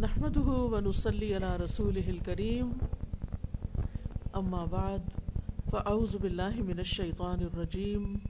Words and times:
نحمده 0.00 0.48
ونصلي 0.72 1.34
على 1.34 1.56
رسوله 1.56 2.10
الكريم. 2.10 2.72
أما 4.36 4.66
بعد، 4.66 5.02
فأعوذ 5.72 6.18
بالله 6.18 6.60
من 6.60 6.78
الشيطان 6.80 7.40
الرجيم. 7.40 8.20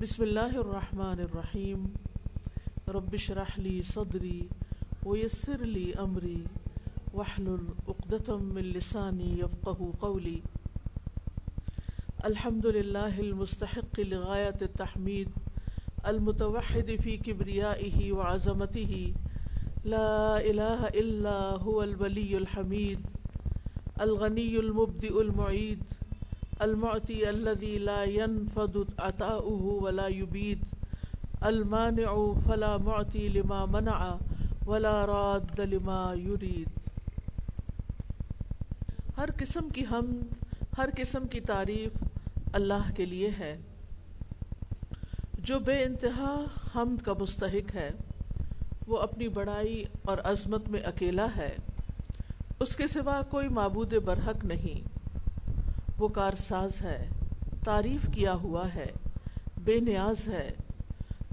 بسم 0.00 0.22
الله 0.22 0.60
الرحمن 0.60 1.20
الرحيم. 1.20 1.94
رب 2.88 3.14
اشرح 3.14 3.58
لي 3.58 3.82
صدري 3.82 4.48
ويسر 5.04 5.60
لي 5.60 5.94
أمري 5.94 6.44
واحلل 7.12 7.74
عقدة 7.88 8.36
من 8.36 8.62
لساني 8.62 9.38
يفقه 9.38 9.94
قولي. 10.00 10.42
الحمد 12.24 12.66
لله 12.66 13.20
المستحق 13.20 14.00
لغاية 14.00 14.58
التحميد 14.62 15.28
المتوحد 16.06 16.98
في 17.02 17.16
كبريائه 17.16 18.12
وعظمته 18.12 19.14
لا 19.84 20.40
إله 20.40 20.88
إلا 21.00 21.56
هو 21.64 21.82
الولي 21.82 22.36
الحميد، 22.36 23.00
الغني 24.00 24.56
المبدئ 24.56 25.20
المعيد، 25.20 25.82
المعطي 26.60 27.28
الذي 27.28 27.78
لا 27.78 28.04
ينفد 28.04 28.76
عطاؤه 28.98 29.62
ولا 29.82 30.06
يبيد، 30.08 30.58
المانع 31.40 32.16
فلا 32.46 32.76
معطي 32.76 33.28
لما 33.28 33.64
منع 33.64 34.16
ولا 34.66 35.06
راد 35.06 35.60
لما 35.60 36.14
يريد. 36.14 36.68
ہر 39.16 39.28
قسم 39.38 39.68
کی 39.68 39.82
حمد، 39.92 40.44
ہر 40.78 40.88
قسم 40.96 41.26
کی 41.26 41.40
تعریف 41.40 42.04
اللہ 42.52 42.90
کے 42.96 43.06
لیے 43.06 43.30
ہے۔ 43.38 43.58
جو 45.38 45.58
بے 45.58 45.82
انتہا 45.82 46.44
حمد 46.76 47.02
کا 47.02 47.12
مستحق 47.20 47.74
ہے 47.74 47.90
وہ 48.90 48.98
اپنی 48.98 49.28
بڑائی 49.28 49.84
اور 50.02 50.18
عظمت 50.24 50.68
میں 50.68 50.80
اکیلا 50.80 51.26
ہے۔ 51.36 51.56
اس 52.60 52.76
کے 52.76 52.86
سوا 52.86 53.22
کوئی 53.30 53.48
معبود 53.48 53.94
برحق 53.94 54.44
نہیں۔ 54.44 54.88
وہ 55.98 56.08
کارساز 56.08 56.82
ہے، 56.82 57.08
تعریف 57.64 58.14
کیا 58.14 58.34
ہوا 58.34 58.74
ہے، 58.74 58.86
بے 59.64 59.80
نیاز 59.80 60.28
ہے، 60.28 60.50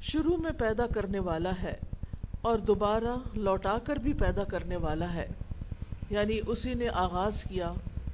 شروع 0.02 0.38
میں 0.38 0.52
پیدا 0.52 0.88
کرنے 0.88 1.20
والا 1.20 1.52
ہے 1.64 1.74
اور 2.42 2.58
دوبارہ 2.58 3.38
لوٹا 3.38 3.78
کر 3.84 3.96
بھی 3.96 4.14
پیدا 4.14 4.44
کرنے 4.44 4.76
والا 4.76 5.14
ہے۔ 5.14 5.28
یعنی 6.10 6.40
اسی 6.48 6.74
نے 6.74 6.90
آغاز 6.90 7.44
کیا 7.44 7.74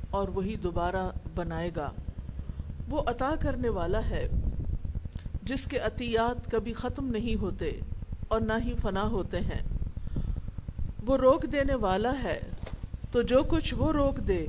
اور 0.09 0.27
وہی 0.27 0.55
دوبارہ 0.55 1.09
بنائے 1.35 1.69
گا۔ 1.75 1.91
وہ 2.89 3.01
عطا 3.05 3.35
کرنے 3.41 3.69
والا 3.69 4.09
ہے، 4.09 4.29
جس 5.43 5.65
کے 5.65 5.77
عطیات 5.79 6.51
کبھی 6.51 6.73
ختم 6.73 7.07
نہیں 7.07 7.41
ہوتے۔ 7.41 7.79
اور 8.33 8.41
نہ 8.41 8.53
ہی 8.65 8.73
فنا 8.81 9.03
ہوتے 9.03 9.39
ہیں۔ 9.39 9.61
وہ 11.05 11.17
روک 11.17 11.45
دینے 11.51 11.75
والا 11.75 12.23
ہے۔ 12.23 12.39
تو 13.11 13.21
جو 13.21 13.43
کچھ 13.43 13.73
وہ 13.73 13.91
روک 13.91 14.17
دے، 14.17 14.47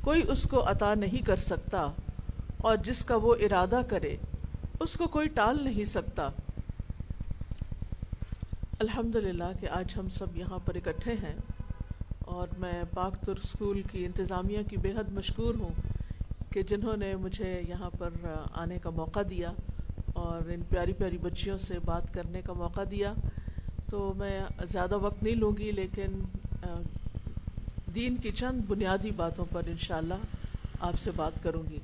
کوئی 0.00 0.22
اس 0.28 0.42
کو 0.42 0.70
عطا 0.70 0.94
نہیں 0.94 1.26
کر 1.26 1.36
سکتا۔ 1.36 1.90
اور 2.58 2.76
جس 2.76 3.04
کا 3.04 3.16
وہ 3.16 3.34
ارادہ 3.34 3.80
کرے، 3.88 4.16
اس 4.80 4.96
کو 4.96 5.06
کوئی 5.06 5.28
ٹال 5.28 5.64
نہیں 5.64 5.84
سکتا۔ 5.84 6.28
الحمد 8.80 9.14
للہ 9.14 9.60
کہ 9.60 9.68
آج 9.68 9.92
ہم 9.96 10.08
سب 10.08 10.36
یہاں 10.36 10.58
پر 10.58 10.74
اکٹھے 10.74 11.12
ہیں۔ 11.12 11.36
اور 12.20 12.48
میں 12.58 12.82
پاک 12.94 13.12
تر 13.26 13.36
اسکول 13.42 13.82
کی 13.82 14.06
انتظامیہ 14.06 14.58
کی 14.70 14.76
بے 14.76 14.90
حد 14.90 15.12
مشکور 15.12 15.54
ہوں 15.54 15.90
کہ 16.52 16.62
جنہوں 16.62 16.96
نے 16.96 17.16
مجھے 17.16 17.62
یہاں 17.68 17.90
پر 17.98 18.10
آنے 18.54 18.78
کا 18.78 18.90
موقع 18.90 19.20
دیا۔ 19.30 19.52
اور 20.28 20.48
ان 20.48 20.60
پیاری 20.68 20.92
پیاری 20.92 21.18
بچیوں 21.18 21.58
سے 21.58 21.74
بات 21.84 22.14
کرنے 22.14 22.42
کا 22.42 22.52
موقع 22.52 22.80
دیا۔ 22.90 23.12
تو 23.90 24.14
میں 24.16 24.40
زیادہ 24.70 24.98
وقت 24.98 25.22
نہیں 25.22 25.34
لوں 25.34 25.52
گی، 25.58 25.72
لیکن 25.72 26.20
دین 27.94 28.16
کی 28.16 28.32
چند 28.32 28.60
بنیادی 28.68 29.10
باتوں 29.10 29.44
پر 29.52 29.62
انشاءاللہ 29.66 30.14
آپ 30.80 30.98
سے 30.98 31.10
بات 31.16 31.42
کروں 31.42 31.62
گی۔ 31.70 31.78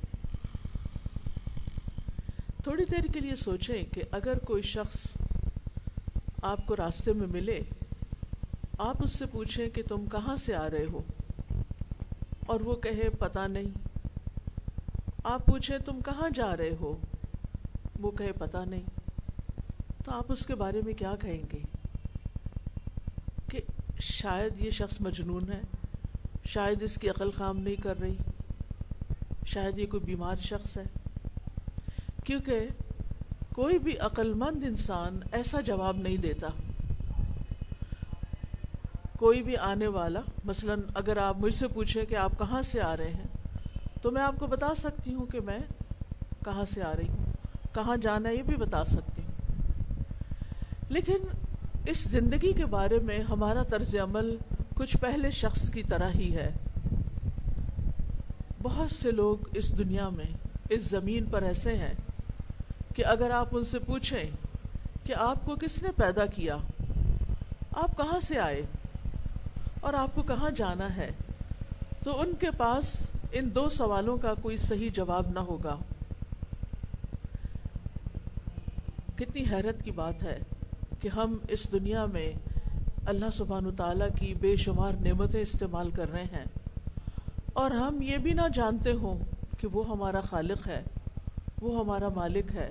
تھوڑی 2.62 2.84
دیر 2.84 3.12
کے 3.12 3.20
لیے 3.20 3.36
سوچیں 3.36 3.84
کہ 3.94 4.02
اگر 4.10 4.38
کوئی 4.38 4.62
شخص 4.62 5.06
آپ 6.42 6.66
کو 6.66 6.76
راستے 6.76 7.12
میں 7.12 7.26
ملے، 7.26 7.60
آپ 8.78 9.02
اس 9.02 9.18
سے 9.18 9.26
پوچھیں 9.26 9.70
کہ 9.70 9.82
تم 9.88 10.04
کہاں 10.12 10.36
سے 10.36 10.54
آ 10.54 10.70
رہے 10.70 10.84
ہو؟ 10.92 11.02
اور 12.46 12.60
وہ 12.60 12.76
کہے، 12.76 13.08
پتہ 13.18 13.48
نہیں۔ 13.48 13.68
آپ 15.24 15.46
پوچھیں، 15.46 15.78
تم 15.78 16.00
کہاں 16.04 16.30
جا 16.34 16.56
رہے 16.56 16.70
ہو؟ 16.80 16.96
وہ 18.04 18.10
کہے 18.10 18.32
پتہ 18.32 18.58
نہیں۔ 18.66 18.82
تو 20.04 20.12
آپ 20.12 20.32
اس 20.32 20.46
کے 20.46 20.54
بارے 20.54 20.80
میں 20.84 20.94
کیا 20.94 21.14
کہیں 21.20 21.42
گے؟ 21.52 21.58
کہ 23.50 23.60
شاید 24.00 24.60
یہ 24.60 24.70
شخص 24.70 25.00
مجنون 25.00 25.52
ہے، 25.52 25.60
شاید 26.44 26.82
اس 26.82 26.94
کی 26.94 27.10
عقل 27.10 27.30
کام 27.30 27.58
نہیں 27.58 27.82
کر 27.82 28.00
رہی، 28.00 28.14
شاید 29.46 29.78
یہ 29.78 29.86
کوئی 29.86 30.02
بیمار 30.04 30.36
شخص 30.36 30.76
ہے۔ 30.76 30.84
کیونکہ 32.24 32.66
کوئی 33.54 33.78
بھی 33.78 33.98
عقل 33.98 34.32
مند 34.34 34.64
انسان 34.64 35.18
ایسا 35.32 35.60
جواب 35.60 35.96
نہیں 35.96 36.16
دیتا۔ 36.16 36.48
کوئی 39.18 39.42
بھی 39.42 39.56
آنے 39.56 39.86
والا، 39.86 40.20
مثلا 40.44 40.74
اگر 40.94 41.16
آپ 41.16 41.36
مجھ 41.38 41.54
سے 41.54 41.68
پوچھیں 41.68 42.06
کہ 42.06 42.16
آپ 42.16 42.32
کہاں 42.38 42.62
سے 42.62 42.80
آ 42.80 42.96
رہے 42.96 43.10
ہیں، 43.10 43.26
تو 44.02 44.10
میں 44.10 44.22
آپ 44.22 44.34
کو 44.38 44.46
بتا 44.46 44.74
سکتی 44.74 45.14
ہوں 45.14 45.26
کہ 45.26 45.40
میں 45.40 45.58
کہاں 46.44 46.64
سے 46.64 46.82
آ 46.82 46.96
رہی 46.96 47.08
ہوں۔ 47.08 47.23
کہاں 47.74 47.96
جانا 47.96 48.30
یہ 48.30 48.42
بھی 48.42 48.56
بتا 48.56 48.84
سکتی 48.84 49.22
ہوں۔ 49.22 49.34
لیکن 50.88 51.18
اس 51.86 52.04
زندگی 52.04 52.52
کے 52.52 52.66
بارے 52.66 52.98
میں 52.98 53.18
ہمارا 53.18 53.62
طرز 53.62 53.96
عمل 53.96 54.36
کچھ 54.74 54.96
پہلے 54.96 55.30
شخص 55.30 55.70
کی 55.70 55.82
طرح 55.82 56.08
ہی 56.14 56.36
ہے۔ 56.36 56.50
بہت 58.62 58.90
سے 58.90 59.10
لوگ 59.10 59.36
اس 59.52 59.78
دنیا 59.78 60.08
میں 60.08 60.36
اس 60.70 60.82
زمین 60.82 61.24
پر 61.24 61.42
ایسے 61.42 61.76
ہیں 61.76 61.94
کہ 62.96 63.06
اگر 63.06 63.30
آپ 63.30 63.48
ان 63.52 63.64
سے 63.64 63.78
پوچھیں 63.78 64.30
کہ 65.04 65.14
آپ 65.14 65.46
کو 65.46 65.56
کس 65.56 65.82
نے 65.82 65.88
پیدا 65.96 66.26
کیا، 66.26 66.56
آپ 67.72 67.96
کہاں 67.96 68.20
سے 68.20 68.38
آئے 68.38 68.62
اور 69.80 69.94
آپ 69.94 70.14
کو 70.14 70.22
کہاں 70.22 70.50
جانا 70.50 70.96
ہے، 70.96 71.10
تو 72.04 72.20
ان 72.20 72.32
کے 72.40 72.50
پاس 72.50 73.10
ان 73.32 73.54
دو 73.54 73.68
سوالوں 73.68 74.16
کا 74.16 74.34
کوئی 74.34 74.56
صحیح 74.56 74.90
جواب 74.94 75.26
نہ 75.34 75.38
ہوگا۔ 75.38 75.76
کتنی 79.16 79.44
حیرت 79.50 79.82
کی 79.84 79.90
بات 79.90 80.22
ہے 80.22 80.38
کہ 81.00 81.08
ہم 81.08 81.36
اس 81.48 81.72
دنیا 81.72 82.06
میں 82.06 82.32
اللہ 83.06 83.26
سبحانہ 83.34 83.68
تعالیٰ 83.76 84.08
کی 84.18 84.34
بے 84.34 84.56
شمار 84.56 84.92
نعمتیں 85.00 85.40
استعمال 85.40 85.90
کر 85.90 86.10
رہے 86.10 86.24
ہیں۔ 86.24 86.44
اور 87.52 87.70
ہم 87.70 88.02
یہ 88.02 88.16
بھی 88.16 88.32
نہ 88.32 88.40
جانتے 88.54 88.92
ہوں 88.92 89.18
کہ 89.58 89.66
وہ 89.66 89.88
ہمارا 89.88 90.20
خالق 90.20 90.66
ہے، 90.66 90.82
وہ 91.60 91.80
ہمارا 91.80 92.08
مالک 92.08 92.54
ہے، 92.54 92.68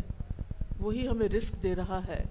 وہی 0.79 1.07
ہمیں 1.07 1.29
رزق 1.29 1.63
دے 1.63 1.75
رہا 1.75 1.99
ہے۔ 2.07 2.23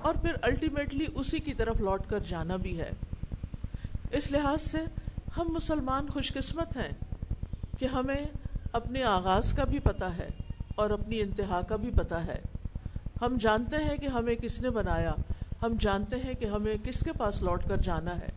اور 0.00 0.14
پھر 0.14 0.32
الٹیمیٹلی 0.42 1.06
اسی 1.14 1.38
کی 1.38 1.54
طرف 1.54 1.80
لوٹ 1.80 2.02
کر 2.06 2.18
جانا 2.18 2.56
بھی 2.56 2.80
ہے۔ 2.80 2.90
اس 4.10 4.30
لحاظ 4.30 4.62
سے 4.62 4.78
ہم 5.36 5.48
مسلمان 5.48 6.06
خوش 6.10 6.32
قسمت 6.32 6.76
ہیں 6.76 6.90
کہ 7.78 7.86
ہمیں 7.86 8.26
اپنے 8.72 9.02
آغاز 9.02 9.52
کا 9.52 9.64
بھی 9.64 9.78
پتہ 9.78 10.04
ہے 10.04 10.28
اور 10.74 10.90
اپنی 10.90 11.20
انتہا 11.20 11.60
کا 11.68 11.76
بھی 11.76 11.90
پتہ 11.90 12.14
ہے۔ 12.14 12.40
ہم 13.22 13.36
جانتے 13.40 13.76
ہیں 13.76 13.96
کہ 13.96 14.06
ہمیں 14.06 14.34
کس 14.34 14.60
نے 14.60 14.70
بنایا، 14.70 15.12
ہم 15.62 15.74
جانتے 15.80 16.16
ہیں 16.16 16.34
کہ 16.34 16.44
ہمیں 16.44 16.74
کس 16.84 17.00
کے 17.00 17.12
پاس 17.12 17.42
لوٹ 17.42 17.68
کر 17.68 17.76
جانا 17.76 18.18
ہے۔ 18.18 18.28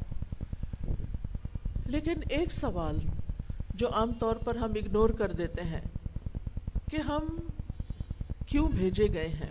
لیکن 1.86 2.14
ایک 2.30 2.54
سوال 2.54 2.98
جو 3.76 3.94
عام 3.94 4.12
طور 4.20 4.36
پر 4.36 4.56
ہم 4.56 4.72
اگنور 4.76 5.10
کر 5.10 5.32
دیتے 5.32 5.62
ہیں 5.62 5.82
کہ 6.92 6.98
ہم 6.98 7.38
کیوں 8.48 8.70
بھیجے 8.70 9.08
گئے 9.14 9.28
ہیں؟ 9.28 9.50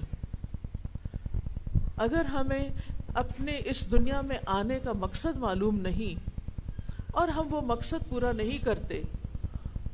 اگر 1.97 2.25
ہمیں 2.25 2.69
اپنے 3.15 3.61
اس 3.65 3.91
دنیا 3.91 4.21
میں 4.21 4.39
آنے 4.47 4.79
کا 4.79 4.93
مقصد 4.93 5.37
معلوم 5.37 5.79
نہیں 5.81 6.31
اور 7.13 7.29
ہم 7.29 7.55
وہ 7.55 7.61
مقصد 7.61 8.09
پورا 8.09 8.33
نہیں 8.33 8.59
کرتے 8.59 9.03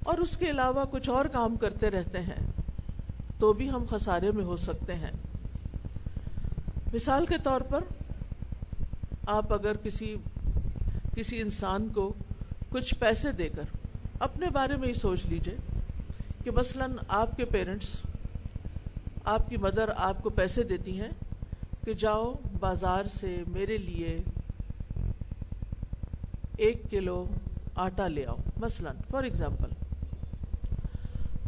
اور 0.03 0.19
اس 0.19 0.37
کے 0.37 0.51
علاوہ 0.51 0.85
کچھ 0.91 1.11
اور 1.11 1.25
کام 1.25 1.57
کرتے 1.57 1.91
رہتے 1.91 2.21
ہیں، 2.21 2.51
تو 3.39 3.53
بھی 3.53 3.71
ہم 3.71 3.85
خسارے 3.91 4.31
میں 4.33 4.45
ہو 4.45 4.57
سکتے 4.57 4.95
ہیں۔ 4.95 5.11
مثال 6.93 7.27
کے 7.27 7.37
طور 7.43 7.61
پر 7.61 7.85
آپ 9.33 9.53
اگر 9.55 9.77
کسی 9.83 10.15
کسی 11.15 11.41
انسان 11.41 11.89
کو 11.89 12.13
کچھ 12.71 12.95
پیسے 12.99 13.33
دے 13.33 13.49
کر 13.49 13.65
اپنے 14.21 14.51
بارے 14.51 14.77
میں 14.77 14.89
ہی 14.89 14.95
سوچ 14.95 15.25
لیجیے 15.27 15.57
کہ 16.45 16.51
مثلا 16.51 16.87
آپ 17.09 17.37
کے 17.37 17.45
پیرنٹس، 17.45 17.89
آپ 19.25 19.49
کی 19.49 19.57
مدر 19.57 19.91
آپ 19.97 20.23
کو 20.23 20.31
پیسے 20.31 20.63
دیتی 20.63 21.01
ہیں 21.01 21.11
کہ 21.85 21.95
جاؤ 21.95 22.33
بازار 22.61 23.05
سے 23.13 23.37
میرے 23.49 23.77
لیے 23.79 24.19
ایک 26.57 26.83
کلو 26.91 27.25
آٹا 27.77 28.09
لے 28.09 28.25
آؤ، 28.27 28.37
مثلا 28.61 28.93
فار 29.11 29.23
ایگزامپل 29.23 29.71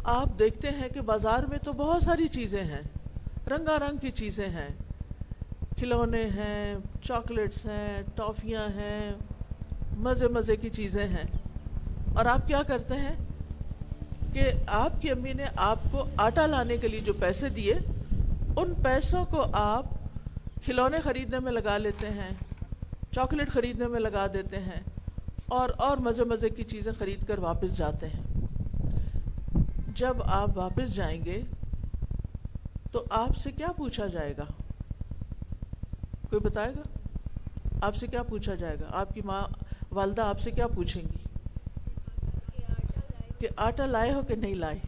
آپ 0.03 0.39
دیکھتے 0.39 0.69
ہیں 0.69 0.89
کہ 0.89 1.01
بازار 1.01 1.43
میں 1.43 1.57
تو 1.63 1.73
بہت 1.73 2.03
ساری 2.03 2.27
چیزیں 2.27 2.63
ہیں، 2.63 2.81
رنگا 3.49 3.77
رنگ 3.79 3.97
کی 3.97 4.11
چیزیں 4.11 4.47
ہیں۔ 4.49 4.67
کھلونے 5.77 6.25
ہیں، 6.25 6.75
چاکلیٹس 7.01 7.65
ہیں، 7.65 8.01
ٹافیاں 8.15 8.65
ہیں، 8.65 9.13
مزے 9.97 10.27
مزے 10.27 10.55
کی 10.55 10.69
چیزیں 10.69 11.07
ہیں۔ 11.07 11.37
اور 12.15 12.25
آپ 12.25 12.47
کیا 12.47 12.63
کرتے 12.63 12.95
ہیں؟ 12.95 13.15
کہ 14.33 14.51
آپ 14.67 15.01
کی 15.01 15.11
امی 15.11 15.33
نے 15.33 15.45
آپ 15.55 15.79
کو 15.91 16.05
آٹا 16.17 16.45
لانے 16.45 16.77
کے 16.77 16.87
لیے 16.87 16.99
جو 16.99 17.13
پیسے 17.13 17.49
دیے، 17.49 17.73
ان 18.57 18.73
پیسوں 18.83 19.25
کو 19.25 19.45
آپ 19.53 19.85
کھلونے 20.65 20.99
خریدنے 20.99 21.39
میں 21.39 21.51
لگا 21.51 21.77
لیتے 21.77 22.07
ہیں، 22.07 22.29
چاکلیٹ 23.11 23.49
خریدنے 23.49 23.87
میں 23.87 23.99
لگا 23.99 24.27
دیتے 24.33 24.57
ہیں، 24.57 24.81
اور 25.47 25.69
اور 25.77 25.97
مزے 25.97 26.23
مزے 26.23 26.49
کی 26.49 26.63
چیزیں 26.63 26.91
خرید 26.99 27.27
کر 27.27 27.37
واپس 27.37 27.77
جاتے 27.77 28.07
ہیں۔ 28.07 28.23
جب 29.95 30.23
آپ 30.23 30.57
واپس 30.57 30.95
جائیں 30.95 31.25
گے، 31.25 31.41
تو 32.91 33.03
آپ 33.09 33.37
سے 33.37 33.51
کیا 33.51 33.67
پوچھا 33.77 34.07
جائے 34.07 34.33
گا؟ 34.37 34.62
کوئی 36.33 36.49
بتائے 36.49 36.73
گا؟ 36.75 36.81
آپ 37.81 37.95
سے 37.95 38.07
کیا 38.07 38.23
پوچھا 38.23 38.55
جائے 38.55 38.75
گا؟ 38.75 38.85
آپ 38.91 39.13
کی 39.13 39.21
ماں 39.21 39.43
والدہ 39.91 40.21
آپ 40.21 40.39
سے 40.39 40.51
کیا 40.51 40.67
پوچھیں 40.67 41.01
گی؟ 41.01 41.17
کہ 43.39 43.47
آٹا 43.57 43.85
لائے 43.85 44.13
ہو 44.13 44.21
کہ 44.21 44.35
نہیں 44.35 44.55
لائے؟ 44.55 44.79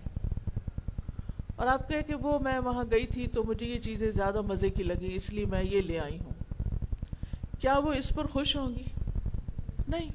اور 1.56 1.68
آپ 1.68 1.90
کہے 1.90 2.04
کہ 2.04 2.16
وہ 2.16 2.40
میں 2.40 2.60
وہاں 2.60 2.84
گئی 2.92 3.08
تھی 3.08 3.28
تو 3.28 3.44
مجھے 3.44 3.66
یہ 3.66 3.80
چیزیں 3.80 4.12
زیادہ 4.12 4.42
مزے 4.42 4.70
کی 4.70 4.84
لگی 4.84 5.16
اس 5.16 5.30
لیے 5.30 5.46
میں 5.46 5.64
یہ 5.64 5.82
لے 5.82 6.00
آئی 6.00 6.20
ہوں۔ 6.20 6.32
کیا 7.60 7.78
وہ 7.78 7.94
اس 7.94 8.10
پر 8.16 8.26
خوش 8.26 8.56
ہوں 8.56 8.70
گی؟ 8.70 8.84
نہیں۔ 9.88 10.10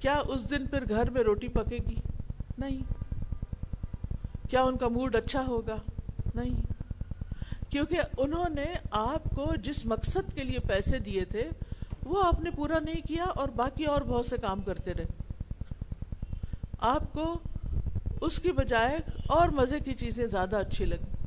کیا 0.00 0.22
اس 0.26 0.50
دن 0.50 0.66
پھر 0.66 0.88
گھر 0.88 1.10
میں 1.10 1.22
روٹی 1.22 1.48
پکے 1.48 1.78
گی؟ 1.90 1.96
نہیں۔ 2.58 2.82
کیا 4.50 4.62
ان 4.62 4.76
کا 4.76 4.88
موڈ 4.88 5.16
اچھا 5.16 5.44
ہوگا؟ 5.46 5.76
نہیں۔ 6.34 6.75
کیونکہ 7.76 8.00
انہوں 8.16 8.48
نے 8.48 8.64
آپ 8.90 9.24
کو 9.24 9.54
جس 9.62 9.86
مقصد 9.86 10.34
کے 10.34 10.44
لیے 10.44 10.58
پیسے 10.58 10.98
دیے 10.98 11.24
تھے، 11.24 11.50
وہ 12.04 12.24
آپ 12.24 12.40
نے 12.40 12.50
پورا 12.50 12.78
نہیں 12.78 13.06
کیا 13.08 13.24
اور 13.24 13.48
باقی 13.48 13.84
اور 13.84 14.02
بہت 14.02 14.26
سے 14.26 14.36
کام 14.36 14.60
کرتے 14.60 14.94
رہے۔ 14.94 15.04
آپ 16.78 17.12
کو 17.12 17.38
اس 18.20 18.38
کی 18.38 18.52
بجائے 18.52 18.98
اور 19.26 19.48
مزے 19.48 19.80
کی 19.80 19.92
چیزیں 19.94 20.26
زیادہ 20.26 20.56
اچھی 20.56 20.84
لگیں۔ 20.84 21.26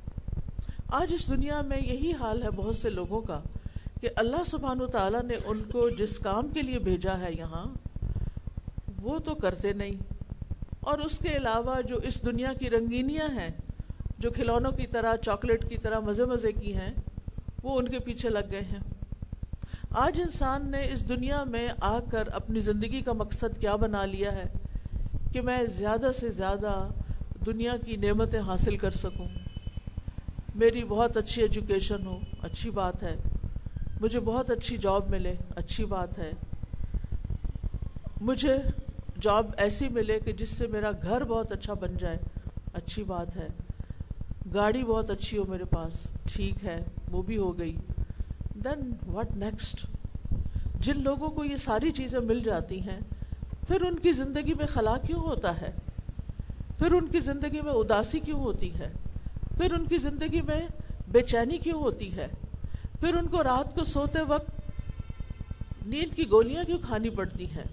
آج 0.88 1.14
اس 1.14 1.28
دنیا 1.28 1.62
میں 1.62 1.78
یہی 1.78 2.14
حال 2.14 2.44
ہے 2.44 2.50
بہت 2.50 2.76
سے 2.76 2.90
لوگوں 2.90 3.22
کا 3.22 3.42
کہ 4.02 4.10
اللہ 4.16 4.44
سبحانہ 4.46 4.86
تعالیٰ 4.86 5.24
نے 5.24 5.34
ان 5.46 5.64
کو 5.72 5.90
جس 5.90 6.20
کام 6.20 6.48
کے 6.48 6.62
لیے 6.62 6.80
بھیجا 6.80 7.20
ہے 7.20 7.34
یہاں، 7.34 7.66
وہ 9.02 9.20
تو 9.20 9.36
کرتے 9.36 9.74
نہیں۔ 9.74 10.14
اور 10.80 10.98
اس 10.98 11.20
کے 11.20 11.38
علاوہ 11.38 11.82
جو 11.82 11.98
اس 11.98 12.26
دنیا 12.26 12.54
کی 12.54 12.70
رنگینیاں 12.70 13.28
ہیں 13.30 13.50
جو 14.20 14.32
کھلونوں 14.32 14.72
کی 14.72 14.88
طرح، 14.88 15.16
چاکلیٹ 15.16 15.70
کی 15.70 15.78
طرح 15.78 16.00
مزے 16.00 16.26
مزے 16.26 16.52
کی 16.52 16.76
ہیں، 16.76 16.94
وہ 17.64 17.80
ان 17.80 17.88
کے 17.88 18.00
پیچھے 18.00 18.30
لگ 18.30 18.40
گئے 18.52 18.62
ہیں۔ 18.62 18.80
آج 19.90 20.22
انسان 20.22 20.72
نے 20.72 20.90
اس 20.94 21.10
دنیا 21.10 21.44
میں 21.44 21.68
آ 21.82 22.00
کر 22.00 22.28
اپنی 22.28 22.62
زندگی 22.62 23.02
کا 23.02 23.14
مقصد 23.14 23.62
کیا 23.62 23.76
بنا 23.76 24.06
لیا 24.06 24.32
ہے 24.32 24.44
کہ 25.34 25.42
میں 25.42 25.64
زیادہ 25.64 26.12
سے 26.20 26.32
زیادہ 26.32 26.88
دنیا 27.46 27.78
کی 27.86 27.96
نعمتیں 27.96 28.40
حاصل 28.40 28.78
کر 28.78 28.92
سکوں۔ 28.92 29.26
میری 30.56 30.84
بہت 30.84 31.18
اچھی 31.18 31.42
ایجوکیشن 31.42 32.06
ہو، 32.06 32.20
اچھی 32.42 32.70
بات 32.70 33.04
ہے۔ 33.04 33.16
مجھے 34.02 34.20
بہت 34.20 34.52
اچھی 34.52 34.78
جاب 34.78 35.10
ملے، 35.10 35.36
اچھی 35.56 35.86
بات 35.86 36.20
ہے۔ 36.20 36.32
مجھے 38.22 38.56
جاب 39.22 39.46
ایسی 39.58 39.90
ملے 39.90 40.20
کہ 40.20 40.32
جس 40.32 40.50
سے 40.50 40.68
میرا 40.68 40.92
گھر 40.92 41.24
بہت 41.24 41.52
اچھا 41.52 41.74
بن 41.74 41.98
جائے، 41.98 42.18
اچھی 42.74 43.04
بات 43.04 43.38
ہے۔ 43.38 43.48
گاڑی 44.54 44.84
بہت 44.84 45.10
اچھی 45.10 45.38
ہو 45.38 45.46
میرے 45.46 45.66
پاس، 45.66 45.94
ٹھیک 46.34 46.66
ہے، 46.66 46.84
وہ 47.12 47.22
بھی 47.22 47.38
ہو 47.38 47.60
گئی۔ 47.60 47.76
دین 48.56 48.92
واٹ 49.08 49.36
نیکسٹ 49.36 49.86
جن 50.80 51.04
لوگوں 51.04 51.30
کو 51.30 51.46
یہ 51.46 51.58
ساری 51.58 51.92
چیزیں 51.92 52.20
مل 52.20 52.44
جاتی 52.44 52.82
ہیں، 52.82 53.00
پھر 53.68 53.82
ان 53.82 54.00
کی 54.00 54.12
زندگی 54.12 54.54
میں 54.54 54.66
خلا 54.66 54.98
کیوں 54.98 55.20
ہوتا 55.20 55.62
ہے؟ 55.62 55.72
پھر 56.78 56.92
ان 56.92 57.08
کی 57.08 57.20
زندگی 57.20 57.62
میں 57.62 57.72
اداسی 57.72 58.20
کیوں 58.20 58.40
ہوتی 58.40 58.74
ہے؟ 58.74 58.92
پھر 59.58 59.74
ان 59.74 59.86
کی 59.86 59.98
زندگی 59.98 60.42
میں 60.42 60.68
بے 61.12 61.22
چینی 61.22 61.58
کیوں 61.58 61.82
ہوتی 61.82 62.16
ہے؟ 62.16 62.28
پھر 63.00 63.16
ان 63.16 63.28
کو 63.28 63.44
رات 63.44 63.76
کو 63.76 63.84
سوتے 63.84 64.20
وقت 64.28 64.50
نیند 65.86 66.16
کی 66.16 66.32
گولیاں 66.32 66.64
کیوں 66.64 66.78
کھانی 66.78 67.10
پڑتی 67.10 67.46
ہیں؟ 67.46 67.64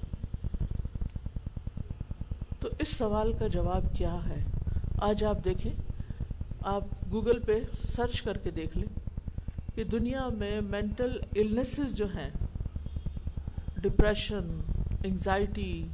تو 2.61 2.69
اس 2.78 2.88
سوال 2.88 3.32
کا 3.32 3.46
جواب 3.46 3.84
کیا 3.96 4.14
ہے؟ 4.28 4.44
آج 4.99 5.25
آپ 5.25 5.44
دیکھیں۔ 5.44 5.86
آپ 6.66 6.84
گوگل 7.12 7.38
پہ 7.38 7.60
سرچ 7.96 8.22
کر 8.22 8.36
کے 8.36 8.50
دیکھ 8.50 8.78
لیں 8.78 8.98
کہ 9.74 9.84
دنیا 9.84 10.28
میں 10.38 10.60
مینٹل 10.60 11.18
النیسز 11.36 11.94
جو 11.94 12.06
ہیں 12.06 12.30
ڈپریشن 13.76 14.60
انگزائٹی 15.04 15.86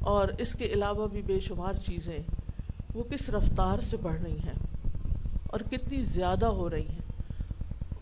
اور 0.00 0.28
اس 0.38 0.54
کے 0.54 0.64
علاوہ 0.64 1.06
بھی 1.08 1.22
بے 1.22 1.40
شمار 1.40 1.72
چیزیں، 1.72 2.18
وہ 2.94 3.02
کس 3.02 3.30
رفتار 3.30 3.80
سے 3.80 3.96
بڑھ 3.96 4.20
رہی 4.20 4.38
ہیں 4.38 4.86
اور 5.46 5.60
کتنی 5.60 6.02
زیادہ 6.02 6.46
ہو 6.46 6.70
رہی 6.70 6.88
ہیں۔ 6.88 7.22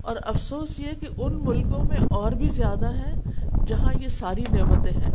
اور 0.03 0.17
افسوس 0.23 0.81
یہ 0.81 0.91
کہ 1.01 1.09
ان 1.17 1.41
ملکوں 1.45 1.85
میں 1.85 1.99
اور 2.11 2.33
بھی 2.33 2.49
زیادہ 2.49 2.93
ہیں 2.93 3.23
جہاں 3.67 3.95
یہ 4.01 4.09
ساری 4.09 4.45
نعمتیں 4.53 4.93
ہیں۔ 4.93 5.13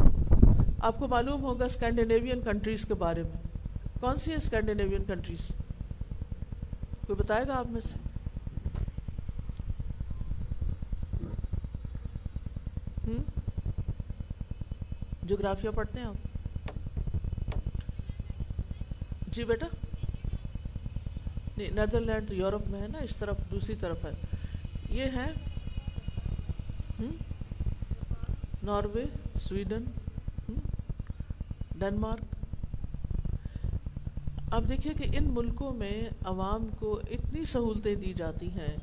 آپ 0.79 1.00
کو 1.00 1.07
معلوم 1.07 1.41
ہوگا 1.41 1.65
اسکینڈینیوین 1.65 2.41
کنٹریز 2.41 2.85
کے 2.85 2.94
بارے 2.94 3.24
میں۔ 3.24 3.47
کون 4.00 4.18
سی 4.18 4.31
ہیں 4.31 4.38
اسکینڈینیوین 4.38 5.03
کنٹریز؟ 5.03 5.67
کوئی 7.07 7.24
بتائے 7.24 7.48
گا 7.48 7.56
آپ 7.56 7.68
میں 7.68 7.81
سے؟ 7.81 7.98
جغرافیہ 15.24 15.69
پڑھتے 15.69 16.00
ہیں 16.00 16.07
آپ؟ 16.07 16.27
جی 19.27 19.44
بیٹا؟ 19.44 19.65
نہیں 21.57 21.69
نیدر 21.69 22.01
لینڈ 22.01 22.31
یورپ 22.31 22.68
میں 22.68 22.81
ہے 22.81 22.88
نا، 22.88 22.98
اس 22.98 23.15
طرف، 23.15 23.38
دوسری 23.51 23.75
طرف 23.75 24.06
ہے۔ 24.06 24.12
یہ 24.89 25.03
ہے 25.03 25.33
ناروے، 28.63 29.03
سویڈن 29.39 29.83
ڈنمارک۔ 31.75 32.37
اب 34.57 34.69
دیکھیے 34.69 34.94
کہ 34.94 35.18
ان 35.18 35.24
ملکوں 35.33 35.74
میں 35.74 36.09
عوام 36.24 36.68
کو 36.80 37.00
اتنی 37.12 37.45
سہولتیں 37.45 37.95
دی 37.95 38.13
جاتی 38.13 38.50
ہیں 38.50 38.75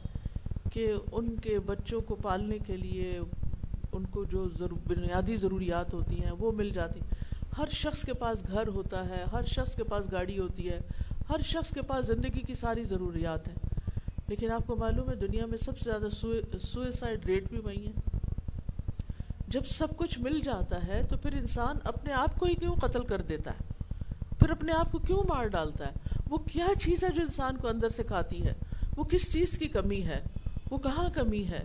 کہ 0.73 0.93
ان 1.13 1.35
کے 1.37 1.59
بچوں 1.59 2.01
کو 2.01 2.15
پالنے 2.15 2.59
کے 2.59 2.77
لیے 2.77 3.19
ان 3.93 4.05
کو 4.11 4.25
جو 4.25 4.45
بنیادی 4.89 5.37
ضروریات 5.37 5.95
ہوتی 5.95 6.21
ہیں 6.25 6.33
وہ 6.39 6.53
مل 6.53 6.71
جاتی 6.71 7.01
ہر 7.59 7.71
شخص 7.71 8.05
کے 8.05 8.15
پاس 8.15 8.43
گھر 8.53 8.69
ہوتا 8.69 9.09
ہے، 9.09 9.25
ہر 9.33 9.45
شخص 9.47 9.75
کے 9.75 9.85
پاس 9.85 10.13
گاڑی 10.13 10.39
ہوتی 10.39 10.69
ہے، 10.69 10.79
ہر 11.31 11.43
شخص 11.43 11.75
کے 11.75 11.83
پاس 11.83 12.07
زندگی 12.07 12.41
کی 12.41 12.55
ساری 12.55 12.85
ضروریات 12.85 13.49
ہیں۔ 13.49 13.57
لیکن 14.29 14.51
آپ 14.51 14.67
کو 14.67 14.77
معلوم 14.77 15.11
ہے 15.11 15.15
دنیا 15.17 15.47
میں 15.47 15.59
سب 15.59 15.79
سے 15.79 15.91
زیادہ 15.91 16.09
سوئسائڈ 16.61 17.27
ریٹ 17.27 17.49
بھی 17.49 17.59
وہی 17.59 17.87
ہے 17.87 17.93
جب 19.49 19.67
سب 19.67 19.97
کچھ 19.97 20.19
مل 20.19 20.41
جاتا 20.41 20.87
ہے 20.87 21.03
تو 21.11 21.17
پھر 21.17 21.33
انسان 21.33 21.77
اپنے 21.85 22.13
آپ 22.13 22.39
کو 22.39 22.47
ہی 22.47 22.55
کیوں 22.55 22.75
قتل 22.77 23.05
کر 23.05 23.23
دیتا 23.23 23.51
ہے؟ 23.51 23.64
اپنے 24.55 24.73
آپ 24.73 24.93
کو 24.93 24.99
کیوں 24.99 25.23
مار 25.29 25.47
ڈالتا 25.47 25.87
ہے؟ 25.87 25.93
وہ 26.29 26.37
کیا 26.37 26.67
چیز 26.81 27.05
ہے 27.05 27.09
جو 27.09 27.23
انسان 27.23 27.57
کو 27.57 27.69
اندر 27.69 27.89
سے 27.89 28.03
کھاتی 28.03 28.47
ہے؟ 28.47 28.55
وہ 28.97 29.05
کس 29.05 29.33
چیز 29.33 29.59
کی 29.59 29.69
کمی 29.69 30.03
ہے؟ 30.03 30.21
وہ 30.71 30.79
کہاں 30.79 31.11
کمی 31.11 31.45
ہے؟ 31.45 31.65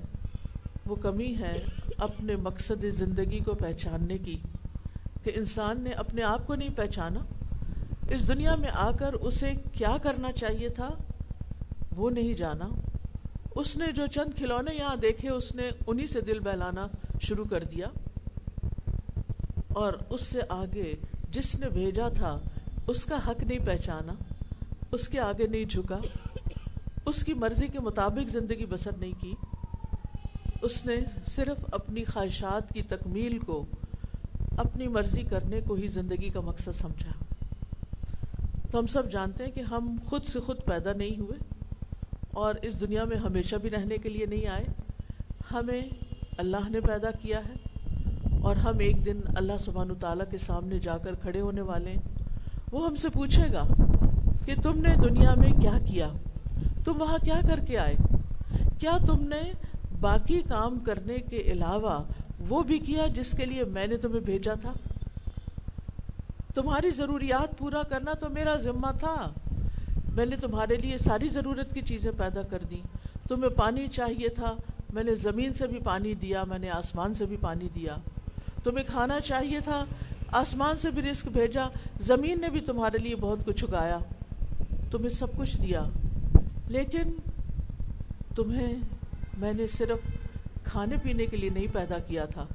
وہ 0.85 0.95
کمی 0.95 1.35
ہے 1.39 1.65
اپنے 1.97 2.35
مقصد 2.35 2.85
زندگی 2.89 3.39
کو 3.39 3.53
پہچاننے 3.53 4.17
کی، 4.17 4.37
کہ 5.23 5.31
انسان 5.35 5.81
نے 5.81 5.89
اپنے 5.89 6.23
آپ 6.23 6.47
کو 6.47 6.55
نہیں 6.55 6.69
پہچانا۔ 6.75 7.19
اس 8.09 8.27
دنیا 8.27 8.55
میں 8.55 8.69
آ 8.69 8.91
کر 8.91 9.13
اسے 9.13 9.51
کیا 9.73 9.97
کرنا 10.03 10.31
چاہیے 10.31 10.69
تھا؟ 10.69 10.89
وہ 11.95 12.09
نہیں 12.09 12.33
جانا۔ 12.33 12.69
اس 13.55 13.77
نے 13.77 13.91
جو 13.91 14.07
چند 14.07 14.37
کھلونے 14.37 14.75
یہاں 14.75 14.95
دیکھے، 14.95 15.29
اس 15.29 15.55
نے 15.55 15.69
انہی 15.87 16.07
سے 16.07 16.21
دل 16.21 16.39
بہلانا 16.39 16.87
شروع 17.21 17.45
کر 17.45 17.63
دیا۔ 17.63 17.87
اور 19.67 19.93
اس 20.09 20.21
سے 20.21 20.39
آگے 20.49 20.95
جس 21.29 21.55
نے 21.55 21.69
بھیجا 21.69 22.09
تھا 22.09 22.39
اس 22.89 23.05
کا 23.05 23.17
حق 23.27 23.43
نہیں 23.43 23.65
پہچانا، 23.65 24.13
اس 24.91 25.07
کے 25.07 25.19
آگے 25.19 25.47
نہیں 25.47 25.65
جھکا، 25.65 25.97
اس 27.05 27.23
کی 27.23 27.33
مرضی 27.33 27.67
کے 27.67 27.79
مطابق 27.79 28.29
زندگی 28.29 28.65
بسر 28.65 28.91
نہیں 28.97 29.11
کی۔ 29.21 29.33
اس 30.61 30.85
نے 30.85 30.95
صرف 31.25 31.65
اپنی 31.71 32.03
خواہشات 32.03 32.73
کی 32.73 32.81
تکمیل 32.81 33.39
کو، 33.39 33.65
اپنی 34.57 34.87
مرضی 34.87 35.21
کرنے 35.21 35.61
کو 35.61 35.73
ہی 35.73 35.87
زندگی 35.87 36.29
کا 36.29 36.41
مقصد 36.41 36.71
سمجھا۔ 36.71 37.11
تو 38.71 38.79
ہم 38.79 38.87
سب 38.87 39.11
جانتے 39.11 39.43
ہیں 39.43 39.51
کہ 39.51 39.59
ہم 39.59 39.95
خود 40.05 40.23
سے 40.23 40.39
خود 40.39 40.57
پیدا 40.65 40.93
نہیں 40.93 41.19
ہوئے 41.19 41.43
اور 42.31 42.55
اس 42.61 42.81
دنیا 42.81 43.03
میں 43.03 43.17
ہمیشہ 43.17 43.55
بھی 43.55 43.69
رہنے 43.69 43.97
کے 43.97 44.09
لیے 44.09 44.25
نہیں 44.25 44.47
آئے۔ 44.47 44.65
ہمیں 45.51 45.81
اللہ 46.37 46.69
نے 46.69 46.81
پیدا 46.81 47.11
کیا 47.11 47.39
ہے 47.39 47.85
اور 48.41 48.55
ہم 48.55 48.79
ایک 48.79 49.05
دن 49.05 49.19
اللہ 49.35 49.57
سبحانہ 49.59 49.93
تعالیٰ 49.93 50.25
کے 50.31 50.37
سامنے 50.37 50.79
جا 50.79 50.97
کر 50.97 51.15
کھڑے 51.15 51.41
ہونے 51.41 51.61
والے 51.61 51.89
ہیں۔ 51.89 52.18
وہ 52.71 52.85
ہم 52.85 52.95
سے 52.95 53.09
پوچھے 53.09 53.53
گا 53.53 53.67
کہ 54.45 54.55
تم 54.63 54.79
نے 54.79 54.95
دنیا 54.95 55.35
میں 55.35 55.51
کیا 55.61 55.79
کیا؟ 55.87 56.09
تم 56.85 57.01
وہاں 57.01 57.17
کیا 57.23 57.41
کر 57.47 57.59
کے 57.59 57.77
آئے؟ 57.77 57.95
کیا 58.79 58.97
تم 59.07 59.27
نے 59.27 59.53
باقی 59.99 60.41
کام 60.41 60.79
کرنے 60.79 61.17
کے 61.17 61.37
علاوہ 61.37 62.03
وہ 62.49 62.63
بھی 62.63 62.79
کیا 62.79 63.07
جس 63.07 63.31
کے 63.31 63.45
لیے 63.45 63.63
میں 63.63 63.87
نے 63.87 63.97
تمہیں 63.97 64.19
بھیجا 64.19 64.53
تھا؟ 64.53 64.73
تمہاری 66.55 66.91
ضروریات 66.91 67.57
پورا 67.57 67.83
کرنا 67.83 68.13
تو 68.13 68.29
میرا 68.29 68.55
ذمہ 68.55 68.91
تھا۔ 68.99 69.29
میں 70.15 70.25
نے 70.25 70.35
تمہارے 70.35 70.75
لیے 70.75 70.97
ساری 70.97 71.29
ضرورت 71.29 71.73
کی 71.73 71.81
چیزیں 71.81 72.11
پیدا 72.17 72.41
کر 72.41 72.59
دی 72.69 72.81
تمہیں 73.27 73.49
پانی 73.49 73.87
چاہیے 73.87 74.29
تھا۔ 74.29 74.55
میں 74.93 75.03
نے 75.03 75.15
زمین 75.15 75.53
سے 75.53 75.67
بھی 75.67 75.79
پانی 75.83 76.13
دیا، 76.13 76.43
میں 76.43 76.59
نے 76.59 76.69
آسمان 76.69 77.13
سے 77.13 77.25
بھی 77.25 77.37
پانی 77.37 77.67
دیا۔ 77.75 77.95
تمہیں 78.63 78.85
کھانا 78.87 79.19
چاہیے 79.19 79.59
تھا 79.59 79.85
آسمان 80.31 80.77
سے 80.77 80.91
بھی 80.91 81.01
رزق 81.01 81.27
بھیجا، 81.27 81.67
زمین 81.99 82.41
نے 82.41 82.49
بھی 82.49 82.59
تمہارے 82.59 82.97
لیے 82.97 83.15
بہت 83.15 83.45
کچھ 83.45 83.63
اگایا۔ 83.63 83.99
تمہیں 84.91 85.09
سب 85.09 85.37
کچھ 85.37 85.61
دیا۔ 85.61 85.83
لیکن 86.67 87.03
تمہیں 88.35 88.75
میں 89.37 89.53
نے 89.53 89.67
صرف 89.67 89.97
کھانے 90.63 90.95
پینے 91.03 91.25
کے 91.25 91.37
لیے 91.37 91.49
نہیں 91.49 91.67
پیدا 91.73 91.99
کیا 91.99 92.25
تھا، 92.25 92.45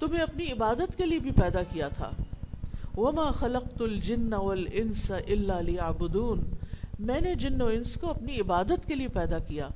تمہیں 0.00 0.22
اپنی 0.22 0.52
عبادت 0.52 0.98
کے 0.98 1.06
لیے 1.06 1.18
بھی 1.18 1.30
پیدا 1.30 1.62
کیا 1.62 1.88
تھا۔ 1.88 2.10
وما 2.96 3.30
خلقت 3.30 3.82
الجن 3.82 4.32
والانس 4.32 5.10
الا 5.10 5.60
ليعبدون۔ 5.60 6.42
میں 6.98 7.20
نے 7.20 7.34
جن 7.34 7.60
و 7.60 7.66
انس 7.66 7.94
کو 7.94 8.10
اپنی 8.10 8.40
عبادت 8.40 8.88
کے 8.88 8.94
لیے 8.94 9.08
پیدا 9.08 9.38
کیا۔ 9.38 9.68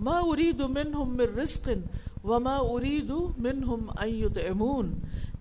ما 0.00 0.20
اريد 0.22 0.60
منهم 0.60 1.16
من 1.16 1.38
رزق 1.40 1.68
وما 2.24 2.56
اريد 2.56 3.10
منهم 3.38 3.90
ان 4.00 4.08
يطعمون۔ 4.08 4.94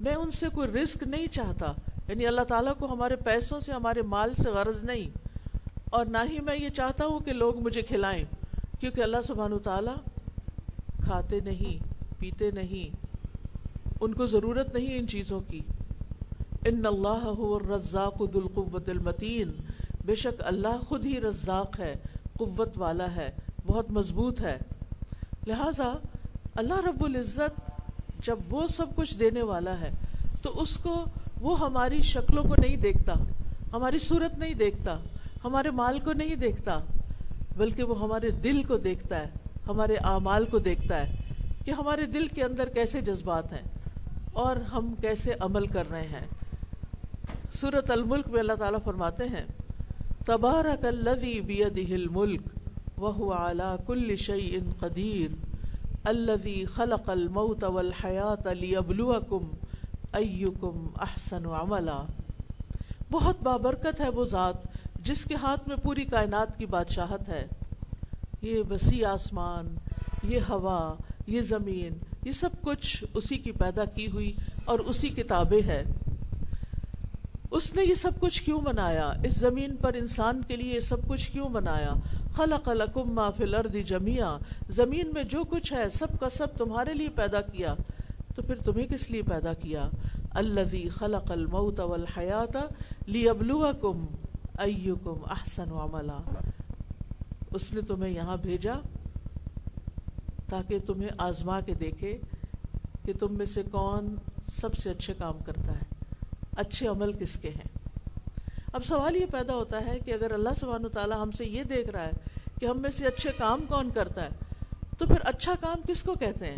میں 0.03 0.15
ان 0.15 0.31
سے 0.31 0.45
کوئی 0.53 0.67
رزق 0.67 1.03
نہیں 1.03 1.27
چاہتا۔ 1.27 1.74
یعنی 2.07 2.27
اللہ 2.27 2.41
تعالیٰ 2.41 2.74
کو 2.79 2.93
ہمارے 2.93 3.15
پیسوں 3.15 3.60
سے، 3.60 3.72
ہمارے 3.72 4.01
مال 4.01 4.33
سے 4.36 4.50
غرض 4.50 4.83
نہیں۔ 4.83 5.17
اور 5.89 6.05
نہ 6.05 6.17
ہی 6.29 6.39
میں 6.39 6.55
یہ 6.55 6.69
چاہتا 6.69 7.05
ہوں 7.05 7.19
کہ 7.19 7.33
لوگ 7.33 7.60
مجھے 7.60 7.81
کھلائیں، 7.81 8.25
کیونکہ 8.79 9.01
اللہ 9.01 9.17
سبحانہ 9.27 9.55
تعالیٰ 9.55 9.95
کھاتے 11.03 11.39
نہیں، 11.39 11.83
پیتے 12.19 12.51
نہیں۔ 12.51 12.95
ان 14.01 14.13
کو 14.13 14.25
ضرورت 14.25 14.74
نہیں 14.74 15.00
ان 15.00 15.07
چیزوں 15.07 15.39
کی۔ 15.39 15.60
ان 16.65 16.86
اللہ 16.86 17.33
الرزاق 17.38 18.17
ذو 18.19 18.39
القوت 18.39 18.89
المتین۔ 18.89 19.51
بے 20.05 20.15
شک 20.15 20.43
اللہ 20.45 20.81
خود 20.88 21.05
ہی 21.05 21.22
رزاق 21.22 21.79
ہے، 21.79 21.95
قوت 22.38 22.77
والا 22.77 23.15
ہے، 23.15 23.31
بہت 23.65 23.91
مضبوط 23.91 24.41
ہے۔ 24.41 24.57
لہذا 25.48 25.93
اللہ 26.55 26.74
رب 26.74 27.05
العزت 27.05 27.62
جب 28.23 28.39
وہ 28.49 28.67
سب 28.67 28.95
کچھ 28.95 29.17
دینے 29.19 29.41
والا 29.41 29.79
ہے، 29.79 29.89
تو 30.41 30.61
اس 30.61 30.77
کو 30.77 31.05
وہ 31.41 31.59
ہماری 31.59 32.01
شکلوں 32.01 32.43
کو 32.43 32.55
نہیں 32.59 32.75
دیکھتا، 32.75 33.13
ہماری 33.73 33.99
صورت 33.99 34.37
نہیں 34.37 34.53
دیکھتا، 34.53 34.97
ہمارے 35.43 35.71
مال 35.71 35.99
کو 35.99 36.13
نہیں 36.13 36.35
دیکھتا، 36.35 36.79
بلکہ 37.57 37.83
وہ 37.83 37.99
ہمارے 37.99 38.29
دل 38.29 38.63
کو 38.63 38.77
دیکھتا 38.77 39.19
ہے، 39.19 39.29
ہمارے 39.67 39.95
اعمال 39.95 40.45
کو 40.45 40.59
دیکھتا 40.59 41.01
ہے 41.01 41.15
کہ 41.65 41.71
ہمارے 41.71 42.05
دل 42.05 42.27
کے 42.27 42.43
اندر 42.43 42.69
کیسے 42.69 43.01
جذبات 43.01 43.53
ہیں 43.53 43.61
اور 44.33 44.55
ہم 44.55 44.93
کیسے 45.01 45.33
عمل 45.39 45.67
کر 45.67 45.89
رہے 45.91 46.07
ہیں۔ 46.07 46.25
سورت 47.53 47.91
الملک 47.91 48.27
میں 48.27 48.39
اللہ 48.39 48.53
تعالیٰ 48.53 48.79
فرماتے 48.83 49.27
ہیں، 49.27 49.45
تبارک 50.25 50.85
الذی 50.85 51.41
بیدہ 51.41 51.93
الملک 51.93 52.41
وہو 52.97 53.31
علا 53.33 53.75
کل 53.87 54.15
شیء 54.15 54.59
قدیر۔ 54.79 55.52
الذی 56.03 56.65
خلق 56.65 57.10
الموت 57.10 57.63
والحیات 57.63 58.48
لیبلوکم 58.48 59.51
ایکم 60.13 60.88
احسن 61.01 61.45
عملا۔ 61.45 62.03
بہت 63.12 63.43
بابرکت 63.43 64.01
ہے 64.01 64.10
وہ 64.10 64.25
ذات 64.25 64.55
جس 65.00 65.25
کے 65.25 65.36
ہاتھ 65.36 65.67
میں 65.67 65.77
پوری 65.77 66.05
کائنات 66.05 66.57
کی 66.57 66.65
بادشاہت 66.65 67.29
ہے۔ 67.29 67.48
یہ 68.41 68.62
وسیع 68.69 69.10
آسمان، 69.10 69.75
یہ 70.24 70.39
ہوا، 70.50 70.95
یہ 71.27 71.41
زمین، 71.41 71.98
یہ 72.24 72.31
سب 72.31 72.50
کچھ 72.62 73.03
اسی 73.13 73.38
کی 73.38 73.51
پیدا 73.51 73.86
کی 73.86 74.12
ہوئی 74.12 74.36
اور 74.65 74.79
اسی 74.79 75.07
کتابیں 75.10 75.67
ہے۔ 75.67 75.83
اس 77.53 77.75
نے 77.75 77.83
یہ 77.83 77.95
سب 77.95 78.12
کچھ 78.19 78.43
کیوں 78.43 78.62
بنایا؟ 78.62 79.13
اس 79.24 79.39
زمین 79.39 79.75
پر 79.75 79.93
انسان 79.93 80.41
کے 80.48 80.55
لیے 80.55 80.75
یہ 80.75 80.79
سب 80.79 81.07
کچھ 81.07 81.31
کیوں 81.31 81.50
بنایا؟ 81.50 81.93
خلق 82.36 82.69
لکم 82.69 83.12
ما 83.15 83.29
فی 83.29 83.43
الارض 83.43 83.75
جميعا 83.86 84.38
زمین 84.69 85.12
میں 85.13 85.24
جو 85.24 85.43
کچھ 85.43 85.74
ہے، 85.74 85.89
سب 85.89 86.19
کا 86.19 86.29
سب 86.29 86.48
تمہارے 86.57 86.93
لیے 86.93 87.10
پیدا 87.10 87.41
کیا۔ 87.41 87.75
تو 88.36 88.41
پھر 88.41 88.55
تمہیں 88.55 88.88
کس 88.88 89.12
لیے 89.12 89.22
پیدا 89.22 89.53
کیا؟ 89.53 89.89
الذي 90.31 90.88
خلق 90.89 91.31
الموت 91.31 91.79
والحیات 91.79 92.57
لیبلوکم 93.07 94.05
ایکم 94.57 95.24
احسن 95.29 95.72
عملا۔ 95.72 96.17
اس 97.53 97.74
نے 97.74 97.81
تمہیں 97.81 98.13
یہاں 98.13 98.38
بھیجا 98.38 98.74
تاکہ 100.50 100.79
تمہیں 100.79 101.10
آزما 101.17 101.60
کے 101.60 101.74
دیکھے 101.74 102.17
کہ 103.05 103.13
تم 103.19 103.38
میں 103.38 103.45
سے 103.45 103.63
کون 103.72 104.15
سب 104.62 104.75
سے 104.75 104.89
اچھے 104.89 105.13
کام 105.17 105.38
کرتا 105.45 105.74
ہے۔ 105.74 105.82
اچھے 106.55 106.88
عمل 106.88 107.13
کس 107.13 107.38
کے 107.41 107.50
ہیں؟ 107.50 107.77
اب 108.74 108.86
سوال 108.86 109.15
یہ 109.15 109.25
پیدا 109.31 109.53
ہوتا 109.53 109.86
ہے 109.86 110.00
کہ 110.00 110.12
اگر 110.12 110.31
اللہ 110.31 110.50
سبحانہ 110.60 110.88
تعالیٰ 110.88 111.22
ہم 111.22 111.31
سے 111.31 111.45
یہ 111.45 111.63
دیکھ 111.63 111.89
رہا 111.89 112.05
ہے 112.05 112.12
کہ 112.60 112.65
ہم 112.65 112.81
میں 112.81 112.91
سے 112.91 113.07
اچھے 113.07 113.29
کام 113.38 113.62
کون 113.67 113.89
کرتا 113.93 114.24
ہے، 114.24 114.29
تو 114.98 115.05
پھر 115.05 115.15
اچھا 115.24 115.53
کام 115.62 115.81
کس 115.88 116.03
کو 116.03 116.15
کہتے 116.15 116.45
ہیں؟ 116.45 116.57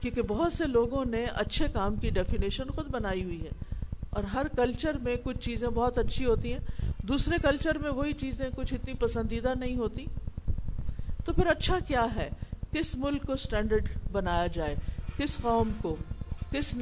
کیونکہ 0.00 0.22
بہت 0.22 0.52
سے 0.52 0.66
لوگوں 0.66 1.04
نے 1.04 1.24
اچھے 1.24 1.66
کام 1.72 1.96
کی 1.96 2.10
ڈیفینیشن 2.10 2.64
خود 2.64 2.88
بنائی 2.90 3.24
ہوئی 3.24 3.42
ہے۔ 3.42 3.50
اور 4.10 4.24
ہر 4.24 4.46
کلچر 4.56 4.96
میں 5.02 5.16
کچھ 5.24 5.38
چیزیں 5.38 5.68
بہت 5.68 5.98
اچھی 5.98 6.24
ہوتی 6.24 6.52
ہیں، 6.52 6.60
دوسرے 7.02 7.36
کلچر 7.42 7.78
میں 7.78 7.90
وہی 7.90 8.12
چیزیں 8.12 8.50
کچھ 8.56 8.74
اتنی 8.74 8.94
پسندیدہ 8.94 9.52
نہیں 9.60 9.76
ہوتی۔ 9.76 10.06
تو 11.24 11.32
پھر 11.32 11.46
اچھا 11.46 11.78
کیا 11.86 12.06
ہے؟ 12.16 12.28
کس 12.72 12.96
ملک 12.96 13.26
کو 13.26 13.36
سٹینڈرڈ 13.36 13.88
بنایا 14.12 14.46
جائے؟ 14.46 14.74
کس 15.16 15.36
قوم 15.36 15.70
کو؟ 15.82 15.96
کس 16.50 16.74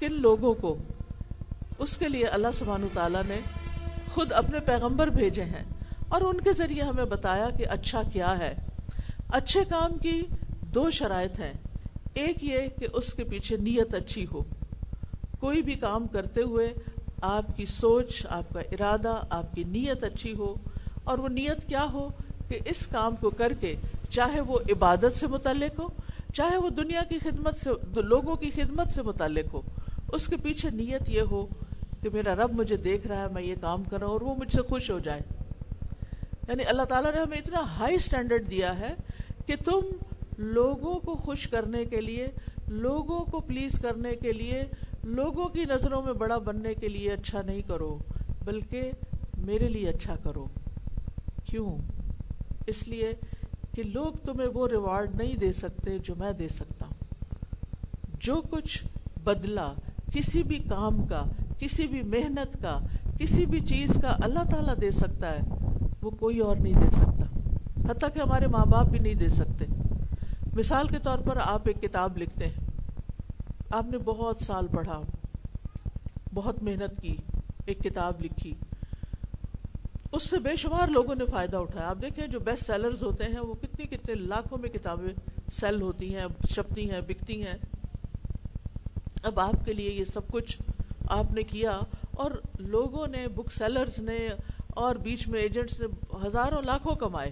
کن 0.00 0.12
لوگوں 0.12 0.54
کو؟ 0.54 0.76
اس 1.82 1.96
کے 1.96 2.08
لیے 2.08 2.26
اللہ 2.26 2.46
سبحانہ 2.54 2.86
تعالیٰ 2.92 3.22
نے 3.26 3.40
خود 4.14 4.32
اپنے 4.32 4.60
پیغمبر 4.60 5.06
بھیجے 5.06 5.44
ہیں 5.44 5.64
اور 6.08 6.22
ان 6.22 6.40
کے 6.40 6.52
ذریعے 6.52 6.82
ہمیں 6.82 7.04
بتایا 7.04 7.50
کہ 7.50 7.66
اچھا 7.68 8.02
کیا 8.12 8.38
ہے۔ 8.38 8.54
اچھے 9.28 9.60
کام 9.68 9.98
کی 9.98 10.22
دو 10.60 10.90
شرائط 10.90 11.40
ہیں۔ 11.40 11.52
ایک 12.14 12.44
یہ 12.44 12.58
کہ 12.80 12.86
اس 12.92 13.14
کے 13.14 13.24
پیچھے 13.24 13.56
نیت 13.56 13.94
اچھی 13.94 14.26
ہو۔ 14.32 14.42
کوئی 15.40 15.62
بھی 15.62 15.74
کام 15.74 16.06
کرتے 16.06 16.42
ہوئے 16.42 16.72
آپ 17.22 17.56
کی 17.56 17.66
سوچ، 17.66 18.26
آپ 18.28 18.54
کا 18.54 18.60
ارادہ، 18.60 19.24
آپ 19.30 19.54
کی 19.54 19.64
نیت 19.64 20.04
اچھی 20.04 20.34
ہو۔ 20.34 20.54
اور 21.04 21.18
وہ 21.18 21.28
نیت 21.28 21.68
کیا 21.68 21.86
ہو 21.92 22.08
کہ 22.48 22.58
اس 22.66 22.86
کام 22.86 23.16
کو 23.16 23.30
کر 23.30 23.52
کے 23.60 23.76
چاہے 24.10 24.40
وہ 24.40 24.58
عبادت 24.70 25.12
سے 25.12 25.26
متعلق 25.26 25.80
ہو، 25.80 25.86
چاہے 26.34 26.56
وہ 26.56 26.70
دنیا 26.70 27.02
کی 27.08 27.18
خدمت 27.18 27.56
سے، 27.56 27.70
لوگوں 27.96 28.36
کی 28.36 28.50
خدمت 28.50 28.88
سے 28.88 29.02
متعلق 29.02 29.54
ہو، 29.54 29.62
اس 30.12 30.26
کے 30.26 30.36
پیچھے 30.36 30.70
نیت 30.70 31.08
یہ 31.08 31.20
ہو 31.20 31.46
کہ 32.02 32.10
میرا 32.12 32.34
رب 32.34 32.52
مجھے 32.52 32.76
دیکھ 32.76 33.06
رہا 33.06 33.16
ہے، 33.16 33.26
میں 33.32 33.42
یہ 33.42 33.54
کام 33.60 33.82
کر 33.84 33.98
رہا 33.98 34.06
ہوں 34.06 34.12
اور 34.12 34.20
وہ 34.20 34.34
مجھ 34.34 34.52
سے 34.52 34.62
خوش 34.62 34.90
ہو 34.90 34.98
جائے۔ 34.98 35.20
یعنی 36.48 36.64
اللہ 36.64 36.82
تعالیٰ 36.82 37.12
نے 37.14 37.20
ہمیں 37.20 37.38
اتنا 37.38 37.60
ہائی 37.60 37.94
اسٹینڈرڈ 37.94 38.50
دیا 38.50 38.78
ہے 38.78 38.94
کہ 39.46 39.56
تم 39.64 39.80
لوگوں 40.38 40.94
کو 40.94 41.14
خوش 41.14 41.48
کرنے 41.48 41.84
کے 41.84 42.00
لیے، 42.00 42.28
لوگوں 42.68 43.24
کو 43.24 43.40
پلیز 43.40 43.78
کرنے 43.78 44.16
کے 44.16 44.32
لیے، 44.32 44.64
لوگوں 45.04 45.48
کی 45.48 45.64
نظروں 45.64 46.02
میں 46.02 46.12
بڑا 46.12 46.38
بننے 46.38 46.74
کے 46.74 46.88
لیے 46.88 47.10
اچھا 47.12 47.42
نہیں 47.42 47.62
کرو، 47.62 47.98
بلکہ 48.44 48.92
میرے 49.36 49.68
لیے 49.68 49.88
اچھا 49.88 50.16
کرو۔ 50.22 50.46
کیوں؟ 51.44 51.76
اس 52.66 52.88
لیے 52.88 53.14
کہ 53.74 53.82
لوگ 53.82 54.12
تمہیں 54.24 54.48
وہ 54.48 54.68
ریوارڈ 54.68 55.14
نہیں 55.14 55.36
دے 55.36 55.52
سکتے 55.52 55.98
جو 55.98 56.14
میں 56.14 56.32
دے 56.32 56.48
سکتا 56.48 56.86
ہوں۔ 56.86 56.94
جو 58.20 58.42
کچھ 58.50 58.84
بدلہ 59.24 59.74
کسی 60.12 60.42
بھی 60.42 60.56
کام 60.56 61.06
کا 61.06 61.22
کسی 61.62 61.86
بھی 61.86 62.02
محنت 62.02 62.62
کا، 62.62 62.78
کسی 63.18 63.46
بھی 63.46 63.60
چیز 63.60 63.98
کا 64.02 64.16
اللہ 64.22 64.50
تعالیٰ 64.50 64.74
دے 64.80 64.90
سکتا 64.90 65.32
ہے، 65.32 65.40
وہ 66.02 66.10
کوئی 66.10 66.38
اور 66.38 66.56
نہیں 66.56 66.72
دے 66.72 66.90
سکتا۔ 66.90 67.24
حتیٰ 67.90 68.08
کہ 68.14 68.18
ہمارے 68.18 68.46
ماں 68.46 68.64
باپ 68.66 68.86
بھی 68.86 68.98
نہیں 68.98 69.14
دے 69.14 69.28
سکتے۔ 69.28 69.64
مثال 70.52 70.88
کے 70.88 70.98
طور 71.02 71.18
پر 71.18 71.38
آپ 71.42 71.62
ایک 71.64 71.82
کتاب 71.82 72.18
لکھتے 72.18 72.46
ہیں۔ 72.46 72.54
آپ 73.70 73.84
نے 73.92 73.98
بہت 73.98 74.38
سال 74.38 74.66
پڑھا، 74.66 75.00
بہت 76.34 76.62
محنت 76.62 77.02
کی، 77.02 77.16
ایک 77.66 77.78
کتاب 77.78 78.12
لکھی۔ 78.20 78.54
اس 80.12 80.30
سے 80.30 80.38
بے 80.38 80.56
شمار 80.56 80.88
لوگوں 80.88 81.14
نے 81.14 81.24
فائدہ 81.26 81.56
اٹھایا۔ 81.56 81.88
آپ 81.88 81.96
دیکھیں 82.02 82.26
جو 82.26 82.40
بیسٹ 82.40 82.66
سیلرز 82.66 83.02
ہوتے 83.02 83.24
ہیں، 83.24 83.40
وہ 83.40 83.54
کتنی 83.54 83.86
کتنے 83.86 84.14
لاکھوں 84.14 84.58
میں 84.58 84.68
کتابیں 84.68 85.30
سیل 85.52 85.82
ہوتی 85.82 86.16
ہیں، 86.16 86.26
چھپتی 86.48 86.90
ہیں، 86.90 87.00
بکتی 87.00 87.42
ہیں۔ 87.42 87.58
اب 89.22 89.40
آپ 89.40 89.64
کے 89.64 89.72
لیے 89.72 89.92
یہ 89.92 90.04
سب 90.04 90.28
کچھ 90.28 90.58
آپ 91.12 91.32
نے 91.32 91.42
کیا 91.42 91.80
اور 92.10 92.30
لوگوں 92.58 93.06
نے 93.06 93.28
بک 93.28 93.52
سیلرز 93.52 93.98
نے 93.98 94.28
اور 94.68 94.96
بیچ 94.96 95.28
میں 95.28 95.40
ایجنٹس 95.40 95.80
نے 95.80 95.86
ہزاروں 96.26 96.62
لاکھوں 96.62 96.96
کمائے۔ 96.96 97.30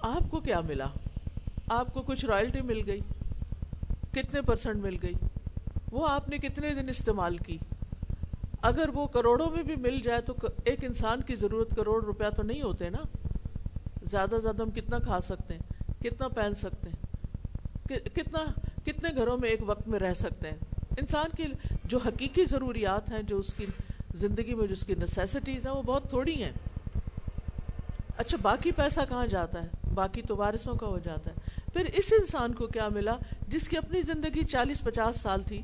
آپ 0.00 0.30
کو 0.30 0.40
کیا 0.40 0.60
ملا؟ 0.60 0.86
آپ 1.68 1.94
کو 1.94 2.02
کچھ 2.02 2.24
رائلٹی 2.24 2.60
مل 2.60 2.82
گئی۔ 2.86 3.00
کتنے 4.12 4.42
پرسنٹ 4.42 4.76
مل 4.76 4.96
گئی؟ 5.02 5.12
وہ 5.92 6.08
آپ 6.08 6.28
نے 6.28 6.38
کتنے 6.38 6.74
دن 6.74 6.88
استعمال 6.88 7.36
کی؟ 7.36 7.58
اگر 8.62 8.88
وہ 8.94 9.06
کروڑوں 9.06 9.50
میں 9.50 9.62
بھی 9.62 9.76
مل 9.76 10.00
جائے 10.00 10.20
تو 10.20 10.34
ایک 10.64 10.84
انسان 10.84 11.22
کی 11.22 11.36
ضرورت 11.36 11.76
کروڑ 11.76 12.04
روپیہ 12.04 12.30
تو 12.30 12.42
نہیں 12.42 12.62
ہوتے 12.62 12.90
نا؟ 12.90 13.16
زیادہ 14.02 14.34
زیادہ 14.42 14.62
ہم 14.62 14.70
کتنا 14.70 14.98
کھا 14.98 15.20
سکتے 15.20 15.54
ہیں؟ 15.54 15.92
کتنا 16.02 16.28
پہن 16.28 16.54
سکتے 16.54 16.90
ہیں؟ 16.90 16.96
کتنا 17.98 18.44
کتنے 18.84 19.08
گھروں 19.16 19.38
میں 19.38 19.48
ایک 19.48 19.60
وقت 19.66 19.88
میں 19.88 19.98
رہ 19.98 20.14
سکتے 20.14 20.50
ہیں؟ 20.50 20.56
انسان 20.98 21.26
کی 21.36 21.42
جو 21.88 21.98
حقیقی 21.98 22.44
ضروریات 22.44 23.12
ہیں، 23.12 23.22
جو 23.22 23.38
اس 23.38 23.54
کی 23.54 23.66
زندگی 24.14 24.54
میں، 24.54 24.66
جو 24.66 24.72
اس 24.72 24.86
کی 24.86 24.94
نیسیسٹیز 24.94 25.66
ہیں، 25.66 25.74
وہ 25.74 25.82
بہت 25.82 26.08
تھوڑی 26.08 26.42
ہیں۔ 26.42 26.52
اچھا 28.16 28.38
باقی 28.42 28.72
پیسہ 28.72 29.00
کہاں 29.08 29.26
جاتا 29.26 29.62
ہے؟ 29.62 29.68
باقی 29.94 30.22
تو 30.22 30.36
وارثوں 30.36 30.74
کا 30.74 30.86
ہو 30.86 30.98
جاتا 30.98 31.30
ہے۔ 31.30 31.60
پھر 31.72 31.84
اس 31.94 32.12
انسان 32.12 32.54
کو 32.54 32.66
کیا 32.66 32.88
ملا 32.88 33.16
جس 33.48 33.68
کی 33.68 33.76
اپنی 33.76 34.02
زندگی 34.02 34.44
چالیس، 34.44 34.82
پچاس 34.82 35.20
سال 35.20 35.42
تھی؟ 35.42 35.62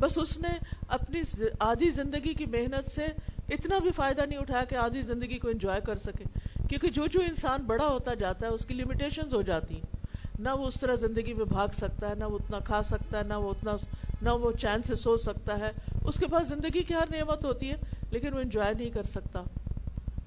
بس 0.00 0.18
اس 0.18 0.38
نے 0.38 0.48
اپنی 0.88 1.20
آدھی 1.58 1.90
زندگی 1.90 2.34
کی 2.34 2.46
محنت 2.46 2.90
سے 2.90 3.06
اتنا 3.48 3.78
بھی 3.78 3.90
فائدہ 3.96 4.20
نہیں 4.20 4.38
اٹھایا 4.38 4.64
کہ 4.64 4.74
آدھی 4.74 5.02
زندگی 5.02 5.38
کو 5.38 5.48
انجوائے 5.48 5.80
کر 5.80 5.98
سکے۔ 5.98 6.24
کیونکہ 6.68 6.90
جو 6.90 7.06
جو 7.06 7.20
انسان 7.20 7.62
بڑا 7.62 7.86
ہوتا 7.86 8.14
جاتا 8.14 8.46
ہے، 8.46 8.52
اس 8.52 8.64
کی 8.64 8.74
لمیٹیشنز 8.74 9.34
ہو 9.34 9.42
جاتی۔ 9.42 9.74
ہیں 9.74 9.98
نہ 10.38 10.48
وہ 10.48 10.66
اس 10.66 10.80
طرح 10.80 10.94
زندگی 10.94 11.34
میں 11.34 11.44
بھاگ 11.44 11.68
سکتا 11.68 12.08
ہے، 12.08 12.14
نہ 12.14 12.24
وہ 12.24 12.38
اتنا 12.38 12.58
کھا 12.58 12.82
سکتا 12.82 13.18
ہے، 13.18 13.22
نہ 13.22 13.34
وہ 13.34 13.50
اتنا 13.50 13.76
نہ 14.22 14.30
وہ 14.30 14.52
چین 14.52 14.82
سے 14.82 14.94
سو 14.94 15.16
سکتا 15.16 15.58
ہے۔ 15.58 15.70
اس 16.04 16.16
کے 16.16 16.26
پاس 16.26 16.48
زندگی 16.48 16.82
کی 16.82 16.94
ہر 16.94 17.04
نعمت 17.10 17.44
ہوتی 17.44 17.70
ہے، 17.70 17.76
لیکن 18.10 18.34
وہ 18.34 18.38
انجوائے 18.38 18.74
نہیں 18.74 18.90
کر 18.90 19.04
سکتا۔ 19.04 19.42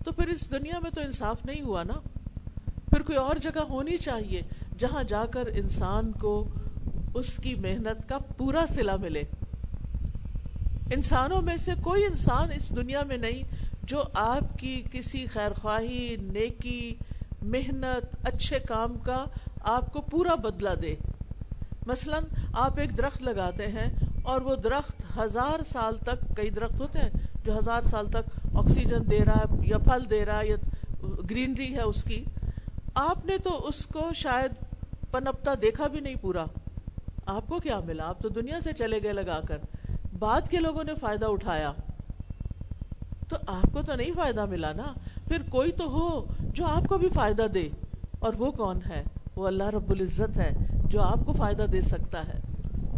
تو 0.06 0.12
پھر 0.12 0.28
اس 0.28 0.52
دنیا 0.52 0.80
میں 0.80 0.92
تو 0.92 1.02
انصاف 1.02 1.46
نہیں 1.46 1.62
ہوا 1.62 1.84
نا؟ 1.84 1.94
پھر 2.90 3.02
کوئی 3.02 3.18
اور 3.18 3.36
جگہ 3.36 3.60
ہونی 3.60 3.98
چاہیے 3.98 4.42
جہاں 4.80 5.04
جا 5.04 5.26
کر 5.26 5.48
انسان 5.56 6.12
کو 6.12 6.48
اس 7.14 7.36
کی 7.36 7.56
محنت 7.56 8.10
کا 8.10 8.18
پورا 8.38 8.66
سلا 8.70 8.96
ملے۔ 8.96 9.24
انسانوں 10.94 11.42
میں 11.42 11.58
سے 11.58 11.72
کوئی 11.84 12.06
انسان 12.06 12.50
اس 12.56 12.76
دنیا 12.76 13.04
میں 13.04 13.18
نہیں 13.18 13.44
جو 13.84 14.04
آپ 14.14 14.60
کی 14.60 14.84
کسی 14.92 15.26
خیر 15.26 15.52
خواہی 15.54 16.16
نیکی، 16.16 16.96
محنت، 17.42 18.28
اچھے 18.28 18.60
کام 18.60 18.98
کا 18.98 19.26
آپ 19.62 19.94
کو 19.94 20.02
پورا 20.02 20.36
بدلہ 20.36 20.76
دے۔ 20.82 20.96
مثلا 21.92 22.20
آپ 22.54 22.80
ایک 22.80 22.98
درخت 22.98 23.22
لگاتے 23.22 23.68
ہیں 23.68 23.90
اور 24.24 24.42
وہ 24.42 24.56
درخت 24.56 25.18
ہزار 25.18 25.64
سال 25.64 25.98
تک، 25.98 26.38
کئی 26.38 26.50
درخت 26.50 26.80
ہوتے 26.80 27.00
ہیں 27.00 27.10
جو 27.46 27.60
ہزار 27.60 27.82
سال 27.82 28.10
تک 28.10 28.48
آکسیجن 28.56 29.12
دے 29.12 29.26
رہا 29.26 29.38
ہے 29.38 29.68
یا 29.68 29.78
پھل 29.78 30.10
دے 30.10 30.26
رہا 30.26 30.40
ہے 30.40 30.48
یا 30.48 30.56
گرینری 31.30 31.76
ہے 31.76 31.82
اس 31.82 32.04
کی، 32.04 32.26
آپ 32.96 33.26
نے 33.26 33.38
تو 33.38 33.68
اس 33.68 33.86
کو 33.86 34.14
شاید 34.16 34.52
پنپتا 35.12 35.54
دیکھا 35.62 35.88
بھی 35.88 36.00
نہیں 36.00 36.16
پورا۔ 36.22 36.46
آپ 37.26 37.48
کو 37.48 37.60
کیا 37.60 37.80
ملا؟ 37.80 38.06
آپ 38.06 38.22
تو 38.22 38.30
دنیا 38.30 38.60
سے 38.60 38.74
چلے 38.74 39.04
گئے 39.04 39.14
لگا 39.14 39.40
کر۔ 39.48 39.58
بعد 40.20 40.42
کے 40.50 40.58
لوگوں 40.58 40.84
نے 40.84 40.92
فائدہ 41.02 41.26
اٹھایا۔ 41.26 41.72
تو 43.30 43.36
آپ 43.48 43.74
کو 43.74 43.82
تو 43.82 43.96
نہیں 43.96 44.12
فائدہ 44.16 44.46
ملا 44.46 44.74
نا؟ 44.74 44.94
پھر 45.28 45.38
کوئی 45.50 45.72
تو 45.72 45.90
ہو 45.90 46.34
جو 46.42 46.66
آپ 46.66 46.88
کو 46.88 46.98
بھی 46.98 47.10
فائدہ 47.10 47.48
دے۔ 47.54 47.70
اور 48.20 48.34
وہ 48.38 48.52
کون 48.52 48.80
ہے؟ 48.90 49.04
وہ 49.36 49.48
اللہ 49.48 49.64
رب 49.64 49.90
العزت 49.90 50.38
ہے۔ 50.38 50.71
جو 50.92 51.02
آپ 51.02 51.26
کو 51.26 51.34
فائدہ 51.34 51.64
دے 51.64 51.82
سکتا 51.82 52.28
ہے 52.28 52.40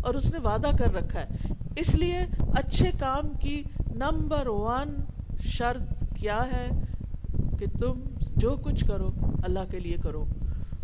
اور 0.03 0.13
اس 0.13 0.31
نے 0.31 0.39
وعدہ 0.39 0.69
کر 0.79 0.93
رکھا 0.93 1.21
ہے۔ 1.21 1.27
اس 1.75 1.95
لیے 1.95 2.17
اچھے 2.39 2.91
کام 3.00 3.33
کی 3.39 3.63
نمبر 3.95 4.47
ون 4.47 4.95
شرط 5.41 6.03
کیا 6.17 6.45
ہے 6.45 6.69
کہ 7.59 7.65
تم 7.79 8.00
جو 8.35 8.55
کچھ 8.63 8.85
کرو 8.85 9.09
اللہ 9.43 9.59
کے 9.71 9.79
لیے 9.79 9.97
کرو۔ 10.03 10.25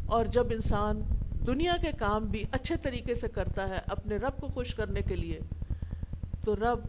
اور 0.05 0.25
جب 0.25 0.47
انسان 0.51 1.01
دنیا 1.47 1.75
کے 1.81 1.91
کام 1.99 2.25
بھی 2.25 2.43
اچھے 2.51 2.75
طریقے 2.77 3.15
سے 3.15 3.27
کرتا 3.27 3.67
ہے 3.67 3.79
اپنے 3.87 4.15
رب 4.15 4.41
کو 4.41 4.47
خوش 4.47 4.75
کرنے 4.75 5.01
کے 5.01 5.15
لیے، 5.15 5.39
تو 6.45 6.55
رب 6.55 6.79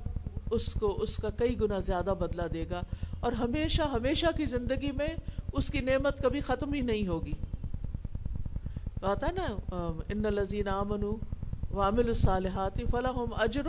اس 0.51 0.73
کو، 0.73 0.99
اس 1.03 1.17
کا 1.17 1.31
کئی 1.31 1.61
گنا 1.61 1.79
زیادہ 1.79 2.15
بدلہ 2.21 2.49
دے 2.55 2.65
گا۔ 2.71 2.81
اور 3.21 3.33
ہمیشہ 3.33 3.83
ہمیشہ 3.83 4.27
کی 4.37 4.45
زندگی 4.45 4.91
میں 4.93 5.09
اس 5.53 5.67
کی 5.67 5.81
نعمت 5.81 6.23
کبھی 6.23 6.41
ختم 6.41 6.73
ہی 6.73 6.81
نہیں 6.81 7.07
ہوگی۔ 7.07 7.33
بات 9.01 9.23
ہے 9.25 9.29
نا 9.33 9.45
ان 10.09 10.23
لذین 10.35 10.69
امن 10.69 11.05
وامل 11.75 12.09
الصالحات 12.09 12.81
فلاحم 12.91 13.33
اجر 13.37 13.69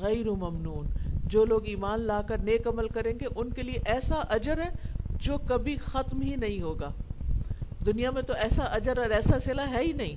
غیر 0.00 0.30
ممنون۔ 0.30 0.86
جو 1.28 1.44
لوگ 1.44 1.66
ایمان 1.66 2.00
لا 2.00 2.20
کر 2.22 2.38
نیک 2.38 2.66
عمل 2.68 2.88
کریں 2.88 3.12
گے، 3.20 3.26
ان 3.36 3.50
کے 3.50 3.62
لیے 3.62 3.78
ایسا 3.86 4.20
اجر 4.30 4.60
ہے 4.60 4.68
جو 5.20 5.38
کبھی 5.48 5.76
ختم 5.76 6.20
ہی 6.22 6.34
نہیں 6.36 6.60
ہوگا۔ 6.62 6.90
دنیا 7.86 8.10
میں 8.10 8.22
تو 8.22 8.34
ایسا 8.34 8.64
اجر 8.78 8.98
اور 8.98 9.10
ایسا 9.10 9.40
سلا 9.40 9.68
ہے 9.70 9.82
ہی 9.82 9.92
نہیں۔ 9.92 10.16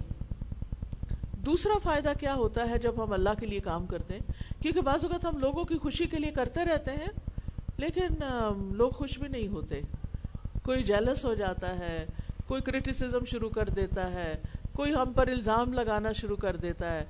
دوسرا 1.45 1.77
فائدہ 1.83 2.13
کیا 2.19 2.33
ہوتا 2.33 2.69
ہے 2.69 2.77
جب 2.79 3.03
ہم 3.03 3.13
اللہ 3.13 3.39
کے 3.39 3.45
لیے 3.45 3.59
کام 3.59 3.85
کرتے 3.85 4.13
ہیں؟ 4.13 4.61
کیونکہ 4.61 4.81
بعض 4.81 5.03
اوقات 5.05 5.25
ہم 5.25 5.39
لوگوں 5.39 5.63
کی 5.63 5.77
خوشی 5.77 6.05
کے 6.05 6.17
لیے 6.17 6.31
کرتے 6.31 6.65
رہتے 6.65 6.91
ہیں، 6.91 7.11
لیکن 7.77 8.23
لوگ 8.75 8.89
خوش 8.91 9.17
بھی 9.19 9.27
نہیں 9.27 9.47
ہوتے۔ 9.47 9.81
کوئی 10.63 10.83
جیلس 10.83 11.25
ہو 11.25 11.33
جاتا 11.33 11.75
ہے 11.79 12.05
کوئی 12.47 12.61
کرٹیسزم 12.61 13.25
شروع 13.25 13.49
کر 13.49 13.69
دیتا 13.69 14.11
ہے، 14.11 14.35
کوئی 14.73 14.93
ہم 14.93 15.13
پر 15.13 15.27
الزام 15.27 15.73
لگانا 15.73 16.11
شروع 16.11 16.35
کر 16.35 16.55
دیتا 16.55 16.91
ہے۔ 16.91 17.05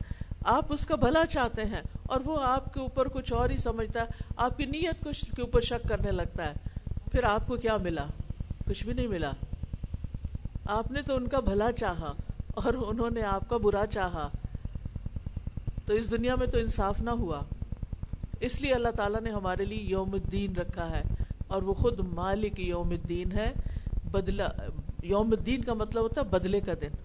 آپ 0.45 0.73
اس 0.73 0.85
کا 0.85 0.95
بھلا 0.95 1.25
چاہتے 1.25 1.65
ہیں 1.65 1.81
اور 2.03 2.21
وہ 2.25 2.39
آپ 2.41 2.73
کے 2.73 2.79
اوپر 2.79 3.07
کچھ 3.07 3.33
اور 3.33 3.49
ہی 3.49 3.57
سمجھتا 3.57 4.01
ہے، 4.01 4.05
آپ 4.37 4.57
کی 4.57 4.65
نیت 4.65 5.03
کو 5.03 5.09
کے 5.35 5.41
اوپر 5.41 5.61
شک 5.61 5.89
کرنے 5.89 6.11
لگتا 6.11 6.45
ہے۔ 6.45 6.53
پھر 7.11 7.23
آپ 7.23 7.47
کو 7.47 7.55
کیا 7.55 7.77
ملا؟ 7.77 8.05
کچھ 8.69 8.85
بھی 8.85 8.93
نہیں 8.93 9.07
ملا۔ 9.07 9.31
آپ 10.65 10.91
نے 10.91 11.01
تو 11.01 11.15
ان 11.15 11.27
کا 11.27 11.39
بھلا 11.39 11.71
چاہا 11.71 12.13
اور 12.47 12.73
انہوں 12.73 13.09
نے 13.09 13.21
آپ 13.21 13.49
کا 13.49 13.57
برا 13.57 13.85
چاہا۔ 13.85 14.29
تو 15.85 15.93
اس 15.93 16.11
دنیا 16.11 16.35
میں 16.35 16.47
تو 16.47 16.57
انصاف 16.57 17.01
نہ 17.01 17.09
ہوا۔ 17.09 17.41
اس 18.39 18.61
لیے 18.61 18.73
اللہ 18.73 18.89
تعالیٰ 18.89 19.21
نے 19.21 19.29
ہمارے 19.29 19.65
لیے 19.65 19.83
یوم 19.83 20.13
الدین 20.13 20.55
رکھا 20.55 20.89
ہے 20.89 21.01
اور 21.47 21.61
وہ 21.61 21.73
خود 21.73 21.99
مالک 21.99 22.59
یوم 22.59 22.89
الدین 22.89 23.31
ہے 23.31 23.53
بدلا 24.11 24.47
یوم 25.07 25.31
الدین 25.31 25.63
کا 25.63 25.73
مطلب 25.73 26.03
ہوتا 26.03 26.21
ہے 26.21 26.25
بدلے 26.25 26.59
کا 26.59 26.73
دن، 26.81 26.95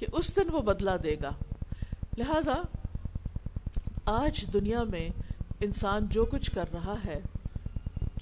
کہ 0.00 0.06
اس 0.12 0.36
دن 0.36 0.50
وہ 0.52 0.60
بدلا 0.60 0.96
دے 1.04 1.16
گا۔ 1.22 1.32
لہذا، 2.18 2.54
آج 4.04 4.44
دنیا 4.52 4.82
میں 4.82 5.08
انسان 5.60 6.06
جو 6.10 6.24
کچھ 6.24 6.50
کر 6.50 6.64
رہا 6.72 6.94
ہے، 7.04 7.20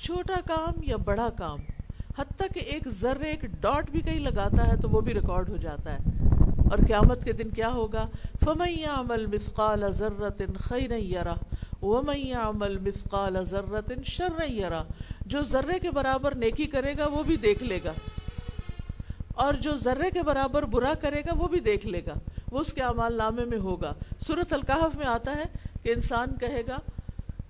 چھوٹا 0.00 0.40
کام 0.46 0.74
یا 0.82 0.96
بڑا 0.96 1.28
کام، 1.36 1.60
حتیٰ 2.18 2.48
کہ 2.54 2.60
ایک 2.60 2.88
ذرے 3.00 3.24
ایک 3.24 3.42
ڈاٹ 3.60 3.90
بھی 3.90 4.00
کہیں 4.00 4.20
لگاتا 4.20 4.66
ہے 4.66 4.76
تو 4.76 4.88
وہ 4.88 5.00
بھی 5.00 5.14
ریکارڈ 5.14 5.48
ہو 5.48 5.56
جاتا 5.56 5.92
ہے۔ 5.92 5.98
اور 6.70 6.78
قیامت 6.86 7.24
کے 7.24 7.32
دن 7.32 7.48
کیا 7.50 7.68
ہوگا؟ 7.68 8.06
فمیا 8.44 9.00
عمل 9.00 9.26
مسقال 9.26 9.92
ضرت 9.92 10.42
خیر 10.58 10.90
یرا 10.98 11.34
ومیا 11.82 12.40
عمل 12.48 12.78
مسقال 12.78 13.44
ضرت 13.44 13.92
شر 14.04 14.50
یرا 14.50 14.82
جو 15.26 15.42
ذرے 15.42 15.78
کے 15.78 15.90
برابر 15.90 16.34
نیکی 16.34 16.66
کرے 16.66 16.94
گا، 16.98 17.06
وہ 17.06 17.22
بھی 17.22 17.36
دیکھ 17.36 17.62
لے 17.62 17.80
گا۔ 17.84 17.92
اور 19.38 19.54
جو 19.54 19.76
ذرے 19.76 20.10
کے 20.10 20.22
برابر 20.22 20.62
برا 20.62 20.94
کرے 20.94 21.20
گا 21.20 21.34
وہ 21.36 21.48
بھی 21.48 21.60
دیکھ 21.60 21.86
لے 21.86 22.00
گا۔ 22.06 22.14
وہ 22.52 22.58
اس 22.58 22.72
کے 22.72 22.82
اعمال 22.82 23.14
نامے 23.14 23.44
میں 23.44 23.58
ہوگا۔ 23.58 23.92
صورت 24.26 24.52
القحف 24.52 24.96
میں 24.96 25.06
آتا 25.06 25.36
ہے 25.36 25.44
کہ 25.82 25.92
انسان 25.92 26.28
کہے 26.40 26.62
گا 26.68 26.78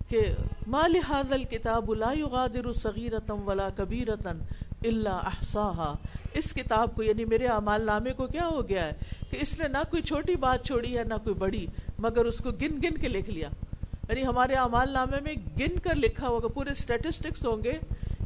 کہ 0.07 0.21
مال 0.67 0.95
حاضل 0.95 1.43
کتاب 1.43 1.93
لا 1.93 2.11
يغادر 2.17 2.73
صغیرتم 2.73 3.47
ولا 3.47 3.69
کبیرتن 3.75 4.37
الا 4.83 5.17
احصاها 5.17 5.93
اس 6.33 6.53
کتاب 6.53 6.95
کو 6.95 7.03
یعنی 7.03 7.25
میرے 7.25 7.47
اعمال 7.47 7.81
نامے 7.81 8.11
کو 8.11 8.27
کیا 8.27 8.47
ہو 8.47 8.69
گیا 8.69 8.85
ہے 8.85 8.91
کہ 9.29 9.37
اس 9.41 9.59
نے 9.59 9.67
نہ 9.67 9.77
کوئی 9.89 10.01
چھوٹی 10.01 10.35
بات 10.35 10.65
چھوڑی 10.65 10.97
ہے، 10.97 11.03
نہ 11.03 11.13
کوئی 11.23 11.35
بڑی، 11.35 11.67
مگر 11.99 12.25
اس 12.25 12.37
کو 12.37 12.51
گن 12.51 12.75
گن 12.83 12.97
کے 12.97 13.07
لکھ 13.07 13.29
لیا۔ 13.29 13.49
یعنی 14.09 14.25
ہمارے 14.25 14.53
اعمال 14.53 14.91
نامے 14.91 15.17
میں 15.21 15.33
گن 15.59 15.79
کر 15.79 15.95
لکھا 15.95 16.27
ہوگا، 16.27 16.47
پورے 16.47 16.71
اسٹیٹسٹکس 16.71 17.45
ہوں 17.45 17.63
گے 17.63 17.73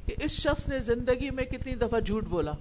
کہ 0.05 0.15
اس 0.19 0.31
شخص 0.31 0.67
نے 0.67 0.79
زندگی 0.79 1.29
میں 1.29 1.43
کتنی 1.43 1.75
دفعہ 1.75 1.99
جھوٹ 1.99 2.23
بولا۔ 2.23 2.51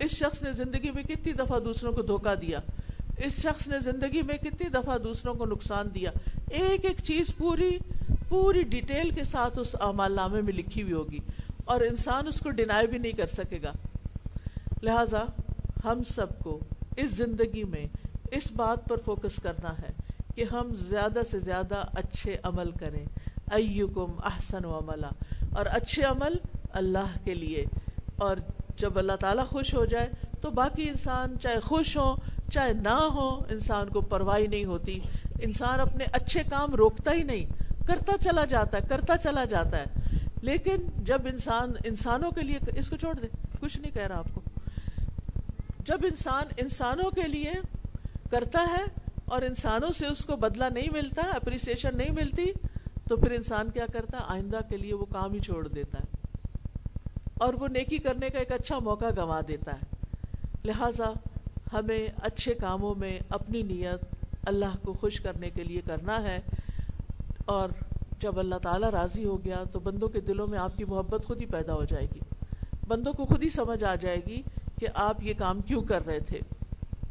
اس 0.00 0.10
شخص 0.10 0.42
نے 0.42 0.52
زندگی 0.52 0.90
میں 0.90 1.02
کتنی 1.02 1.32
دفعہ 1.32 1.60
دوسروں 1.60 1.92
کو 1.92 2.02
دھوکا 2.02 2.34
دیا؟ 2.34 2.60
اس 3.24 3.40
شخص 3.40 3.68
نے 3.68 3.80
زندگی 3.80 4.22
میں 4.22 4.36
کتنی 4.36 4.68
دفعہ 4.68 4.98
دوسروں 4.98 5.34
کو 5.34 5.44
نقصان 5.46 5.88
دیا؟ 5.94 6.10
ایک 6.50 6.84
ایک 6.84 6.96
چیز 7.04 7.36
پوری 7.36 7.78
پوری 8.28 8.62
ڈیٹیل 8.62 9.10
کے 9.10 9.24
ساتھ 9.24 9.58
اس 9.58 9.76
اعمال 9.80 10.12
نامے 10.12 10.40
میں 10.40 10.52
لکھی 10.52 10.82
ہوئی 10.82 10.92
ہوگی 10.92 11.18
اور 11.64 11.80
انسان 11.80 12.26
اس 12.26 12.40
کو 12.40 12.50
ڈینائی 12.50 12.86
بھی 12.86 12.98
نہیں 12.98 13.12
کر 13.12 13.26
سکے 13.26 13.58
گا۔ 13.62 13.72
لہذا 14.82 15.24
ہم 15.84 16.02
سب 16.02 16.38
کو 16.38 16.58
اس 16.96 17.10
زندگی 17.10 17.64
میں 17.64 17.86
اس 18.30 18.52
بات 18.52 18.88
پر 18.88 18.96
فوکس 19.04 19.36
کرنا 19.42 19.78
ہے 19.78 19.92
کہ 20.34 20.44
ہم 20.52 20.74
زیادہ 20.74 21.20
سے 21.30 21.38
زیادہ 21.38 21.74
اچھے 21.74 22.36
عمل 22.42 22.70
کریں۔ 22.70 23.04
ایکم 23.52 24.12
احسن 24.24 24.64
و 24.64 24.78
عملہ 24.78 25.06
اور 25.56 25.66
اچھے 25.66 26.02
عمل 26.02 26.34
اللہ 26.70 27.24
کے 27.24 27.34
لیے۔ 27.34 27.64
اور 28.16 28.36
جب 28.76 28.98
اللہ 28.98 29.12
تعالیٰ 29.12 29.46
خوش 29.46 29.74
ہو 29.74 29.84
جائے 29.84 30.10
تو 30.40 30.50
باقی 30.50 30.88
انسان 30.88 31.38
چاہے 31.38 31.60
خوش 31.60 31.96
ہو 31.96 32.14
چاہے 32.52 32.72
نہ 32.72 32.88
ہو 32.88 33.38
انسان 33.38 33.88
کو 33.88 34.00
پرواہی 34.00 34.46
نہیں 34.46 34.64
ہوتی۔ 34.64 35.00
انسان 35.42 35.80
اپنے 35.80 36.04
اچھے 36.12 36.42
کام 36.50 36.74
روکتا 36.74 37.12
ہی 37.12 37.22
نہیں، 37.22 37.46
کرتا 37.86 38.12
چلا 38.20 38.44
جاتا 38.44 38.78
ہے، 38.78 38.82
کرتا 38.88 39.16
چلا 39.16 39.44
جاتا 39.44 39.78
ہے۔ 39.78 39.84
لیکن 40.42 40.76
جب 40.96 41.22
انسان، 41.24 41.72
انسانوں 41.84 42.30
کے 42.30 42.40
لیے، 42.40 42.58
اس 42.78 42.90
کو 42.90 42.96
چھوڑ 42.96 43.14
دے، 43.14 43.26
کچھ 43.60 43.80
نہیں 43.80 43.94
کہہ 43.94 44.06
رہا 44.06 44.18
آپ 44.18 44.34
کو۔ 44.34 44.40
جب 45.78 45.98
انسان 46.02 46.44
انسانوں 46.56 47.10
کے 47.10 47.28
لیے 47.28 47.52
کرتا 48.30 48.66
ہے 48.78 48.84
اور 49.24 49.42
انسانوں 49.42 49.92
سے 49.92 50.06
اس 50.06 50.24
کو 50.24 50.36
بدلہ 50.36 50.64
نہیں 50.64 50.88
ملتا 50.92 51.22
اپریسیشن 51.36 51.96
نہیں 51.96 52.10
ملتی، 52.10 52.46
تو 53.08 53.16
پھر 53.16 53.30
انسان 53.30 53.70
کیا 53.70 53.86
کرتا 53.92 54.18
ہے؟ 54.18 54.24
آئندہ 54.26 54.58
کے 54.68 54.76
لیے 54.76 54.94
وہ 54.94 55.04
کام 55.04 55.32
ہی 55.32 55.40
چھوڑ 55.40 55.68
دیتا 55.68 55.98
ہے۔ 55.98 56.19
اور 57.40 57.54
وہ 57.54 57.68
نیکی 57.68 57.98
کرنے 57.98 58.30
کا 58.30 58.38
ایک 58.38 58.52
اچھا 58.52 58.78
موقع 58.78 59.04
گنوا 59.16 59.40
دیتا 59.48 59.72
ہے۔ 59.74 60.06
لہٰذا 60.64 61.12
ہمیں 61.72 62.08
اچھے 62.22 62.54
کاموں 62.54 62.94
میں 62.94 63.18
اپنی 63.28 63.62
نیت 63.62 64.14
اللہ 64.48 64.76
کو 64.82 64.92
خوش 64.92 65.20
کرنے 65.20 65.50
کے 65.50 65.64
لیے 65.64 65.80
کرنا 65.80 66.22
ہے۔ 66.22 66.40
اور 67.44 67.68
جب 68.18 68.38
اللہ 68.38 68.54
تعالیٰ 68.54 68.90
راضی 68.90 69.24
ہو 69.24 69.44
گیا 69.44 69.64
تو 69.72 69.80
بندوں 69.80 70.08
کے 70.08 70.20
دلوں 70.20 70.46
میں 70.46 70.58
آپ 70.58 70.76
کی 70.76 70.84
محبت 70.84 71.24
خود 71.26 71.40
ہی 71.40 71.46
پیدا 71.46 71.74
ہو 71.74 71.84
جائے 71.84 72.06
گی۔ 72.14 72.20
بندوں 72.88 73.12
کو 73.12 73.24
خود 73.24 73.42
ہی 73.42 73.50
سمجھ 73.50 73.84
آ 73.84 73.94
جائے 73.94 74.20
گی 74.26 74.42
کہ 74.80 74.86
آپ 74.94 75.22
یہ 75.22 75.34
کام 75.38 75.60
کیوں 75.60 75.82
کر 75.82 76.06
رہے 76.06 76.20
تھے۔ 76.20 76.40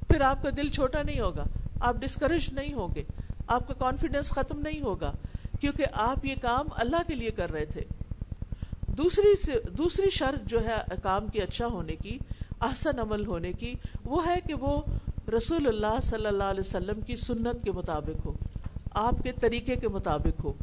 پھر 0.08 0.22
آپ 0.22 0.44
کا 0.44 0.50
دل 0.50 0.70
چھوٹا 0.70 1.04
نہیں 1.04 1.20
ہوگا، 1.20 1.44
آپ 1.80 1.96
ڈسکریج 1.96 2.54
نہیں 2.54 2.74
ہوں 2.74 2.96
گے، 2.96 3.04
آپ 3.48 3.68
کا 3.68 3.74
کانفیڈینس 3.74 4.30
ختم 4.30 4.60
نہیں 4.60 4.82
ہوگا، 4.82 5.12
کیونکہ 5.62 5.86
آپ 5.94 6.26
یہ 6.26 6.36
کام 6.42 6.66
اللہ 6.76 7.02
کے 7.08 7.16
لیے 7.16 7.32
کر 7.32 7.52
رہے 7.52 7.66
تھے۔ 7.66 7.82
دوسری 9.04 9.52
دوسری 9.78 10.10
شرط 10.10 10.50
جو 10.50 10.66
ہے 10.66 10.82
کام 11.04 11.28
کے 11.28 11.42
اچھا 11.42 11.66
ہونے 11.66 11.96
کی، 11.96 12.18
احسن 12.62 13.00
عمل 13.00 13.26
ہونے 13.26 13.54
کی، 13.54 13.74
وہ 14.06 14.26
ہے 14.26 14.36
کہ 14.48 14.54
وہ 14.54 14.82
رسول 15.38 15.68
اللہ 15.68 16.02
صلی 16.04 16.26
اللہ 16.26 16.44
علیہ 16.44 16.60
وسلم 16.60 17.02
کی 17.02 17.16
سنت 17.16 17.64
کے 17.64 17.72
مطابق 17.72 18.26
ہو، 18.26 18.34
آپ 18.94 19.24
کے 19.24 19.32
طریقے 19.32 19.76
کے 19.76 19.88
مطابق 19.88 20.44
ہو۔ 20.44 20.54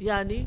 یعنی 0.00 0.46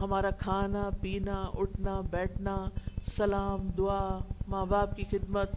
ہمارا 0.00 0.30
کھانا، 0.30 0.90
پینا، 1.00 1.50
اٹھنا، 1.54 2.00
بیٹھنا، 2.10 2.66
سلام، 3.06 3.70
دعا، 3.78 4.18
ماں 4.48 4.66
باپ 4.66 4.96
کی 4.96 5.04
خدمت، 5.10 5.50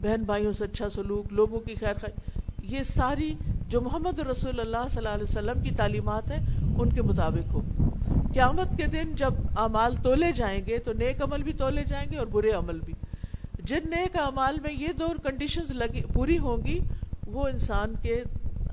بہن 0.00 0.22
بھائیوں 0.22 0.52
سے 0.52 0.64
اچھا 0.64 0.90
سلوک، 0.90 1.32
لوگوں 1.32 1.60
کی 1.60 1.74
خیر 1.74 1.94
خیر 1.94 2.38
یہ 2.62 2.82
ساری 2.82 3.34
جو 3.68 3.80
محمد 3.80 4.18
رسول 4.18 4.60
اللہ 4.60 4.88
صلی 4.90 4.98
اللہ 4.98 5.08
علیہ 5.08 5.22
وسلم 5.22 5.62
کی 5.62 5.70
تعلیمات 5.70 6.30
ہیں، 6.30 6.46
ان 6.78 6.92
کے 6.92 7.02
مطابق 7.02 7.52
ہو۔ 7.52 7.60
قیامت 8.34 8.68
کے 8.76 8.86
دن 8.86 9.14
جب 9.14 9.34
اعمال 9.56 9.96
تولے 9.96 10.32
جائیں 10.32 10.60
گے 10.66 10.78
تو 10.78 10.92
نیک 10.92 11.22
عمل 11.22 11.42
بھی 11.42 11.52
تولے 11.52 11.84
جائیں 11.84 12.10
گے 12.12 12.18
اور 12.18 12.26
برے 12.26 12.50
عمل 12.50 12.80
بھی۔ 12.80 12.94
جن 13.58 13.90
نیک 13.90 14.16
اعمال 14.16 14.60
میں 14.60 14.72
یہ 14.72 14.88
دو 14.98 15.08
کنڈیشنز 15.22 15.70
لگی، 15.70 16.02
پوری 16.14 16.38
ہوں 16.38 16.64
گی، 16.64 16.78
وہ 17.26 17.48
انسان 17.48 17.94
کے 18.02 18.22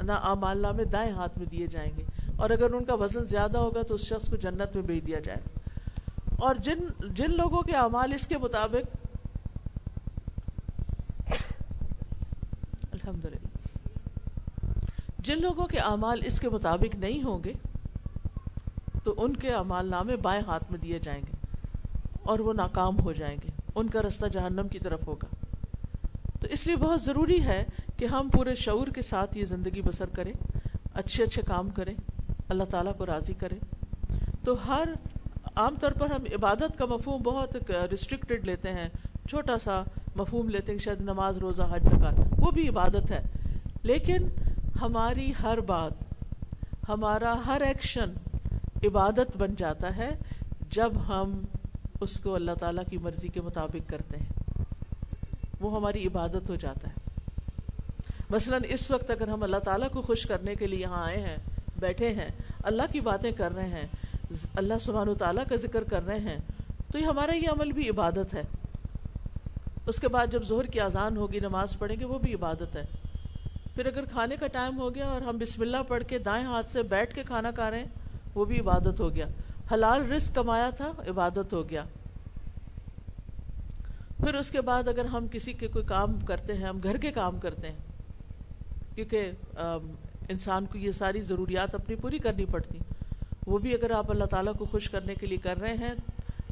اعمال 0.09 0.61
نامے 0.61 0.83
دائیں 0.83 1.11
ہاتھ 1.11 1.37
میں 1.37 1.45
دیے 1.45 1.67
جائیں 1.67 1.91
گے۔ 1.97 2.03
اور 2.37 2.49
اگر 2.49 2.73
ان 2.73 2.85
کا 2.85 2.93
وزن 2.93 3.25
زیادہ 3.25 3.57
ہوگا 3.57 3.81
تو 3.81 3.93
اس 3.95 4.01
شخص 4.01 4.29
کو 4.29 4.35
جنت 4.35 4.75
میں 4.75 4.83
بھیج 4.83 5.07
دیا 5.07 5.19
جائے 5.19 5.39
اور 6.37 6.55
جن 6.55 6.79
جن 7.13 7.31
لوگوں 7.31 7.61
کے 7.61 7.75
اعمال 7.75 8.13
اس 8.13 8.27
کے 8.27 8.37
مطابق 8.37 8.95
الحمد 12.91 13.25
جن 15.19 15.41
لوگوں 15.41 15.67
کے 15.67 15.79
اعمال 15.79 16.21
اس 16.25 16.39
کے 16.39 16.49
مطابق 16.49 16.95
نہیں 16.95 17.23
ہوں 17.23 17.43
گے 17.43 17.53
تو 19.09 19.23
ان 19.23 19.35
کے 19.35 19.53
اعمال 19.53 19.89
نامے 19.89 20.15
بائیں 20.15 20.41
ہاتھ 20.41 20.71
میں 20.71 20.79
دیے 20.79 20.99
جائیں 20.99 21.21
گے 21.21 21.57
اور 22.21 22.39
وہ 22.39 22.53
ناکام 22.53 22.99
ہو 22.99 23.11
جائیں 23.11 23.37
گے۔ 23.43 23.49
ان 23.75 23.87
کا 23.87 24.01
رستہ 24.01 24.25
جہنم 24.25 24.67
کی 24.67 24.79
طرف 24.79 25.07
ہوگا۔ 25.07 25.45
تو 26.41 26.47
اس 26.47 26.67
لیے 26.67 26.75
بہت 26.75 27.01
ضروری 27.01 27.43
ہے 27.43 27.65
کہ 27.97 28.05
ہم 28.05 28.29
پورے 28.29 28.55
شعور 28.55 28.87
کے 28.87 29.01
ساتھ 29.01 29.37
یہ 29.37 29.45
زندگی 29.45 29.81
بسر 29.81 30.05
کریں، 30.05 30.33
اچھے 30.93 31.23
اچھے 31.23 31.41
کام 31.41 31.69
کریں، 31.69 31.93
اللہ 32.49 32.63
تعالیٰ 32.63 32.97
کو 32.97 33.05
راضی 33.05 33.33
کریں۔ 33.33 33.57
تو 34.43 34.55
ہر 34.67 34.83
عام 35.55 35.75
طور 35.75 35.91
پر 35.91 36.09
ہم 36.09 36.21
عبادت 36.35 36.77
کا 36.77 36.85
مفہوم 36.85 37.21
بہت 37.21 37.71
ریسٹرکٹیڈ 37.91 38.45
لیتے 38.45 38.69
ہیں، 38.69 38.89
چھوٹا 39.29 39.59
سا 39.59 39.83
مفہوم 40.15 40.49
لیتے 40.49 40.71
ہیں، 40.71 40.79
شاید 40.79 41.01
نماز، 41.01 41.37
روزہ، 41.37 41.63
حج 41.71 41.83
زکات 41.87 42.13
وہ 42.37 42.51
بھی 42.51 42.69
عبادت 42.69 43.11
ہے۔ 43.11 43.23
لیکن 43.83 44.27
ہماری 44.81 45.33
ہر 45.43 45.59
بات، 45.59 45.91
ہمارا 46.89 47.35
ہر 47.45 47.61
ایکشن 47.61 48.13
عبادت 48.83 49.37
بن 49.37 49.55
جاتا 49.57 49.97
ہے 49.97 50.09
جب 50.69 50.91
ہم 51.07 51.45
اس 52.01 52.19
کو 52.19 52.35
اللہ 52.35 52.51
تعالیٰ 52.59 52.83
کی 52.89 52.97
مرضی 52.97 53.27
کے 53.27 53.41
مطابق 53.41 53.89
کرتے 53.89 54.17
ہیں۔ 54.17 54.53
وہ 55.59 55.75
ہماری 55.75 56.07
عبادت 56.07 56.49
ہو 56.49 56.55
جاتا 56.55 56.89
ہے۔ 56.89 56.93
مثلا 58.29 58.57
اس 58.69 58.91
وقت 58.91 59.11
اگر 59.11 59.27
ہم 59.27 59.43
اللہ 59.43 59.57
تعالیٰ 59.57 59.89
کو 59.89 60.01
خوش 60.01 60.23
کرنے 60.23 60.55
کے 60.55 60.67
لیے 60.67 60.79
یہاں 60.79 61.05
آئے 61.05 61.17
ہیں، 61.17 61.37
بیٹھے 61.79 62.13
ہیں، 62.13 62.29
اللہ 62.63 62.83
کی 62.91 62.99
باتیں 62.99 63.31
کر 63.31 63.55
رہے 63.55 63.69
ہیں، 63.69 63.87
اللہ 64.55 64.73
سبحانہ 64.81 65.11
تعالیٰ 65.13 65.43
کا 65.49 65.55
ذکر 65.55 65.83
کر 65.83 66.05
رہے 66.05 66.19
ہیں، 66.19 66.37
تو 66.91 66.99
یہ 66.99 67.05
ہمارا 67.05 67.35
یہ 67.35 67.49
عمل 67.49 67.71
بھی 67.71 67.89
عبادت 67.89 68.33
ہے۔ 68.33 68.41
اس 69.87 69.99
کے 69.99 70.07
بعد 70.07 70.27
جب 70.27 70.43
ظہر 70.43 70.63
کی 70.63 70.79
اذان 70.79 71.17
ہوگی، 71.17 71.39
نماز 71.39 71.77
پڑھیں 71.79 71.99
گے، 71.99 72.05
وہ 72.05 72.19
بھی 72.19 72.33
عبادت 72.33 72.75
ہے۔ 72.75 72.83
پھر 73.75 73.85
اگر 73.85 74.05
کھانے 74.05 74.35
کا 74.35 74.47
ٹائم 74.47 74.79
ہو 74.79 74.95
گیا 74.95 75.05
اور 75.05 75.21
ہم 75.21 75.37
بسم 75.37 75.61
اللہ 75.61 75.77
پڑھ 75.87 76.03
کے 76.03 76.17
دائیں 76.17 76.45
ہاتھ 76.45 76.71
سے 76.71 76.83
بیٹھ 76.83 77.15
کے 77.15 77.23
کھانا 77.23 77.51
کھا 77.51 77.71
رہے 77.71 77.79
ہیں 77.79 77.98
وہ 78.39 78.45
بھی 78.45 78.59
عبادت 78.59 78.99
ہو 78.99 79.13
گیا۔ 79.15 79.25
حلال 79.71 80.11
رزق 80.11 80.35
کمایا 80.35 80.69
تھا، 80.77 80.91
عبادت 81.07 81.53
ہو 81.53 81.67
گیا۔ 81.69 81.83
پھر 84.17 84.35
اس 84.35 84.49
کے 84.51 84.61
بعد 84.61 84.87
اگر 84.87 85.05
ہم 85.05 85.27
کسی 85.31 85.53
کے 85.53 85.67
کوئی 85.67 85.85
کام 85.85 86.19
کرتے 86.27 86.53
ہیں، 86.53 86.65
ہم 86.65 86.79
گھر 86.83 86.97
کے 86.97 87.11
کام 87.11 87.39
کرتے 87.39 87.67
ہیں، 87.67 87.77
کیونکہ 88.95 89.31
انسان 90.29 90.65
کو 90.65 90.77
یہ 90.77 90.91
ساری 90.91 91.21
ضروریات 91.21 91.75
اپنی 91.75 91.95
پوری 91.95 92.17
کرنی 92.17 92.45
پڑتی۔ 92.45 92.79
وہ 93.47 93.57
بھی 93.57 93.73
اگر 93.73 93.91
آپ 93.91 94.11
اللہ 94.11 94.25
تعالیٰ 94.25 94.53
کو 94.57 94.65
خوش 94.65 94.89
کرنے 94.89 95.15
کے 95.15 95.27
لیے 95.27 95.37
کر 95.37 95.59
رہے 95.59 95.73
ہیں، 95.73 95.93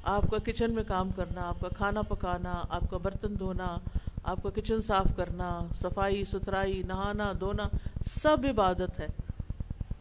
آپ 0.03 0.29
کا 0.31 0.37
کچن 0.43 0.73
میں 0.73 0.83
کام 0.87 1.09
کرنا، 1.15 1.41
آپ 1.41 1.59
کا 1.61 1.67
کھانا 1.77 2.01
پکانا، 2.01 2.53
آپ 2.69 2.89
کا 2.89 2.97
برتن 2.97 3.39
دھونا، 3.39 3.77
آپ 4.23 4.43
کا 4.43 4.49
کچن 4.55 4.81
صاف 4.81 5.07
کرنا، 5.15 5.49
صفائی، 5.81 6.23
ستھرائی، 6.25 6.81
نہانا، 6.87 7.31
دھونا، 7.39 7.67
سب 8.05 8.45
عبادت 8.49 8.99
ہے۔ 8.99 9.07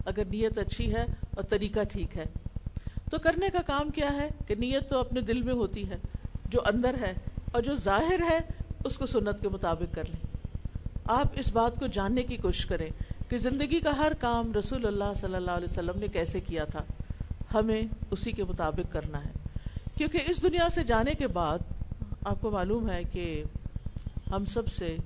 اگر 0.07 0.25
نیت 0.25 0.59
اچھی 0.59 0.95
ہے 0.95 1.05
اور 1.37 1.43
طریقہ 1.43 1.81
ٹھیک 1.85 2.17
ہے۔ 2.17 2.25
تو 3.11 3.19
کرنے 3.19 3.51
کا 3.51 3.63
کام 3.67 3.91
کیا 3.91 4.13
ہے 4.13 4.29
کہ 4.47 4.55
نیت 4.55 4.91
تو 4.91 4.99
اپنے 4.99 5.21
دل 5.21 5.43
میں 5.43 5.55
ہوتی 5.55 5.91
ہے، 5.91 5.97
جو 6.51 6.61
اندر 6.65 6.95
ہے 7.01 7.13
اور 7.53 7.63
جو 7.63 7.75
ظاہر 7.75 8.21
ہے، 8.31 8.39
اس 8.85 8.99
کو 8.99 9.07
سنت 9.07 9.43
کے 9.43 9.49
مطابق 9.49 9.95
کر 9.95 10.05
لیں۔ 10.09 10.37
آپ 11.05 11.27
اس 11.35 11.53
بات 11.53 11.81
کو 11.81 11.87
جاننے 11.87 12.23
کی 12.23 12.37
کوشش 12.37 12.67
کریں 12.67 12.87
کہ 13.29 13.39
زندگی 13.39 13.81
کا 13.81 13.99
ہر 13.99 14.13
کام 14.21 14.53
رسول 14.53 14.87
اللہ 14.87 15.15
صلی 15.17 15.35
اللہ 15.35 15.51
علیہ 15.51 15.69
وسلم 15.71 15.99
نے 15.99 16.09
کیسے 16.09 16.41
کیا 16.41 16.65
تھا۔ 16.65 16.85
ہمیں 17.55 17.83
اسی 18.11 18.33
کے 18.33 18.45
مطابق 18.45 18.93
کرنا 18.93 19.25
ہے۔ 19.25 19.31
کیونکہ 19.97 20.19
اس 20.27 20.43
دنیا 20.43 20.69
سے 20.69 20.85
جانے 20.85 21.13
کے 21.15 21.27
بعد 21.27 21.59
آپ 22.27 22.41
کو 22.41 22.51
معلوم 22.51 22.91
ہے 22.91 23.03
کہ 23.13 23.45
ہم 24.31 24.45
سب 24.45 24.69
سے 24.69 24.97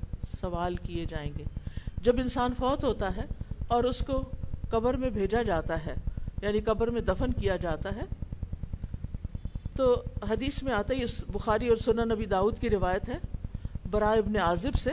سوال 0.41 0.77
کیے 0.77 1.05
جائیں 1.05 1.33
گے۔ 1.39 1.45
جب 2.03 2.17
انسان 2.19 2.53
فوت 2.59 2.85
ہوتا 2.85 3.17
ہے 3.17 3.25
اور 3.69 3.85
اس 3.85 3.99
کو 3.99 4.31
قبر 4.71 4.95
میں 4.95 5.11
بھیجا 5.11 5.43
جاتا 5.43 5.87
ہے 5.87 5.95
یعنی 6.43 6.61
قبر 6.61 6.91
میں 6.91 7.01
دفن 7.01 7.33
کیا 7.33 7.57
جاتا 7.57 7.95
ہے۔ 7.97 8.03
تو 9.77 10.03
حدیث 10.31 10.63
میں 10.63 10.73
آتا 10.73 10.95
ہے 10.95 11.05
اس 11.05 11.25
بخاری 11.29 11.69
اور 11.69 11.77
سنن 11.77 12.09
نبی 12.09 12.27
داود 12.27 12.59
کی 12.61 12.71
روایت 12.71 13.09
ہے۔ 13.09 13.19
برائے 13.91 14.19
ابن 14.19 14.37
عازب 14.37 14.75
سے 14.75 14.91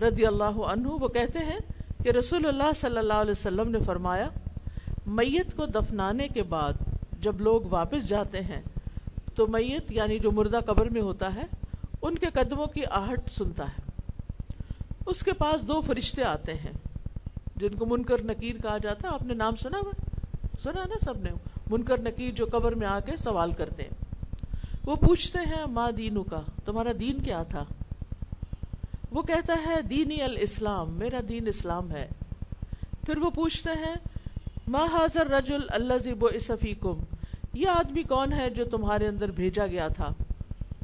رضی 0.00 0.26
اللہ 0.26 0.44
عنہ 0.44 0.88
وہ 0.88 1.08
کہتے 1.08 1.38
ہیں 1.38 1.58
کہ 2.04 2.10
رسول 2.10 2.46
اللہ 2.46 2.72
صلی 2.76 2.98
اللہ 2.98 3.12
علیہ 3.12 3.30
وسلم 3.30 3.70
نے 3.70 3.78
فرمایا، 3.86 4.28
میت 5.06 5.56
کو 5.56 5.66
دفنانے 5.66 6.28
کے 6.28 6.42
بعد 6.42 6.72
جب 7.20 7.40
لوگ 7.40 7.60
واپس 7.70 8.08
جاتے 8.08 8.40
ہیں، 8.40 8.62
تو 9.34 9.46
میت 9.46 9.92
یعنی 9.92 10.18
جو 10.18 10.30
مردہ 10.30 10.60
قبر 10.66 10.88
میں 10.88 11.00
ہوتا 11.00 11.34
ہے، 11.34 11.44
ان 12.02 12.18
کے 12.18 12.26
قدموں 12.34 12.66
کی 12.66 12.84
آہٹ 12.90 13.30
سنتا 13.30 13.64
ہے۔ 13.64 14.02
اس 15.06 15.22
کے 15.22 15.32
پاس 15.32 15.68
دو 15.68 15.80
فرشتے 15.80 16.24
آتے 16.24 16.54
ہیں۔ 16.54 16.72
جن 17.56 17.74
کو 17.78 17.86
منکر 17.86 18.22
نکیر 18.22 18.56
کہا 18.62 18.78
جاتا 18.78 19.08
ہے، 19.08 19.14
آپ 19.14 19.22
نے 19.22 19.34
نام 19.34 19.56
سنا 19.56 19.78
ہوا؟ 19.78 19.92
سنا 20.62 20.84
نا 20.84 20.98
سب 21.04 21.22
نے؟ 21.22 21.30
منکر 21.70 22.00
نکیر 22.00 22.34
جو 22.34 22.46
قبر 22.52 22.74
میں 22.74 22.86
آ 22.86 23.00
کے 23.00 23.16
سوال 23.16 23.52
کرتے 23.52 23.82
ہیں۔ 23.82 24.06
وہ 24.84 24.96
پوچھتے 24.96 25.38
ہیں 25.38 25.66
ماں 25.66 25.92
دینو 25.92 26.22
کا 26.22 26.40
تمہارا 26.64 26.92
دین 27.00 27.22
کیا 27.22 27.42
تھا؟ 27.42 27.64
وہ 29.10 29.22
کہتا 29.22 29.54
ہے، 29.66 29.82
دینی 29.82 30.22
الاسلام، 30.22 30.92
میرا 30.92 31.20
دین 31.28 31.48
اسلام 31.48 31.90
ہے۔ 31.90 32.08
پھر 33.06 33.16
وہ 33.16 33.30
پوچھتے 33.30 33.70
ہیں، 33.70 33.94
ما 34.68 34.84
حاضر 34.92 35.26
رجل 35.26 35.60
اللہ 35.68 35.98
زیب 35.98 36.24
و 36.24 36.26
اسفیکم 36.26 36.98
یہ 37.54 37.68
آدمی 37.68 38.02
کون 38.02 38.32
ہے 38.32 38.50
جو 38.50 38.64
تمہارے 38.64 39.06
اندر 39.06 39.30
بھیجا 39.30 39.66
گیا 39.66 39.88
تھا؟ 39.88 40.12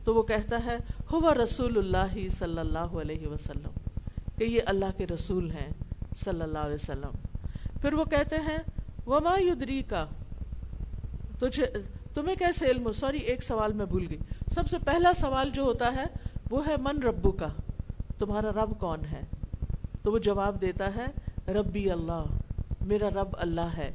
تو 0.05 0.15
وہ 0.15 0.23
کہتا 0.23 0.65
ہے، 0.65 0.77
ہوا 1.13 1.35
رسول 1.35 1.79
اللہ 1.79 2.29
صلی 2.29 2.59
اللہ 2.59 2.79
علیہ 2.79 3.27
وسلم، 3.27 3.71
کہ 4.39 4.45
یہ 4.45 4.61
اللہ 4.67 4.91
کے 4.97 5.07
رسول 5.07 5.51
ہیں۔ 5.51 5.71
صلی 6.25 6.43
اللہ 6.43 6.59
علیہ 6.59 6.75
وسلم۔ 6.75 7.13
پھر 7.81 7.93
وہ 7.93 8.05
کہتے 8.05 8.37
ہیں، 8.37 8.59
وما 9.07 9.35
یدری 9.41 9.83
کا 9.83 10.07
تجھے، 11.39 11.67
تمہیں 12.15 12.37
کیسے 12.37 12.67
علم 12.67 12.87
ہو؟ 12.87 12.93
سوری، 12.93 13.19
ایک 13.19 13.43
سوال 13.43 13.73
میں 13.73 13.87
بھول 13.87 14.07
گئی۔ 14.11 14.19
سب 14.55 14.69
سے 14.71 14.77
پہلا 14.85 15.13
سوال 15.15 15.51
جو 15.51 15.63
ہوتا 15.63 15.93
ہے، 15.93 16.05
وہ 16.51 16.67
ہے، 16.67 16.75
من 16.83 17.03
ربو 17.03 17.31
کا 17.31 17.49
تمہارا 18.19 18.51
رب 18.51 18.81
کون 18.81 19.01
ہے؟ 19.13 19.21
تو 20.03 20.13
وہ 20.13 20.19
جواب 20.19 20.61
دیتا 20.61 20.91
ہے، 20.95 21.07
ربی 21.53 21.91
اللہ 21.91 22.25
میرا 22.81 23.09
رب 23.11 23.37
اللہ 23.39 23.69
ہے۔ 23.77 23.91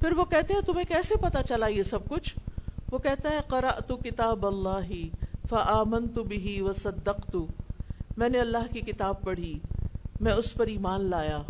پھر 0.00 0.12
وہ 0.12 0.24
کہتے 0.24 0.54
ہیں، 0.54 0.60
تمہیں 0.60 0.84
کیسے 0.84 1.14
پتا 1.16 1.42
چلا 1.42 1.66
یہ 1.66 1.82
سب 1.82 2.08
کچھ؟ 2.08 2.34
وہ 2.92 2.98
کہتا 2.98 3.30
ہے 3.30 3.40
کرا 3.48 3.70
تو 3.70 3.96
کتاب 3.96 4.46
اللہ 4.46 4.90
فآمن 5.50 6.08
تو 6.08 6.24
بھی 6.24 6.60
و 6.60 6.72
صدق 6.72 7.36
میں 8.16 8.28
نے 8.28 8.40
اللہ 8.40 8.72
کی 8.72 8.80
کتاب 8.80 9.22
پڑھی۔ 9.22 9.58
میں 10.20 10.32
اس 10.32 10.54
پر 10.54 10.66
ایمان 10.66 11.04
لایا 11.04 11.42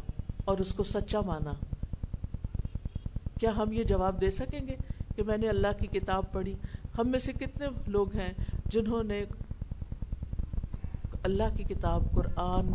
اور 0.44 0.58
اس 0.58 0.72
کو 0.74 0.82
سچا 0.82 1.20
مانا۔ 1.20 1.52
کیا 3.40 3.50
ہم 3.56 3.72
یہ 3.72 3.84
جواب 3.84 4.20
دے 4.20 4.30
سکیں 4.30 4.66
گے 4.66 4.76
کہ 5.16 5.22
میں 5.22 5.36
نے 5.36 5.48
اللہ 5.48 5.72
کی 5.78 5.86
کتاب 5.86 6.32
پڑھی؟ 6.32 6.54
ہم 6.98 7.08
میں 7.08 7.18
سے 7.18 7.32
کتنے 7.32 7.66
لوگ 7.86 8.16
ہیں 8.16 8.32
جنہوں 8.66 9.02
نے 9.02 9.24
اللہ 11.22 11.56
کی 11.56 11.64
کتاب 11.64 12.02
قرآن 12.14 12.70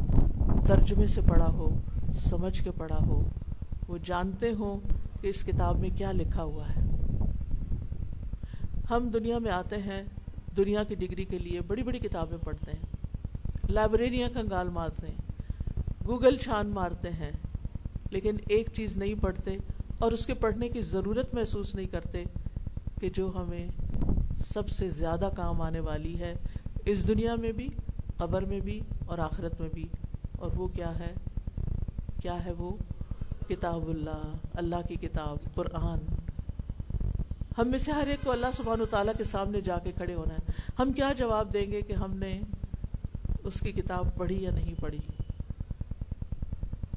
ترجمے 0.67 1.07
سے 1.07 1.21
پڑھا 1.21 1.47
ہو، 1.47 1.69
سمجھ 2.13 2.63
کے 2.63 2.71
پڑھا 2.71 2.97
ہو؟ 3.07 3.23
وہ 3.87 3.97
جانتے 4.05 4.53
ہوں 4.53 4.77
کہ 5.21 5.27
اس 5.27 5.43
کتاب 5.43 5.79
میں 5.79 5.89
کیا 5.97 6.11
لکھا 6.11 6.43
ہوا 6.43 6.65
ہے۔ 6.69 6.81
ہم 8.89 9.09
دنیا 9.09 9.37
میں 9.37 9.51
آتے 9.51 9.75
ہیں، 9.75 10.03
دنیا 10.57 10.83
کی 10.83 10.95
ڈگری 10.95 11.25
کے 11.25 11.39
لیے 11.39 11.61
بڑی 11.61 11.83
بڑی 11.83 11.99
کتابیں 11.99 12.37
پڑھتے 12.37 12.71
ہیں، 12.71 12.81
لائبریریاں 13.69 14.29
کنگال 14.33 14.69
مارتے 14.69 15.07
ہیں 15.07 15.22
گوگل 16.07 16.37
چھان 16.37 16.67
مارتے 16.67 17.09
ہیں، 17.09 17.31
لیکن 18.11 18.37
ایک 18.49 18.69
چیز 18.73 18.97
نہیں 18.97 19.15
پڑھتے 19.21 19.51
اور 19.97 20.11
اس 20.11 20.25
کے 20.25 20.33
پڑھنے 20.33 20.69
کی 20.69 20.81
ضرورت 20.81 21.33
محسوس 21.33 21.75
نہیں 21.75 21.87
کرتے 21.87 22.23
کہ 23.01 23.09
جو 23.09 23.31
ہمیں 23.35 23.67
سب 24.53 24.69
سے 24.69 24.89
زیادہ 24.89 25.29
کام 25.35 25.61
آنے 25.61 25.79
والی 25.79 26.19
ہے، 26.19 26.33
اس 26.85 27.07
دنیا 27.07 27.35
میں 27.35 27.51
بھی، 27.51 27.67
قبر 28.17 28.45
میں 28.45 28.59
بھی 28.59 28.81
اور 29.05 29.17
آخرت 29.17 29.61
میں 29.61 29.69
بھی۔ 29.73 29.87
اور 30.31 30.51
وہ 30.55 30.67
کیا 30.67 30.99
ہے؟ 30.99 31.13
کیا 32.21 32.45
ہے 32.45 32.51
وہ؟ 32.51 32.75
کتاب 33.49 33.89
اللہ 33.89 34.33
اللہ 34.53 34.75
کی 34.87 34.95
کتاب، 34.95 35.37
قرآن۔ 35.55 35.99
ہم 37.57 37.67
میں 37.67 37.77
سے 37.77 37.91
ہر 37.91 38.07
ایک 38.07 38.19
کو 38.25 38.31
اللہ 38.31 38.47
سبحانہ 38.53 38.83
و 38.83 38.85
تعالیٰ 38.85 39.13
کے 39.17 39.23
سامنے 39.23 39.61
جا 39.61 39.77
کے 39.77 39.91
کھڑے 39.91 40.13
ہونا 40.13 40.33
ہے۔ 40.33 40.51
ہم 40.79 40.91
کیا 40.91 41.11
جواب 41.17 41.53
دیں 41.53 41.71
گے 41.71 41.81
کہ 41.81 41.93
ہم 41.93 42.17
نے 42.17 42.41
اس 43.43 43.59
کی 43.59 43.71
کتاب 43.71 44.15
پڑھی 44.15 44.43
یا 44.43 44.51
نہیں 44.51 44.81
پڑھی؟ 44.81 44.97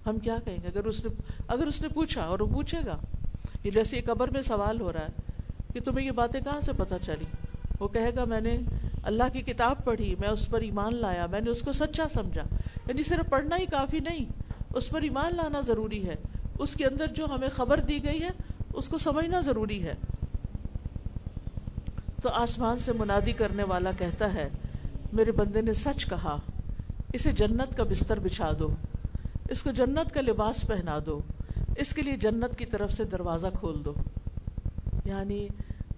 ہم 0.06 0.18
کیا 0.18 0.36
کہیں 0.44 0.56
گے؟ 0.62 0.66
اگر 0.66 0.84
اس 0.84 1.04
نے 1.04 1.10
اگر 1.48 1.66
اس 1.66 1.80
نے 1.82 1.88
پوچھا 1.88 2.22
اور 2.22 2.40
وہ 2.40 2.46
پوچھے 2.46 2.78
گا 2.86 2.96
کہ 3.62 3.70
جیسے 3.70 4.00
قبر 4.00 4.30
میں 4.30 4.42
سوال 4.42 4.80
ہو 4.80 4.92
رہا 4.92 5.00
ہے 5.00 5.32
کہ 5.74 5.80
تمہیں 5.80 6.06
یہ 6.06 6.10
باتیں 6.10 6.40
کہاں 6.40 6.60
سے 6.60 6.72
پتہ 6.72 6.94
چلی؟ 7.02 7.24
وہ 7.80 7.88
کہے 7.88 8.10
گا، 8.16 8.24
میں 8.24 8.40
نے 8.40 8.58
اللہ 9.02 9.24
کی 9.32 9.40
کتاب 9.40 9.84
پڑھی، 9.84 10.14
میں 10.20 10.28
اس 10.28 10.48
پر 10.48 10.60
ایمان 10.60 10.94
لایا، 10.94 11.26
میں 11.26 11.40
نے 11.40 11.50
اس 11.50 11.62
کو 11.62 11.72
سچا 11.72 12.04
سمجھا۔ 12.14 12.42
یعنی 12.86 13.02
صرف 13.02 13.30
پڑھنا 13.30 13.56
ہی 13.56 13.66
کافی 13.66 14.00
نہیں، 14.00 14.24
اس 14.74 14.90
پر 14.90 15.02
ایمان 15.02 15.36
لانا 15.36 15.60
ضروری 15.60 16.08
ہے۔ 16.08 16.14
اس 16.58 16.72
کے 16.72 16.84
اندر 16.84 17.06
جو 17.06 17.24
ہمیں 17.24 17.48
خبر 17.48 17.80
دی 17.80 18.04
گئی 18.04 18.22
ہے، 18.22 18.30
اس 18.74 18.88
کو 18.88 18.98
سمجھنا 18.98 19.40
ضروری 19.40 19.82
ہے۔ 19.82 19.94
تو 22.22 22.28
آسمان 22.28 22.78
سے 22.78 22.92
منادی 22.92 23.32
کرنے 23.32 23.62
والا 23.62 23.90
کہتا 23.98 24.34
ہے، 24.34 24.48
میرے 25.12 25.32
بندے 25.32 25.60
نے 25.60 25.72
سچ 25.72 26.06
کہا، 26.06 26.36
اسے 27.12 27.32
جنت 27.32 27.76
کا 27.76 27.84
بستر 27.84 28.18
بچھا 28.18 28.52
دو۔ 28.58 28.68
اس 29.50 29.62
کو 29.62 29.70
جنت 29.70 30.14
کا 30.14 30.20
لباس 30.20 30.66
پہنا 30.66 30.98
دو۔ 31.06 31.20
اس 31.76 31.94
کے 31.94 32.02
لیے 32.02 32.16
جنت 32.16 32.58
کی 32.58 32.66
طرف 32.66 32.92
سے 32.92 33.04
دروازہ 33.04 33.46
کھول 33.58 33.84
دو۔ 33.84 33.94
یعنی 35.04 35.48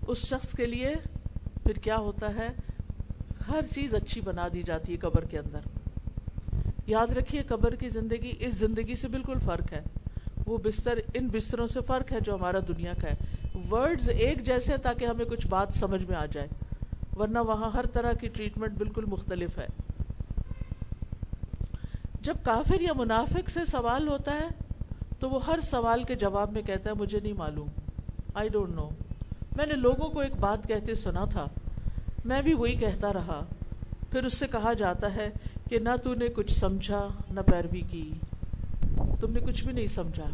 اس 0.06 0.18
شخص 0.18 0.52
کے 0.52 0.66
لیے 0.66 0.94
پھر 1.62 1.72
کیا 1.72 1.96
ہوتا 1.96 2.34
ہے؟ 2.34 2.48
ہر 3.48 3.60
چیز 3.74 3.94
اچھی 3.94 4.20
بنا 4.20 4.48
دی 4.54 4.62
جاتی 4.62 4.92
ہے 4.92 4.98
قبر 4.98 5.24
کے 5.24 5.38
اندر۔ 5.38 5.58
یاد 6.86 7.06
رکھیے، 7.06 7.42
قبر 7.42 7.74
کی 7.74 7.90
زندگی 7.90 8.34
اس 8.40 8.54
زندگی 8.54 8.96
سے 8.96 9.08
بالکل 9.08 9.34
فرق 9.44 9.72
ہے۔ 9.72 9.82
وہ 10.46 10.58
بستر 10.58 10.98
ان 11.14 11.28
بستروں 11.28 11.66
سے 11.66 11.80
فرق 11.86 12.12
ہے 12.12 12.20
جو 12.20 12.34
ہمارا 12.34 12.58
دنیا 12.68 12.92
کا 13.02 13.08
ہے۔ 13.08 13.16
ورڈز 13.70 14.08
ایک 14.08 14.44
جیسے 14.44 14.76
تاکہ 14.76 15.04
ہمیں 15.04 15.24
کچھ 15.24 15.46
بات 15.46 15.68
سمجھ 15.74 16.04
میں 16.04 16.16
آ 16.16 16.26
جائے۔ 16.26 16.48
ورنہ 17.16 17.38
وہاں 17.38 17.70
ہر 17.70 17.86
طرح 17.86 18.12
کی 18.12 18.28
ٹریٹمنٹ 18.28 18.72
بالکل 18.72 19.04
مختلف 19.04 19.58
ہے۔ 19.58 19.66
جب 22.28 22.36
کافر 22.42 22.80
یا 22.80 22.92
منافق 22.92 23.50
سے 23.50 23.60
سوال 23.66 24.08
ہوتا 24.08 24.34
ہے، 24.34 24.48
تو 25.20 25.30
وہ 25.30 25.46
ہر 25.46 25.60
سوال 25.60 26.04
کے 26.04 26.14
جواب 26.14 26.52
میں 26.52 26.62
کہتا 26.62 26.90
ہے، 26.90 26.94
مجھے 26.94 27.20
نہیں 27.20 27.32
معلوم۔ 27.32 27.68
آئی 28.34 28.48
ڈونٹ 28.48 28.74
نو 28.74 28.88
میں 29.56 29.66
نے 29.66 29.74
لوگوں 29.74 30.08
کو 30.08 30.20
ایک 30.20 30.36
بات 30.36 30.68
کہتے 30.68 30.94
سنا 30.94 31.24
تھا۔ 31.24 31.46
میں 32.24 32.42
بھی 32.42 32.54
وہی 32.54 32.72
کہتا 32.72 33.12
رہا۔ 33.12 33.40
پھر 34.10 34.24
اس 34.24 34.38
سے 34.38 34.46
کہا 34.46 34.72
جاتا 34.72 35.14
ہے 35.14 35.30
کہ 35.70 35.78
نہ 35.78 35.88
تو 36.04 36.14
نے 36.14 36.28
کچھ 36.28 36.52
سمجھا، 36.52 37.08
نہ 37.30 37.40
پیروی 37.40 37.80
کی۔ 37.80 38.12
تم 39.20 39.32
نے 39.32 39.40
کچھ 39.40 39.64
بھی 39.64 39.72
نہیں 39.72 39.88
سمجھا۔ 39.88 40.28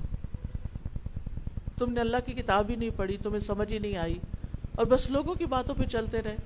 تم 1.78 1.92
نے 1.92 2.00
اللہ 2.00 2.16
کی 2.24 2.32
کتاب 2.32 2.70
ہی 2.70 2.76
نہیں 2.76 2.90
پڑھی، 2.96 3.16
تمہیں 3.16 3.40
سمجھ 3.40 3.72
ہی 3.72 3.78
نہیں 3.78 3.96
آئی۔ 3.96 4.18
اور 4.74 4.86
بس 4.86 5.10
لوگوں 5.10 5.34
کی 5.34 5.46
باتوں 5.46 5.74
پہ 5.74 5.82
چلتے 5.82 6.22
رہے۔ 6.22 6.36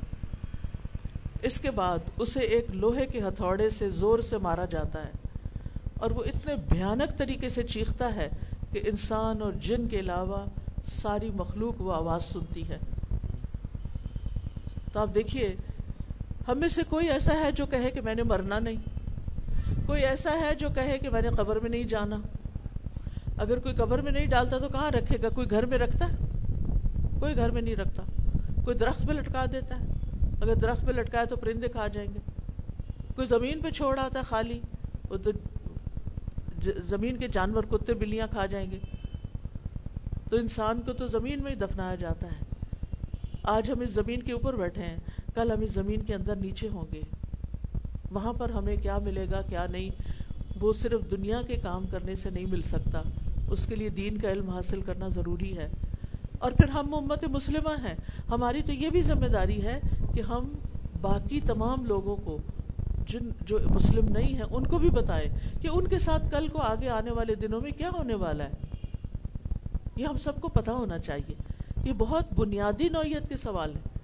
اس 1.43 1.61
کے 1.61 1.71
بعد 1.71 1.99
اسے 2.17 2.41
ایک 2.41 2.67
لوہے 2.71 3.07
کے 3.07 3.21
ہتھوڑے 3.21 3.71
سے 3.71 3.91
زور 3.91 4.19
سے 4.19 4.39
مارا 4.39 4.65
جاتا 4.65 5.07
ہے۔ 5.07 5.18
اور 5.99 6.11
وہ 6.11 6.23
اتنے 6.25 6.55
بھیانک 6.69 7.19
طریقے 7.19 7.49
سے 7.49 7.63
چیختا 7.63 8.15
ہے 8.15 8.29
کہ 8.73 8.83
انسان 8.87 9.43
اور 9.43 9.53
جن 9.53 9.89
کے 9.89 10.01
علاوہ 10.01 10.45
ساری 11.03 11.31
مخلوق 11.35 11.81
وہ 11.83 11.93
آواز 11.93 12.25
سنتی 12.25 12.69
ہے۔ 12.69 12.79
تو 14.93 15.01
آپ 15.01 15.09
دیکھیے، 15.15 15.57
ہم 16.49 16.59
میں 16.59 16.69
سے 16.69 16.83
کوئی 16.89 17.09
ایسا 17.09 17.35
ہے 17.41 17.53
جو 17.53 17.67
کہے 17.67 17.91
کہ 17.91 18.01
میں 18.01 18.15
نے 18.15 18.23
مرنا 18.23 18.59
نہیں؟ 18.59 18.77
کوئی 19.87 20.03
ایسا 20.03 20.31
ہے 20.41 20.55
جو 20.55 20.69
کہے 20.75 20.99
کہ 20.99 21.11
میں 21.11 21.23
نے 21.23 21.29
قبر 21.29 21.59
میں 21.59 21.71
نہیں 21.71 21.85
جانا؟ 21.85 22.17
اگر 23.39 23.59
کوئی 23.59 23.75
قبر 23.75 24.01
میں 24.01 24.13
نہیں 24.13 24.27
ڈالتا 24.27 24.59
تو 24.59 24.69
کہاں 24.69 24.91
رکھے 24.91 25.17
گا؟ 25.23 25.29
کوئی 25.29 25.51
گھر 25.51 25.67
میں 25.67 25.79
رکھتا 25.79 26.07
کوئی 27.21 27.37
گھر 27.37 27.51
میں 27.51 27.63
نہیں 27.63 27.77
رکھتا۔ 27.77 28.03
کوئی 28.65 28.77
درخت 28.77 29.07
پہ 29.07 29.13
لٹکا 29.13 29.45
دیتا 29.53 29.81
ہے؟ 29.81 29.87
اگر 30.43 30.55
درخت 30.55 30.87
پہ 30.87 30.93
لٹکائے 30.93 31.27
تو 31.27 31.37
پرندے 31.37 31.69
کھا 31.69 31.87
جائیں 31.87 32.15
گے۔ 32.15 32.19
کوئی 33.15 33.27
زمین 33.27 33.61
پہ 33.61 33.71
چھوڑ 33.71 33.99
آتا 33.99 34.19
ہے 34.19 34.25
خالی، 34.25 34.61
وہ 35.11 35.17
تو 35.17 35.31
زمین 36.65 37.17
کے 37.17 37.29
جانور 37.29 37.65
کتے 37.65 37.95
بلیاں 37.95 38.27
کھا 38.31 38.47
جائیں 38.47 38.71
گے۔ 38.71 38.79
تو 40.31 40.37
انسان 40.37 40.81
کو 40.81 40.93
تو 40.93 41.07
زمین 41.07 41.43
میں 41.43 41.51
ہی 41.51 41.57
دفنایا 41.57 41.95
جاتا 41.95 42.27
ہے۔ 42.27 42.45
آج 43.43 43.71
ہم 43.71 43.81
اس 43.81 43.91
زمین 43.91 44.23
کے 44.23 44.33
اوپر 44.33 44.57
بیٹھے 44.57 44.83
ہیں، 44.83 44.97
کل 45.35 45.53
ہم 45.53 45.61
اس 45.61 45.73
زمین 45.73 46.03
کے 46.03 46.15
اندر 46.15 46.37
نیچے 46.37 46.69
ہوں 46.69 46.85
گے۔ 46.95 47.01
وہاں 48.11 48.33
پر 48.33 48.51
ہمیں 48.51 48.77
کیا 48.77 48.99
ملے 48.99 49.27
گا، 49.31 49.43
کیا 49.43 49.67
نہیں، 49.67 49.91
وہ 50.61 50.73
صرف 50.73 51.01
دنیا 51.11 51.43
کے 51.43 51.57
کام 51.57 51.87
کرنے 51.87 52.15
سے 52.15 52.31
نہیں 52.31 52.47
مل 52.47 52.63
سکتا۔ 52.63 53.03
اس 53.51 53.67
کے 53.67 53.77
لیے 53.77 53.89
دین 53.89 54.19
کا 54.19 54.33
علم 54.33 54.51
حاصل 54.51 54.81
کرنا 54.81 55.09
ضروری 55.09 55.59
ہے۔ 55.59 55.69
اور 56.39 56.53
پھر 56.53 56.69
ہم 56.69 56.95
امت 56.95 57.25
مسلمہ 57.25 57.89
ہیں۔ 57.89 57.95
ہماری 58.31 58.63
تو 58.63 58.73
یہ 58.73 58.91
بھی 58.91 59.03
ذمہ 59.03 59.27
داری 59.27 59.63
ہے 59.63 59.81
کہ 60.15 60.21
ہم 60.21 60.53
باقی 61.01 61.41
تمام 61.41 61.85
لوگوں 61.85 62.17
کو 62.17 62.39
جن 63.09 63.29
جو 63.41 63.59
مسلم 63.71 64.09
نہیں 64.09 64.35
ہیں، 64.35 64.47
ان 64.51 64.67
کو 64.67 64.79
بھی 64.79 64.91
بتائے 64.91 65.29
کہ 65.63 65.69
ان 65.69 65.89
کے 65.89 65.99
ساتھ 65.99 66.31
کل 66.31 66.49
کو 66.49 66.59
آگے 66.59 66.89
آنے 66.89 67.11
والے 67.11 67.35
دنوں 67.35 67.61
میں 67.61 67.71
کیا 67.71 67.91
ہونے 67.95 68.15
والا 68.15 68.45
ہے۔ 68.45 68.51
یہ 69.97 70.07
ہم 70.07 70.19
سب 70.19 70.41
کو 70.41 70.49
پتا 70.49 70.73
ہونا 70.73 70.99
چاہیے۔ 70.99 71.35
یہ 71.85 71.93
بہت 71.93 72.33
بنیادی 72.33 72.89
نوعیت 72.89 73.29
کے 73.29 73.37
سوال 73.37 73.75
ہیں۔ 73.75 73.99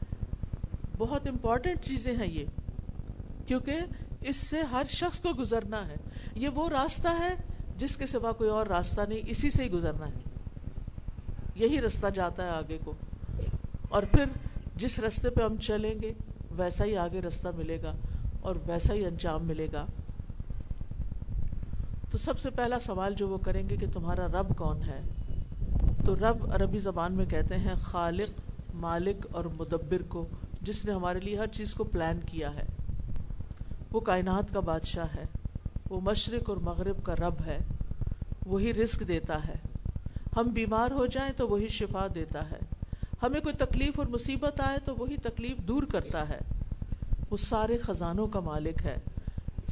بہت 0.98 1.28
امپورٹنٹ 1.28 1.80
چیزیں 1.80 2.16
ہیں 2.16 2.32
یہ، 2.32 2.44
کیونکہ 3.46 3.76
اس 4.20 4.36
سے 4.36 4.62
ہر 4.62 4.82
شخص 4.88 5.20
کو 5.20 5.28
گزرنا 5.38 5.88
ہے۔ 5.88 5.96
یہ 6.34 6.48
وہ 6.48 6.68
راستہ 6.68 7.08
ہے 7.08 7.34
جس 7.78 7.96
کے 7.96 8.06
سوا 8.06 8.32
کوئی 8.32 8.50
اور 8.50 8.66
راستہ 8.66 9.00
نہیں، 9.08 9.20
اسی 9.26 9.50
سے 9.50 9.64
ہی 9.64 9.70
گزرنا 9.70 10.06
ہے۔ 10.06 10.18
یہی 11.54 11.80
رستہ 11.80 12.06
جاتا 12.06 12.44
ہے 12.44 12.50
آگے 12.50 12.78
کو۔ 12.84 12.92
اور 13.88 14.02
پھر 14.02 14.24
جس 14.76 14.98
رستے 14.98 15.30
پہ 15.30 15.42
ہم 15.42 15.56
چلیں 15.56 15.94
گے، 16.02 16.12
ویسا 16.50 16.84
ہی 16.84 16.96
آگے 16.96 17.20
رستہ 17.20 17.48
ملے 17.56 17.82
گا۔ 17.82 17.92
اور 18.44 18.56
ویسا 18.66 18.94
ہی 18.94 19.06
انجام 19.06 19.44
ملے 19.44 19.68
گا۔ 19.72 19.86
تو 22.10 22.18
سب 22.18 22.38
سے 22.38 22.50
پہلا 22.50 22.80
سوال 22.80 23.14
جو 23.14 23.28
وہ 23.28 23.38
کریں 23.38 23.68
گے 23.68 23.76
کہ 23.76 23.86
تمہارا 23.92 24.26
رب 24.26 24.56
کون 24.56 24.82
ہے؟ 24.82 25.00
تو 26.06 26.16
رب 26.16 26.52
عربی 26.52 26.78
زبان 26.78 27.12
میں 27.12 27.26
کہتے 27.26 27.56
ہیں 27.56 27.74
خالق، 27.82 28.28
مالک 28.74 29.26
اور 29.32 29.44
مدبر 29.44 30.02
کو، 30.08 30.26
جس 30.62 30.84
نے 30.84 30.92
ہمارے 30.92 31.20
لیے 31.20 31.36
ہر 31.36 31.46
چیز 31.46 31.74
کو 31.74 31.84
پلان 31.84 32.20
کیا 32.26 32.54
ہے۔ 32.54 32.66
وہ 33.92 34.00
کائنات 34.00 34.54
کا 34.54 34.60
بادشاہ 34.60 35.06
ہے۔ 35.14 35.24
وہ 35.90 36.00
مشرق 36.00 36.50
اور 36.50 36.56
مغرب 36.56 37.04
کا 37.04 37.14
رب 37.16 37.34
ہے۔ 37.46 37.58
وہی 38.46 38.74
رزق 38.74 39.08
دیتا 39.08 39.48
ہے۔ 39.48 39.56
ہم 40.36 40.48
بیمار 40.48 40.90
ہو 40.90 41.06
جائیں 41.06 41.32
تو 41.36 41.48
وہی 41.48 41.68
شفا 41.68 42.06
دیتا 42.14 42.50
ہے۔ 42.50 42.58
ہمیں 43.22 43.40
کوئی 43.40 43.54
تکلیف 43.54 43.98
اور 43.98 44.06
مصیبت 44.06 44.60
آئے 44.60 44.78
تو 44.84 44.94
وہی 44.98 45.16
تکلیف 45.16 45.58
دور 45.58 45.82
کرتا 45.82 46.28
ہے۔ 46.28 46.38
وہ 47.34 47.38
سارے 47.38 47.78
خزانوں 47.78 48.26
کا 48.26 48.40
مالک 48.40 48.86
ہے۔ 48.86 48.96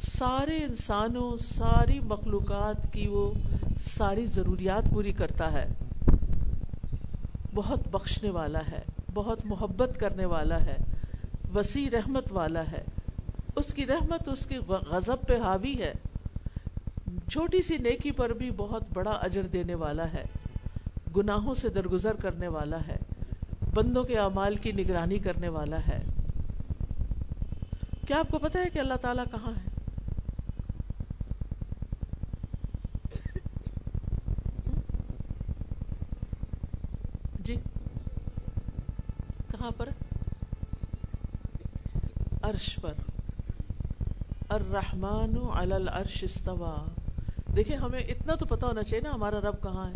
سارے 0.01 0.57
انسانوں، 0.57 1.37
ساری 1.37 1.99
مخلوقات 1.99 2.93
کی 2.93 3.07
وہ 3.07 3.33
ساری 3.77 4.25
ضروریات 4.25 4.83
پوری 4.93 5.13
کرتا 5.13 5.51
ہے۔ 5.51 5.67
بہت 7.55 7.87
بخشنے 7.87 8.29
والا 8.29 8.59
ہے، 8.71 8.81
بہت 9.13 9.45
محبت 9.45 9.99
کرنے 9.99 10.25
والا 10.25 10.61
ہے، 10.61 10.77
وسیع 11.55 11.89
رحمت 11.93 12.31
والا 12.31 12.71
ہے۔ 12.71 12.83
اس 13.55 13.73
کی 13.73 13.85
رحمت 13.85 14.29
اس 14.29 14.45
کی 14.45 14.57
غضب 14.89 15.27
پہ 15.27 15.37
حاوی 15.37 15.75
ہے۔ 15.81 15.93
چھوٹی 17.31 17.61
سی 17.61 17.77
نیکی 17.77 18.11
پر 18.11 18.29
بھی 18.29 18.51
بہت 18.51 18.83
بڑا 18.93 19.11
اجر 19.11 19.43
دینے 19.43 19.75
والا 19.75 20.13
ہے۔ 20.13 20.25
گناہوں 21.17 21.55
سے 21.55 21.69
درگزر 21.69 22.13
کرنے 22.13 22.47
والا 22.47 22.77
ہے۔ 22.87 22.97
بندوں 23.73 24.03
کے 24.03 24.17
اعمال 24.17 24.55
کی 24.55 24.71
نگرانی 24.71 25.19
کرنے 25.19 25.49
والا 25.49 25.79
ہے۔ 25.79 26.12
کیا 28.07 28.19
آپ 28.19 28.27
کو 28.31 28.39
پتا 28.39 28.59
ہے 28.59 28.69
کہ 28.69 28.79
اللہ 28.79 28.93
تعالیٰ 28.93 29.25
کہاں 29.31 29.51
ہے؟ 29.51 29.69
جی 37.39 37.55
کہاں 39.51 39.71
پر؟ 39.77 39.89
عرش 42.41 42.79
پر۔ 42.81 42.93
الرحمن 44.49 45.37
علی 45.53 45.73
العرش 45.73 46.23
استوا 46.23 46.85
دیکھیں، 47.55 47.77
ہمیں 47.77 47.99
اتنا 47.99 48.35
تو 48.35 48.45
پتا 48.45 48.67
ہونا 48.67 48.83
چاہیے 48.83 49.01
نا 49.01 49.13
ہمارا 49.13 49.41
رب 49.41 49.63
کہاں 49.63 49.89
ہے۔ 49.89 49.95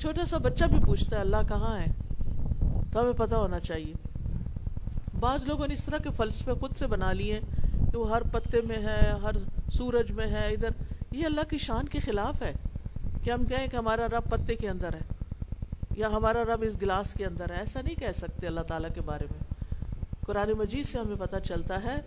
چھوٹا 0.00 0.24
سا 0.24 0.38
بچہ 0.38 0.64
بھی 0.64 0.78
پوچھتا 0.86 1.16
ہے، 1.16 1.20
اللہ 1.20 1.36
کہاں 1.48 1.78
ہے؟ 1.78 1.86
تو 2.92 3.00
ہمیں 3.00 3.12
پتا 3.12 3.36
ہونا 3.36 3.60
چاہیے۔ 3.60 4.11
بعض 5.22 5.44
لوگوں 5.44 5.66
نے 5.66 5.74
اس 5.74 5.84
طرح 5.84 5.98
کے 5.98 6.10
فلسفے 6.10 6.52
خود 6.52 6.76
سے 6.76 6.86
بنا 6.86 7.12
لیے 7.12 7.40
کہ 7.92 7.98
وہ 7.98 8.10
ہر 8.10 8.22
پتے 8.22 8.60
میں 8.60 8.78
ہے، 8.78 9.12
ہر 9.22 9.30
سورج 9.72 10.10
میں 10.12 10.26
ہے، 10.26 10.48
ادھر۔ 10.48 10.68
یہ 11.10 11.26
اللہ 11.26 11.40
کی 11.50 11.58
شان 11.58 11.88
کے 11.88 12.00
خلاف 12.00 12.42
ہے 12.42 12.52
کہ 13.24 13.30
ہم 13.30 13.44
کہیں 13.44 13.66
کہ 13.66 13.76
ہمارا 13.76 14.06
رب 14.06 14.30
پتے 14.30 14.54
کے 14.54 14.68
اندر 14.68 14.94
ہے 14.94 15.00
یا 15.96 16.08
ہمارا 16.08 16.44
رب 16.44 16.64
اس 16.66 16.76
گلاس 16.82 17.12
کے 17.12 17.26
اندر 17.26 17.50
ہے۔ 17.50 17.58
ایسا 17.58 17.80
نہیں 17.80 17.94
کہہ 17.94 18.12
سکتے 18.16 18.46
اللہ 18.46 18.60
تعالیٰ 18.60 18.90
کے 18.94 19.00
بارے 19.00 19.24
میں۔ 19.30 19.54
قرآن 20.26 20.52
مجید 20.52 20.86
سے 20.86 20.98
ہمیں 20.98 21.16
پتہ 21.16 21.36
چلتا 21.44 21.82
ہے، 21.84 22.00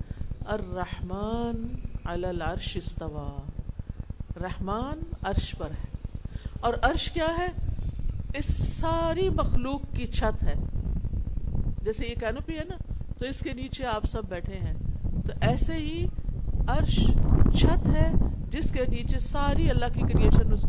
الرحمن 0.45 1.67
علی 2.05 2.27
العرش 2.27 2.77
استوا 2.77 3.37
رحمان 4.43 5.01
عرش 5.23 5.55
پر 5.57 5.69
ہے۔ 5.69 6.07
اور 6.59 6.73
عرش 6.81 7.11
کیا 7.11 7.27
ہے؟ 7.37 7.47
اس 8.33 8.45
ساری 8.67 9.29
مخلوق 9.29 9.81
کی 9.95 10.07
چھت 10.07 10.43
ہے۔ 10.43 10.53
جیسے 11.81 12.07
یہ 12.07 12.15
کینوپی 12.19 12.57
ہے 12.57 12.63
نا 12.63 12.84
تو 13.19 13.25
اس 13.25 13.39
کے 13.39 13.53
نیچے 13.53 13.85
آپ 13.85 14.05
سب 14.11 14.23
بیٹھے 14.29 14.55
ہیں۔ 14.55 14.73
تو 15.27 15.33
ایسے 15.41 15.73
ہی 15.73 16.07
عرش 16.67 16.99
چھت 17.59 17.87
ہے 17.87 18.11
جس 18.49 18.71
کے 18.71 18.85
نیچے 18.87 19.19
ساری 19.19 19.69
اللہ 19.69 19.85
کی 19.93 20.01
کریشن 20.01 20.53
اس, 20.53 20.65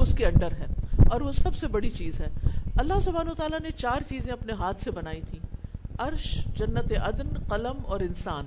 اس 0.00 0.14
کے 0.14 0.26
انڈر 0.26 0.52
ہے۔ 0.52 0.66
اور 1.10 1.20
وہ 1.20 1.32
سب 1.32 1.56
سے 1.56 1.66
بڑی 1.66 1.90
چیز 1.90 2.20
ہے۔ 2.20 2.26
اللہ 2.78 3.00
سبحانہ 3.00 3.30
تعالیٰ 3.30 3.60
نے 3.60 3.70
چار 3.70 4.02
چیزیں 4.08 4.32
اپنے 4.32 4.52
ہاتھ 4.52 4.80
سے 4.80 4.90
بنائی 4.90 5.20
تھی 5.30 5.38
عرش 5.98 6.44
جنت 6.56 6.92
عدن 6.92 7.38
قلم 7.48 7.76
اور 7.86 8.00
انسان۔ 8.00 8.44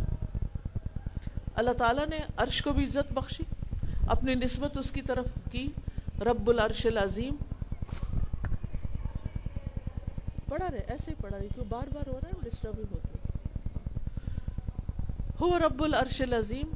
اللہ 1.55 1.71
تعالیٰ 1.71 2.07
نے 2.07 2.17
عرش 2.38 2.62
کو 2.62 2.73
بھی 2.73 2.83
عزت 2.83 3.13
بخشی 3.13 3.43
اپنی 4.09 4.35
نسبت 4.35 4.77
اس 4.77 4.91
کی 4.91 5.01
طرف 5.01 5.25
کی۔ 5.51 5.67
رب 6.21 6.49
العرش 6.49 6.85
العظیم۔ 6.85 7.35
پڑھا 10.47 10.67
رہے 10.71 10.83
ایسے 10.88 11.12
ہی 11.12 11.15
پڑھا 11.21 11.38
رہے 11.38 11.47
کیوں 11.53 11.65
بار 11.69 11.88
بار 11.93 12.07
ہو 12.07 12.19
رہا 12.23 12.29
ہے 12.29 12.49
ڈسٹربنگ 12.49 12.85
ہوتی 12.91 13.18
ہو 15.41 15.60
رب 15.60 15.84
العرش 15.84 16.21
العظیم۔ 16.21 16.67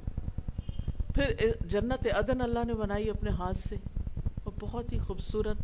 پھر 1.15 1.51
جنت 1.67 2.07
عدن 2.13 2.41
اللہ 2.41 2.59
نے 2.67 2.73
بنائی 2.73 3.09
اپنے 3.09 3.29
ہاتھ 3.29 3.57
سے۔ 3.57 3.75
وہ 4.45 4.51
بہت 4.59 4.93
ہی 4.93 4.99
خوبصورت 4.99 5.57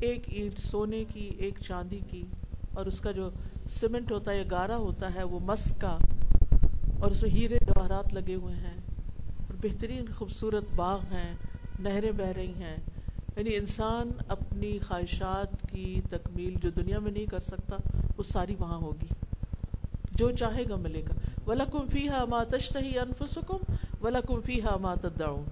ایک 0.00 0.22
اینٹ 0.26 0.58
سونے 0.58 1.04
کی، 1.04 1.30
ایک 1.38 1.54
چاندی 1.66 2.00
کی۔ 2.10 2.22
اور 2.74 2.86
اس 2.86 3.00
کا 3.00 3.10
جو 3.10 3.30
سیمنٹ 3.70 4.12
ہوتا 4.12 4.32
ہے 4.32 4.44
گارا 4.50 4.76
ہوتا 4.76 5.14
ہے، 5.14 5.22
وہ 5.22 5.38
مس 5.42 5.72
کا۔ 5.80 5.98
اور 7.00 7.10
اس 7.10 7.22
میں 7.22 7.30
ہیرے 7.30 7.58
جواہرات 7.66 8.14
لگے 8.14 8.34
ہوئے 8.34 8.54
ہیں۔ 8.54 8.76
اور 9.36 9.54
بہترین 9.62 10.04
خوبصورت 10.16 10.64
باغ 10.76 11.00
ہیں، 11.00 11.34
نہریں 11.80 12.12
بہ 12.12 12.24
رہی 12.24 12.52
ہیں۔ 12.56 12.76
یعنی 13.36 13.56
انسان 13.56 14.10
اپنی 14.28 14.78
خواہشات 14.78 15.66
کی 15.70 16.00
تکمیل 16.10 16.54
جو 16.62 16.70
دنیا 16.70 16.98
میں 16.98 17.12
نہیں 17.12 17.26
کر 17.26 17.40
سکتا، 17.40 17.76
وہ 18.16 18.22
ساری 18.22 18.54
وہاں 18.58 18.78
ہوگی۔ 18.78 19.06
جو 20.12 20.30
چاہے 20.30 20.64
گا 20.68 20.76
ملے 20.76 21.02
گا۔ 21.08 21.27
وَلَكُمْ 21.48 21.90
فِيهَا 21.90 22.24
مَا 22.24 22.44
تَشْتَهِي 22.44 22.92
أَنفُسُكُمْ 22.92 23.58
وَلَكُمْ 24.02 24.42
فِيهَا 24.44 24.76
مَا 24.76 24.94
تَدَّعُونَ۔ 24.94 25.44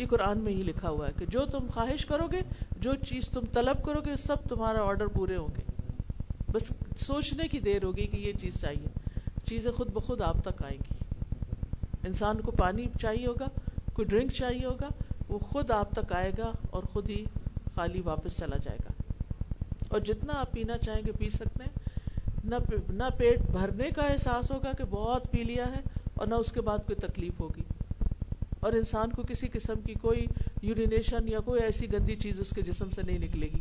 یہ 0.00 0.06
قرآن 0.06 0.38
میں 0.38 0.52
ہی 0.52 0.62
لکھا 0.62 0.88
ہوا 0.88 1.08
ہے 1.08 1.12
کہ 1.18 1.26
جو 1.26 1.46
تم 1.46 1.66
خواہش 1.74 2.06
کرو 2.06 2.26
گے، 2.26 2.40
جو 2.76 2.94
چیز 2.94 3.28
تم 3.28 3.40
طلب 3.52 3.84
کرو 3.84 4.00
گے، 4.06 4.16
سب 4.16 4.36
تمہارا 4.48 4.82
آرڈر 4.82 5.06
پورے 5.06 5.36
ہوں 5.36 5.48
گے۔ 5.56 5.62
بس 6.52 6.72
سوچنے 6.96 7.48
کی 7.48 7.60
دیر 7.60 7.84
ہوگی 7.84 8.06
کہ 8.06 8.16
یہ 8.16 8.32
چیز 8.32 8.60
چاہیے۔ 8.60 8.86
چیزیں 9.44 9.72
خود 9.72 9.88
بخود 9.92 10.20
آپ 10.20 10.36
تک 10.42 10.62
آئیں 10.64 10.78
گی۔ 10.78 10.94
انسان 12.06 12.40
کو 12.40 12.50
پانی 12.50 12.86
چاہیے 13.00 13.26
ہوگا، 13.26 13.46
کوئی 13.92 14.06
ڈرنک 14.08 14.32
چاہیے 14.32 14.66
ہوگا، 14.66 14.88
وہ 15.28 15.38
خود 15.38 15.70
آپ 15.70 15.90
تک 15.90 16.12
آئے 16.12 16.32
گا 16.38 16.52
اور 16.70 16.82
خود 16.82 17.08
ہی 17.08 17.24
خالی 17.74 18.00
واپس 18.00 18.38
چلا 18.38 18.56
جائے 18.56 18.78
گا۔ 18.84 19.12
اور 19.88 20.00
جتنا 20.00 20.32
آپ 20.32 20.52
پینا 20.52 20.78
چاہیں 20.78 21.02
گے، 21.06 21.12
پی 21.12 21.30
سکتے 21.30 21.64
ہیں۔ 21.64 21.73
نہ 22.44 22.54
نہ 22.88 23.02
پیٹ 23.18 23.40
بھرنے 23.40 23.90
کا 23.90 24.02
احساس 24.02 24.50
ہوگا 24.50 24.72
کہ 24.72 24.84
بہت 24.84 25.30
پی 25.30 25.44
لیا 25.44 25.66
ہے 25.66 25.80
اور 26.14 26.26
نہ 26.26 26.34
اس 26.34 26.52
کے 26.52 26.60
بعد 26.60 26.78
کوئی 26.78 26.96
تکلیف 26.96 27.40
ہوگی۔ 27.40 27.62
اور 28.60 28.72
انسان 28.72 29.10
کو 29.10 29.22
کسی 29.22 29.48
قسم 29.48 29.80
کی 29.80 29.94
کوئی 29.94 30.26
یورینیشن 30.62 31.28
یا 31.28 31.40
کوئی 31.40 31.60
ایسی 31.62 31.92
گندی 31.92 32.16
چیز 32.16 32.40
اس 32.40 32.50
کے 32.50 32.62
جسم 32.62 32.90
سے 32.90 33.02
نہیں 33.02 33.18
نکلے 33.18 33.46
گی۔ 33.46 33.60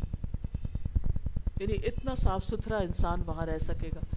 یعنی 1.60 1.74
اتنا 1.74 2.16
صاف 2.16 2.46
ستھرا 2.46 2.78
انسان 2.78 3.22
وہاں 3.26 3.46
رہ 3.46 3.60
سکے 3.60 3.90
گا۔ 3.96 4.16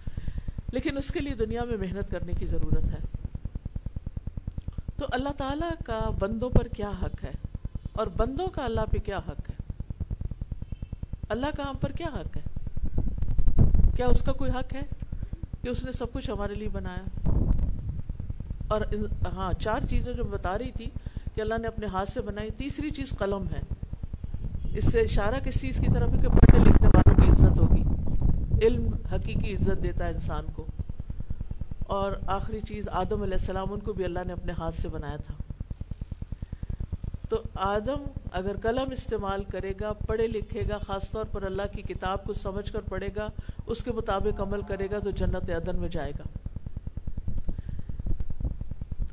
لیکن 0.71 0.97
اس 0.97 1.07
کے 1.07 1.19
لیے 1.19 1.33
دنیا 1.33 1.63
میں 1.63 1.77
محنت 1.77 2.11
کرنے 2.11 2.33
کی 2.33 2.45
ضرورت 2.47 2.83
ہے۔ 2.83 2.99
تو 4.95 5.05
اللہ 5.09 5.29
تعالیٰ 5.37 5.71
کا 5.85 6.09
بندوں 6.19 6.49
پر 6.49 6.67
کیا 6.67 6.89
حق 6.89 7.23
ہے؟ 7.23 7.31
اور 7.91 8.07
بندوں 8.07 8.47
کا 8.47 8.65
اللہ 8.65 8.81
پہ 8.91 8.99
کیا 8.99 9.17
حق 9.17 9.49
ہے؟ 9.49 9.55
اللہ 11.29 11.45
کا 11.57 11.69
ہم 11.69 11.77
پر 11.77 11.91
کیا 11.91 12.07
حق 12.07 12.37
ہے؟ 12.37 12.46
کیا 13.97 14.07
اس 14.07 14.21
کا 14.21 14.31
کوئی 14.31 14.51
حق 14.51 14.73
ہے 14.73 14.81
کہ 15.61 15.69
اس 15.69 15.83
نے 15.83 15.91
سب 15.91 16.13
کچھ 16.13 16.29
ہمارے 16.29 16.53
لیے 16.53 16.69
بنایا؟ 16.69 17.29
اور 18.67 18.81
ہاں 19.33 19.53
چار 19.53 19.79
چیزیں 19.89 20.13
جو 20.13 20.23
بتا 20.23 20.57
رہی 20.57 20.71
تھی 20.71 20.89
کہ 21.35 21.41
اللہ 21.41 21.53
نے 21.61 21.67
اپنے 21.67 21.87
ہاتھ 21.87 22.09
سے 22.09 22.21
بنائی، 22.21 22.49
تیسری 22.57 22.91
چیز 22.91 23.09
قلم 23.09 23.43
ہے۔ 23.51 23.59
اس 24.77 24.91
سے 24.91 25.01
اشارہ 25.01 25.35
کس 25.43 25.61
چیز 25.61 25.77
کی 25.77 25.87
طرف 25.93 26.11
ہے 26.11 26.17
کہ 26.21 26.27
پڑھنے 26.27 26.69
لکھنے 26.69 26.87
والوں 26.87 27.15
کی 27.15 27.31
عزت 27.31 27.57
ہوگی؟ 27.57 27.83
علم 28.65 28.91
حقیقی 29.11 29.55
عزت 29.55 29.83
دیتا 29.83 30.07
ہے 30.07 30.13
انسان 30.13 30.45
کو۔ 30.55 30.65
اور 31.79 32.11
آخری 32.27 32.61
چیز، 32.61 32.89
آدم 32.89 33.21
علیہ 33.21 33.37
السلام، 33.39 33.73
ان 33.73 33.79
کو 33.79 33.93
بھی 33.93 34.05
اللہ 34.05 34.19
نے 34.25 34.33
اپنے 34.33 34.53
ہاتھ 34.57 34.75
سے 34.75 34.87
بنایا 34.87 35.17
تھا۔ 35.17 35.33
تو 37.29 37.41
آدم 37.55 38.03
اگر 38.31 38.55
قلم 38.61 38.91
استعمال 38.91 39.43
کرے 39.43 39.73
گا، 39.81 39.93
پڑھے 39.93 40.27
لکھے 40.27 40.63
گا، 40.69 40.77
خاص 40.77 41.11
طور 41.11 41.25
پر 41.25 41.43
اللہ 41.43 41.61
کی 41.71 41.81
کتاب 41.81 42.23
کو 42.23 42.33
سمجھ 42.33 42.71
کر 42.71 42.81
پڑھے 42.81 43.09
گا 43.15 43.29
اس 43.67 43.83
کے 43.83 43.91
مطابق 43.91 44.41
عمل 44.41 44.61
کرے 44.61 44.87
گا 44.91 44.99
تو 44.99 45.09
جنت 45.11 45.49
عدن 45.49 45.75
میں 45.75 45.89
جائے 45.89 46.11
گا۔ 46.11 46.37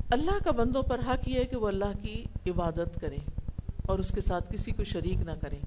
اللہ 0.09 0.43
کا 0.43 0.51
بندوں 0.51 0.83
پر 0.83 0.99
حق 1.07 1.27
یہ 1.27 1.39
ہے 1.39 1.45
کہ 1.45 1.55
وہ 1.55 1.67
اللہ 1.67 1.91
کی 2.01 2.23
عبادت 2.47 3.01
کریں 3.01 3.17
اور 3.85 3.99
اس 3.99 4.09
کے 4.09 4.21
ساتھ 4.21 4.53
کسی 4.53 4.71
کو 4.71 4.83
شریک 4.83 5.17
نہ 5.17 5.31
کریں۔ 5.41 5.59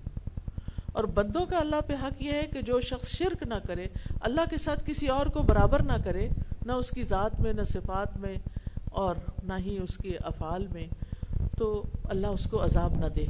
اور 0.92 1.04
بندوں 1.04 1.46
کا 1.46 1.58
اللہ 1.58 1.80
پہ 1.86 1.92
حق 1.92 2.22
یہ 2.22 2.32
ہے 2.32 2.42
کہ 2.52 2.62
جو 2.62 2.80
شخص 2.80 3.08
شرک 3.08 3.42
نہ 3.42 3.54
کرے، 3.66 3.86
اللہ 4.20 4.40
کے 4.50 4.58
ساتھ 4.58 4.84
کسی 4.86 5.06
اور 5.06 5.26
کو 5.26 5.42
برابر 5.42 5.82
نہ 5.82 5.92
کرے، 6.04 6.28
نہ 6.66 6.72
اس 6.72 6.90
کی 6.90 7.02
ذات 7.02 7.40
میں، 7.40 7.52
نہ 7.52 7.62
صفات 7.62 8.16
میں 8.16 8.34
اور 8.84 9.16
نہ 9.42 9.52
ہی 9.58 9.78
اس 9.78 9.96
کے 9.96 10.12
افعال 10.24 10.66
میں، 10.66 10.86
تو 11.58 11.82
اللہ 12.04 12.26
اس 12.26 12.44
کو 12.50 12.64
عذاب 12.64 12.92
نہ 12.94 13.06
دے۔ 13.06 13.26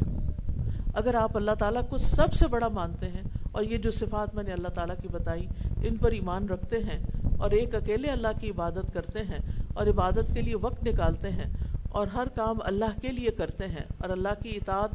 اگر 0.94 1.14
آپ 1.14 1.36
اللہ 1.36 1.50
تعالیٰ 1.58 1.88
کو 1.88 1.98
سب 1.98 2.34
سے 2.34 2.46
بڑا 2.46 2.68
مانتے 2.68 3.08
ہیں 3.08 3.22
اور 3.58 3.66
یہ 3.66 3.78
جو 3.78 3.90
صفات 3.90 4.34
میں 4.34 4.42
نے 4.42 4.52
اللہ 4.52 4.68
تعالیٰ 4.68 4.94
کی 5.02 5.08
بتائی، 5.08 5.46
ان 5.82 5.96
پر 5.96 6.10
ایمان 6.10 6.48
رکھتے 6.48 6.78
ہیں 6.78 6.98
اور 7.38 7.50
ایک 7.50 7.74
اکیلے 7.74 8.08
اللہ 8.08 8.28
کی 8.40 8.50
عبادت 8.50 8.94
کرتے 8.94 9.18
ہیں 9.18 9.38
اور 9.74 9.86
عبادت 9.86 10.34
کے 10.34 10.42
لیے 10.42 10.56
وقت 10.56 10.84
نکالتے 10.84 11.30
ہیں 11.30 11.54
اور 11.88 12.06
ہر 12.06 12.28
کام 12.34 12.56
اللہ 12.60 13.00
کے 13.02 13.08
لیے 13.08 13.30
کرتے 13.30 13.68
ہیں 13.68 13.84
اور 13.98 14.10
اللہ 14.10 14.28
کی 14.42 14.50
اطاعت 14.50 14.90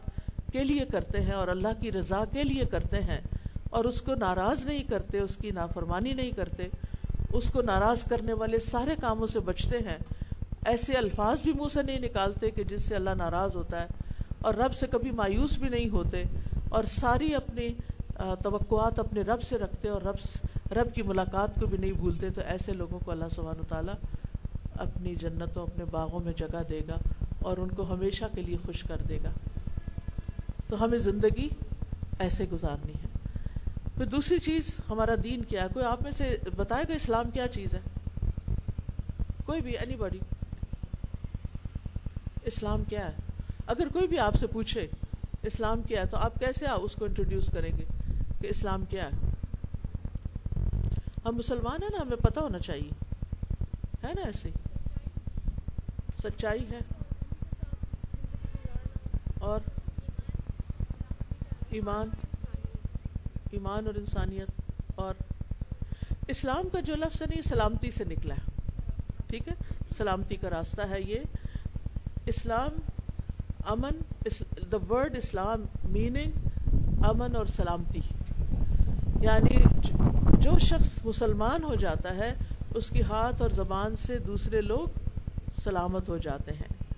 کے 0.52 0.64
لیے 0.64 0.86
کرتے 0.92 1.22
ہیں 1.22 1.32
اور 1.32 1.48
اللہ 1.48 1.68
کی 1.80 1.92
رضا 1.92 2.24
کے 2.32 2.44
لیے 2.44 2.66
کرتے 2.66 3.02
ہیں 3.02 3.18
اور 3.70 3.86
اس 3.86 4.02
کو 4.02 4.16
ناراض 4.16 4.66
نہیں 4.66 4.84
کرتے، 4.84 5.20
اس 5.20 5.38
کی 5.38 5.52
نافرمانی 5.52 6.14
نہیں 6.14 6.32
کرتے۔ 6.32 6.68
اس 7.34 7.50
کو 7.50 7.62
ناراض 7.62 8.04
کرنے 8.04 8.34
والے 8.34 8.60
سارے 8.60 8.92
کاموں 9.02 9.28
سے 9.28 9.40
بچتے 9.40 9.78
ہیں۔ 9.78 9.98
ایسے 10.66 10.94
الفاظ 10.94 11.42
بھی 11.42 11.54
منہ 11.54 11.68
سے 11.74 11.84
نہیں 11.84 12.00
نکالتے 12.00 12.50
کہ 12.50 12.64
جس 12.64 12.84
سے 12.84 12.96
اللہ 12.96 13.10
ناراض 13.10 13.56
ہوتا 13.56 13.82
ہے 13.82 13.88
اور 14.42 14.54
رب 14.54 14.74
سے 14.74 14.88
کبھی 14.88 15.12
مایوس 15.12 15.58
بھی 15.58 15.70
نہیں 15.70 15.90
ہوتے 15.90 16.24
اور 16.70 16.84
ساری 16.84 17.36
اپنی 17.36 17.68
توقعات 18.42 19.00
اپنے 19.00 19.22
رب 19.22 19.42
سے 19.42 19.58
رکھتے 19.58 19.90
اور 19.90 20.02
رب 20.02 20.16
رب 20.74 20.96
کی 20.96 21.02
ملاقات 21.02 21.56
کو 21.60 21.68
بھی 21.68 21.78
نہیں 21.78 21.92
بھولتے، 21.92 22.30
تو 22.30 22.42
ایسے 22.42 22.74
لوگوں 22.74 23.00
کو 23.00 23.12
اللہ 23.12 23.26
سبحانہ 23.32 23.62
و 23.62 23.66
تعالیٰ 23.70 23.94
اپنی 24.76 25.16
جنتوں، 25.16 25.64
اپنے 25.64 25.86
باغوں 25.86 26.20
میں 26.20 26.34
جگہ 26.34 26.64
دے 26.70 26.82
گا 26.88 26.98
اور 27.40 27.58
ان 27.58 27.70
کو 27.70 27.94
ہمیشہ 27.94 28.26
کے 28.36 28.42
لیے 28.42 28.58
خوش 28.66 28.84
کر 28.84 28.98
دے 28.98 29.18
گا۔ 29.24 29.30
تو 30.68 30.84
ہمیں 30.84 30.98
زندگی 30.98 31.50
ایسے 32.20 32.46
گزارنی 32.52 32.94
ہے۔ 32.94 33.08
پھر 33.98 34.06
دوسری 34.06 34.40
چیز 34.40 34.78
ہمارا 34.90 35.16
دین 35.24 35.42
کیا 35.42 35.64
ہے؟ 35.64 35.68
کوئی 35.74 35.86
آپ 35.86 36.04
میں 36.04 36.12
سے 36.12 36.38
بتائے 36.56 36.84
گا 36.90 36.94
اسلام 36.94 37.32
کیا 37.32 37.48
چیز 37.48 37.74
ہے؟ 37.74 37.80
کوئی 39.46 39.62
بھی 39.62 39.78
اینی 39.78 39.96
باڈی 39.96 40.20
اسلام 42.44 42.84
کیا 42.84 43.06
ہے؟ 43.06 43.14
اگر 43.68 43.88
کوئی 43.88 44.08
بھی 44.08 44.20
آپ 44.20 44.36
سے 44.36 44.48
پوچھے 44.48 44.88
اسلام 45.44 45.82
کیا 45.82 46.02
ہے، 46.02 46.06
تو 46.06 46.18
آپ 46.18 46.36
کیسے 46.40 46.66
اس 46.66 46.96
کو 46.96 47.06
انٹروڈیوس 47.06 47.50
کریں 47.54 47.78
گے؟ 47.78 47.84
کہ 48.44 48.48
اسلام 48.48 48.86
کیا 48.86 49.06
ہے؟ 49.06 49.10
ہم 51.26 51.36
مسلمان 51.36 51.84
ہیں 51.84 51.90
نا، 51.92 52.02
ہمیں 52.02 52.18
پتہ 52.18 52.40
ہونا 52.40 52.60
چاہیے۔ 52.60 52.90
ہے 54.04 54.14
نا 54.14 54.22
ایسے؟ 54.22 54.50
سچائی 56.24 56.66
ہے۔ 56.72 56.80
اور 59.40 59.60
ایمان 61.70 62.10
ایمان 63.52 63.88
اور 63.88 63.96
انسانیت۔ 63.96 64.72
اور 64.96 65.14
اسلام 66.28 66.70
کا 66.70 66.80
جو 66.80 66.96
لفظ 66.96 67.22
ہے 67.22 67.28
نہیں 67.28 67.42
سلامتی 67.42 67.92
سے 67.92 68.04
نکلا 68.04 68.36
ہے۔ 68.36 68.72
ٹھیک 69.28 69.48
ہے؟ 69.48 69.54
سلامتی 69.98 70.36
کا 70.36 70.50
راستہ 70.50 70.82
ہے 70.82 71.02
یہ۔ 71.02 71.20
اسلام، 72.26 72.82
امن 73.66 73.92
دا 74.72 74.94
ورڈ 74.94 75.18
اسلام 75.18 75.66
میننگ 75.90 76.32
امن 77.06 77.36
اور 77.36 77.46
سلامتی۔ 77.46 78.00
یعنی 79.24 79.64
جو 80.40 80.60
شخص 80.60 81.06
مسلمان 81.06 81.64
ہو 81.64 81.76
جاتا 81.76 82.16
ہے، 82.16 82.34
اس 82.76 82.90
کی 82.90 83.02
ہاتھ 83.02 83.42
اور 83.42 83.50
زبان 83.50 83.96
سے 83.96 84.18
دوسرے 84.18 84.62
لوگ 84.62 85.00
سلامت 85.64 86.10
ہو 86.10 86.18
جاتے 86.18 86.52
ہیں۔ 86.52 86.98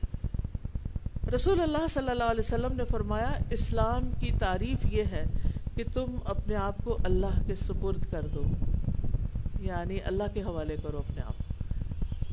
رسول 1.36 1.62
اللہ 1.62 1.88
صلی 1.90 2.10
اللہ 2.10 2.24
علیہ 2.24 2.40
وسلم 2.40 2.74
نے 2.78 2.84
فرمایا، 2.86 3.32
اسلام 3.50 4.10
کی 4.20 4.32
تعریف 4.40 4.94
یہ 4.94 5.04
ہے 5.04 5.26
کہ 5.76 5.84
تم 5.94 6.16
اپنے 6.26 6.56
آپ 6.56 6.76
کو 6.84 6.98
اللہ 7.06 7.48
کے 7.48 7.56
سپرد 7.56 8.12
کر 8.12 8.28
دو۔ 8.36 8.44
یعنی 9.60 9.98
اللہ 10.06 10.24
کے 10.34 10.42
حوالے 10.42 10.76
کرو 10.84 10.98
اپنے 10.98 11.22
آپ۔ 11.22 11.44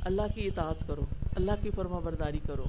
اللہ 0.07 0.23
کی 0.35 0.47
اطاعت 0.47 0.87
کرو، 0.87 1.05
اللہ 1.37 1.53
کی 1.63 1.71
فرما 1.75 1.99
برداری 1.99 2.39
کرو۔ 2.47 2.65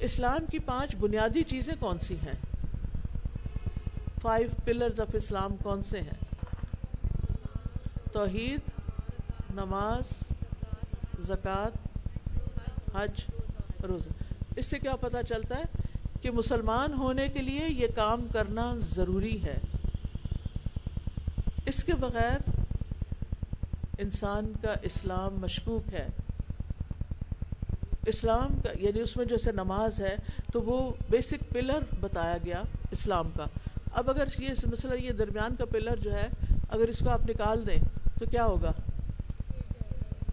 اسلام 0.00 0.46
کی 0.50 0.58
پانچ 0.58 0.96
بنیادی 0.96 1.42
چیزیں 1.42 1.74
کون 1.78 1.98
سی 1.98 2.14
ہیں؟ 2.14 2.49
فائیو 4.22 4.48
پلرز 4.64 5.00
آف 5.00 5.08
اسلام 5.12 5.56
کون 5.62 5.82
سے 5.82 6.00
ہیں؟ 6.00 6.46
توحید، 8.12 8.60
نماز، 9.54 10.22
زکوٰۃ، 11.26 11.70
حج، 12.94 13.24
روزہ۔ 13.82 14.08
اس 14.56 14.66
سے 14.66 14.78
کیا 14.78 14.96
پتہ 14.96 15.16
چلتا 15.28 15.56
ہے 15.56 15.62
کہ 16.22 16.30
مسلمان 16.30 16.92
ہونے 16.92 17.28
کے 17.28 17.42
لیے 17.42 17.66
یہ 17.68 17.86
کام 17.94 18.26
کرنا 18.32 18.74
ضروری 18.78 19.44
ہے۔ 19.44 19.58
اس 21.66 21.84
کے 21.84 21.94
بغیر 21.94 22.50
انسان 23.98 24.52
کا 24.62 24.74
اسلام 24.82 25.34
مشکوک 25.34 25.94
ہے۔ 25.94 26.06
اسلام 28.06 28.60
کا 28.60 28.68
یعنی 28.80 29.00
اس 29.00 29.16
میں 29.16 29.24
جیسے 29.24 29.52
نماز 29.52 30.00
ہے، 30.00 30.16
تو 30.52 30.62
وہ 30.62 30.92
بیسک 31.10 31.48
پلر 31.48 31.78
بتایا 32.00 32.36
گیا 32.44 32.62
اسلام 32.90 33.30
کا۔ 33.30 33.44
اب 34.00 34.10
اگر 34.10 34.24
یہ 34.38 34.48
مثلا 34.72 34.94
یہ 34.94 35.12
درمیان 35.12 35.56
کا 35.56 35.64
پلر 35.64 35.96
جو 35.96 36.12
ہے، 36.12 36.28
اگر 36.68 36.88
اس 36.88 36.98
کو 36.98 37.10
آپ 37.10 37.20
نکال 37.30 37.66
دیں 37.66 37.78
تو 38.18 38.26
کیا 38.26 38.44
ہوگا؟ 38.44 38.72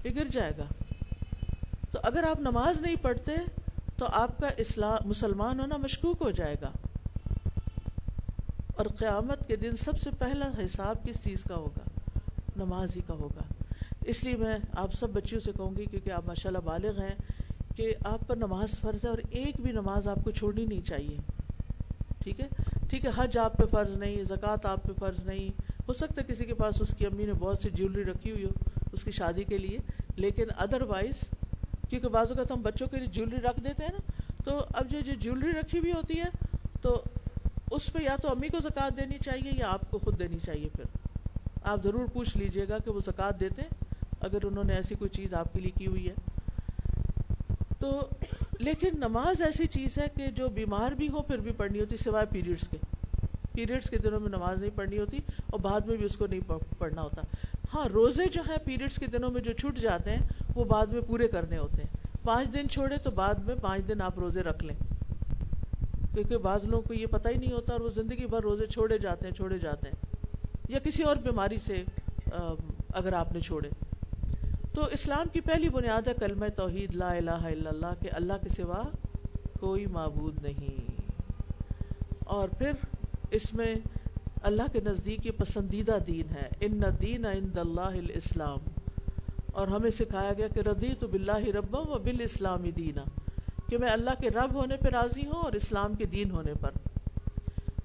یہ 0.03 0.09
گر 0.15 0.27
جائے 0.27 0.51
گا۔ 0.57 0.63
تو 1.91 1.99
اگر 2.03 2.23
آپ 2.29 2.39
نماز 2.39 2.81
نہیں 2.81 2.95
پڑھتے 3.01 3.31
تو 3.97 4.05
آپ 4.05 4.37
کا 4.37 4.47
اسلام 4.57 5.07
مسلمان 5.07 5.59
ہونا 5.59 5.77
مشکوک 5.77 6.17
ہو 6.21 6.31
جائے 6.31 6.55
گا۔ 6.61 6.71
اور 8.75 8.85
قیامت 8.85 9.47
کے 9.47 9.55
دن 9.55 9.75
سب 9.75 9.99
سے 9.99 10.09
پہلا 10.19 10.51
حساب 10.65 11.03
کس 11.03 11.23
چیز 11.23 11.43
کا 11.43 11.55
ہوگا؟ 11.55 11.99
نماز 12.57 12.95
ہی 12.95 13.01
کا 13.07 13.13
ہوگا۔ 13.13 13.63
اس 14.05 14.23
لیے 14.23 14.35
میں 14.35 14.57
آپ 14.77 14.93
سب 14.93 15.09
بچیوں 15.09 15.41
سے 15.41 15.51
کہوں 15.57 15.75
گی، 15.77 15.85
کیونکہ 15.85 16.11
آپ 16.11 16.23
ماشاء 16.25 16.49
اللہ 16.49 16.59
بالغ 16.59 17.01
ہیں، 17.01 17.15
کہ 17.75 17.95
آپ 18.05 18.27
پر 18.27 18.35
نماز 18.35 18.79
فرض 18.79 19.05
ہے 19.05 19.09
اور 19.09 19.17
ایک 19.29 19.61
بھی 19.61 19.71
نماز 19.71 20.07
آپ 20.07 20.17
کو 20.23 20.31
چھوڑنی 20.31 20.65
نہیں 20.65 20.81
چاہیے۔ 20.81 21.17
ٹھیک 22.19 22.39
ہے؟ 22.39 22.47
ٹھیک 22.89 23.05
ہے، 23.05 23.09
حج 23.15 23.37
آپ 23.37 23.57
پہ 23.57 23.63
فرض 23.71 23.93
نہیں، 23.93 24.23
زکوٰۃ 24.23 24.65
آپ 24.65 24.83
پہ 24.83 24.93
فرض 24.99 25.23
نہیں۔ 25.25 25.49
ہو 25.87 25.93
سکتا 25.93 26.21
ہے 26.21 26.33
کسی 26.33 26.45
کے 26.45 26.53
پاس 26.53 26.81
اس 26.81 26.95
کی 26.97 27.05
امی 27.05 27.25
نے 27.25 27.33
بہت 27.33 27.59
سی 27.61 27.69
جیولری 27.69 28.05
رکھی 28.05 28.31
ہوئی 28.31 28.45
ہو، 28.45 28.49
اس 28.93 29.03
کی 29.03 29.11
شادی 29.11 29.43
کے 29.43 29.57
لیے۔ 29.57 29.77
لیکن 30.15 30.43
ادروائز 30.57 31.15
کیونکہ 31.89 32.07
بعض 32.07 32.31
اوقات 32.31 32.51
ہم 32.51 32.61
بچوں 32.61 32.87
کے 32.87 32.97
لیے 32.97 33.07
جیولری 33.07 33.37
رکھ 33.37 33.59
دیتے 33.63 33.83
ہیں 33.83 33.91
نا، 33.93 34.11
تو 34.45 34.65
اب 34.73 34.89
جو 34.89 34.99
جو 34.99 35.13
جیولری 35.19 35.51
رکھی 35.51 35.79
ہوئی 35.79 35.91
ہوتی 35.91 36.19
ہے، 36.19 36.29
تو 36.81 37.03
اس 37.71 37.93
پہ 37.93 38.03
یا 38.03 38.15
تو 38.15 38.31
امی 38.31 38.47
کو 38.47 38.57
زکوٰۃ 38.59 38.97
دینی 38.97 39.17
چاہیے 39.25 39.51
یا 39.57 39.69
آپ 39.69 39.91
کو 39.91 39.97
خود 39.97 40.19
دینی 40.19 40.37
چاہیے۔ 40.45 40.69
پھر 40.73 40.83
آپ 41.63 41.83
ضرور 41.83 42.07
پوچھ 42.13 42.37
لیجیے 42.37 42.65
گا 42.69 42.77
کہ 42.77 42.91
وہ 42.91 42.99
زکوٰۃ 42.99 43.39
دیتے 43.39 43.61
ہیں، 43.61 43.69
اگر 44.21 44.45
انہوں 44.45 44.63
نے 44.63 44.73
ایسی 44.73 44.95
کوئی 44.95 45.09
چیز 45.09 45.33
آپ 45.33 45.53
کے 45.53 45.59
لیے 45.59 45.71
کی 45.71 45.87
ہوئی 45.87 46.09
ہے۔ 46.09 46.13
تو 47.79 48.09
لیکن 48.67 48.89
نماز 48.93 49.41
ایسی 49.41 49.67
چیز 49.67 49.97
ہے 49.97 50.07
کہ 50.15 50.31
جو 50.31 50.49
بیمار 50.49 50.91
بھی 50.91 51.09
ہو 51.09 51.21
پھر 51.21 51.37
بھی 51.37 51.51
پڑھنی 51.51 51.79
ہوتی، 51.79 51.97
سوائے 51.97 52.25
پیریڈس 52.25 52.67
کے۔ 52.67 52.77
پیریڈس 53.51 53.89
کے 53.89 53.97
دنوں 53.97 54.19
میں 54.19 54.29
نماز 54.29 54.59
نہیں 54.59 54.69
پڑھنی 54.75 54.99
ہوتی 54.99 55.19
اور 55.45 55.59
بعد 55.59 55.81
میں 55.81 55.97
بھی 55.97 56.05
اس 56.05 56.17
کو 56.17 56.27
نہیں 56.27 56.39
پڑھنا 56.77 57.01
ہوتا۔ 57.01 57.21
ہاں 57.73 57.87
روزے 57.87 58.25
جو 58.25 58.41
ہیں 58.41 58.57
پیریڈس 58.65 58.95
کے 58.95 59.07
دنوں 59.07 59.31
میں 59.31 59.41
جو 59.41 59.53
چھٹ 59.53 59.79
جاتے 59.79 60.09
ہیں، 60.11 60.27
وہ 60.55 60.63
بعد 60.63 60.85
میں 60.85 61.01
پورے 61.01 61.27
کرنے 61.27 61.57
ہوتے 61.57 61.77
ہیں۔ 61.77 62.17
پانچ 62.23 62.53
دن 62.53 62.69
چھوڑے 62.69 62.97
تو 62.97 63.11
بعد 63.11 63.33
میں 63.33 63.55
پانچ 63.61 63.87
دن 63.87 64.01
آپ 64.01 64.19
روزے 64.19 64.43
رکھ 64.43 64.63
لیں۔ 64.63 64.75
کیونکہ 66.13 66.37
بعض 66.37 66.65
لوگوں 66.65 66.83
کو 66.83 66.93
یہ 66.93 67.05
پتہ 67.05 67.29
ہی 67.29 67.37
نہیں 67.37 67.51
ہوتا 67.51 67.73
اور 67.73 67.81
وہ 67.81 67.89
زندگی 67.89 68.25
بھر 68.25 68.41
روزے 68.41 68.65
چھوڑے 68.67 68.97
جاتے 68.97 69.27
ہیں، 69.27 69.33
چھوڑے 69.33 69.59
جاتے 69.59 69.89
ہیں۔ 69.89 70.25
یا 70.69 70.79
کسی 70.79 71.03
اور 71.03 71.15
بیماری 71.15 71.57
سے 71.57 71.83
اگر 72.89 73.13
آپ 73.13 73.31
نے 73.31 73.39
چھوڑے۔ 73.39 73.69
تو 74.77 74.85
اسلام 74.91 75.27
کی 75.33 75.41
پہلی 75.41 75.69
بنیاد 75.69 76.07
ہے 76.07 76.13
کلمہ 76.19 76.45
توحید، 76.55 76.95
لا 76.95 77.11
الہ 77.11 77.31
الا 77.31 77.69
اللہ، 77.69 77.93
کہ 77.99 78.09
اللہ 78.11 78.33
کے 78.43 78.49
سوا 78.49 78.83
کوئی 79.59 79.85
معبود 79.85 80.43
نہیں۔ 80.43 81.01
اور 82.19 82.49
پھر 82.49 82.71
اس 83.31 83.53
میں 83.53 83.75
اللہ 84.41 84.61
کے 84.73 84.79
نزدیک 84.85 85.25
یہ 85.25 85.31
پسندیدہ 85.37 85.97
دین 86.07 86.29
ہے، 86.29 86.47
ان 86.59 86.81
دین 87.01 87.25
عند 87.25 87.57
اللہ 87.57 87.81
الاسلام۔ 87.81 88.57
اور 89.45 89.67
ہمیں 89.67 89.91
سکھایا 89.91 90.33
گیا 90.37 90.47
کہ 90.47 90.59
ردی 90.59 90.93
تو 90.99 91.07
بلّہ 91.07 91.47
رب 91.47 91.75
و 91.75 91.97
بال 91.97 92.17
اسلامی 92.19 92.71
دینا، 92.71 93.03
کہ 93.69 93.77
میں 93.77 93.89
اللہ 93.89 94.21
کے 94.21 94.29
رب 94.29 94.53
ہونے 94.53 94.77
پہ 94.77 94.87
راضی 94.87 95.25
ہوں 95.25 95.41
اور 95.41 95.53
اسلام 95.53 95.93
کے 95.93 96.05
دین 96.05 96.31
ہونے 96.31 96.53
پر۔ 96.61 96.71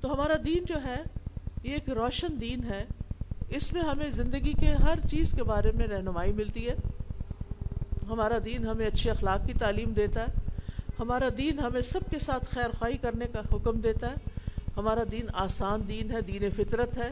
تو 0.00 0.14
ہمارا 0.14 0.34
دین 0.46 0.64
جو 0.64 0.74
ہے، 0.84 1.02
یہ 1.62 1.72
ایک 1.72 1.90
روشن 1.90 2.40
دین 2.40 2.64
ہے۔ 2.64 2.84
اس 3.52 3.72
میں 3.72 3.82
ہمیں 3.82 4.10
زندگی 4.10 4.52
کے 4.52 4.66
ہر 4.66 4.98
چیز 5.10 5.30
کے 5.30 5.42
بارے 5.42 5.72
میں 5.72 5.86
رہنمائی 5.86 6.32
ملتی 6.32 6.68
ہے۔ 6.68 6.74
ہمارا 8.08 8.38
دین 8.44 8.66
ہمیں 8.66 8.86
اچھے 8.86 9.10
اخلاق 9.10 9.46
کی 9.46 9.52
تعلیم 9.52 9.92
دیتا 9.92 10.20
ہے۔ 10.20 10.32
ہمارا 10.98 11.28
دین 11.38 11.58
ہمیں 11.58 11.80
سب 11.80 12.00
کے 12.10 12.18
ساتھ 12.18 12.44
خیر 12.50 12.70
خواہی 12.78 12.96
کرنے 12.96 13.24
کا 13.26 13.40
حکم 13.52 13.80
دیتا 13.80 14.08
ہے۔ 14.08 14.14
ہمارا 14.76 15.00
دین 15.12 15.26
آسان 15.34 15.82
دین 15.88 16.10
ہے، 16.10 16.20
دین 16.20 16.50
فطرت 16.56 16.98
ہے۔ 16.98 17.10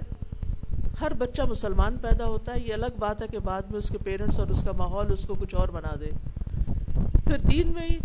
ہر 1.01 1.14
بچہ 1.14 1.43
مسلمان 1.43 1.97
پیدا 1.97 2.24
ہوتا 2.24 2.55
ہے۔ 2.55 2.61
یہ 2.61 2.72
الگ 2.72 2.99
بات 2.99 3.22
ہے 3.22 3.26
کہ 3.26 3.38
بعد 3.38 3.62
میں 3.62 3.78
اس 3.78 3.88
کے 3.88 3.99
پیرنٹس 3.99 4.38
اور 4.38 4.47
اس 4.47 4.62
کا 4.62 4.72
ماحول 4.72 5.12
اس 5.12 5.24
کو 5.24 5.34
کچھ 5.34 5.55
اور 5.55 5.68
بنا 5.68 5.95
دے۔ 6.01 6.11
پھر 7.24 7.38
دین 7.38 7.72
میں 7.72 7.88
ہی، 7.91 7.99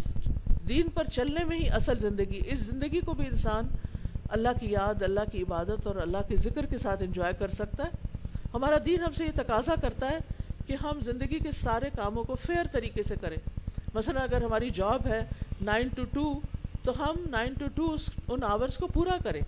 دین 0.68 0.90
پر 0.90 1.04
چلنے 1.06 1.46
میں 1.46 1.60
ہی 1.60 1.70
اصل 1.70 2.00
زندگی، 2.00 2.42
اس 2.46 2.60
زندگی 2.60 3.00
کو 3.00 3.14
بھی 3.14 3.28
انسان 3.28 3.68
اللہ 4.30 4.50
کی 4.60 4.68
یاد، 4.68 5.02
اللہ 5.02 5.20
کی 5.32 5.42
عبادت 5.42 5.88
اور 5.88 5.96
اللہ 5.96 6.18
کے 6.28 6.36
ذکر 6.36 6.66
کے 6.66 6.78
ساتھ 6.78 7.04
انجوائے 7.04 7.34
کر 7.40 7.50
سکتا 7.50 7.84
ہے۔ 7.84 8.05
ہمارا 8.56 8.76
دین 8.86 9.02
ہم 9.02 9.14
سے 9.14 9.26
یہ 9.26 9.32
تقاضا 9.36 9.74
کرتا 9.82 10.12
ہے 10.12 10.18
کہ 10.68 10.76
ہم 10.82 11.00
زندگی 11.00 11.40
کے 11.40 11.52
سارے 11.52 11.90
کاموں 11.96 12.24
کو 12.24 12.36
فیئر 12.36 12.66
طریقے 12.72 13.04
سے 13.04 13.16
کریں۔ 13.22 13.38
مثلا 13.94 14.22
اگر 14.22 14.44
ہماری 14.44 14.70
جاب 14.70 15.08
ہے 15.08 15.26
نائن 15.62 15.88
ٹو 15.88 16.04
ٹو 16.14 16.40
تو 16.84 17.04
ہم 17.04 17.16
nine 17.30 17.54
two 17.54 17.66
two 17.76 17.96
in 18.28 18.44
hours 18.44 18.78
کو 18.78 18.88
پورا 18.88 19.18
کریں۔ 19.24 19.42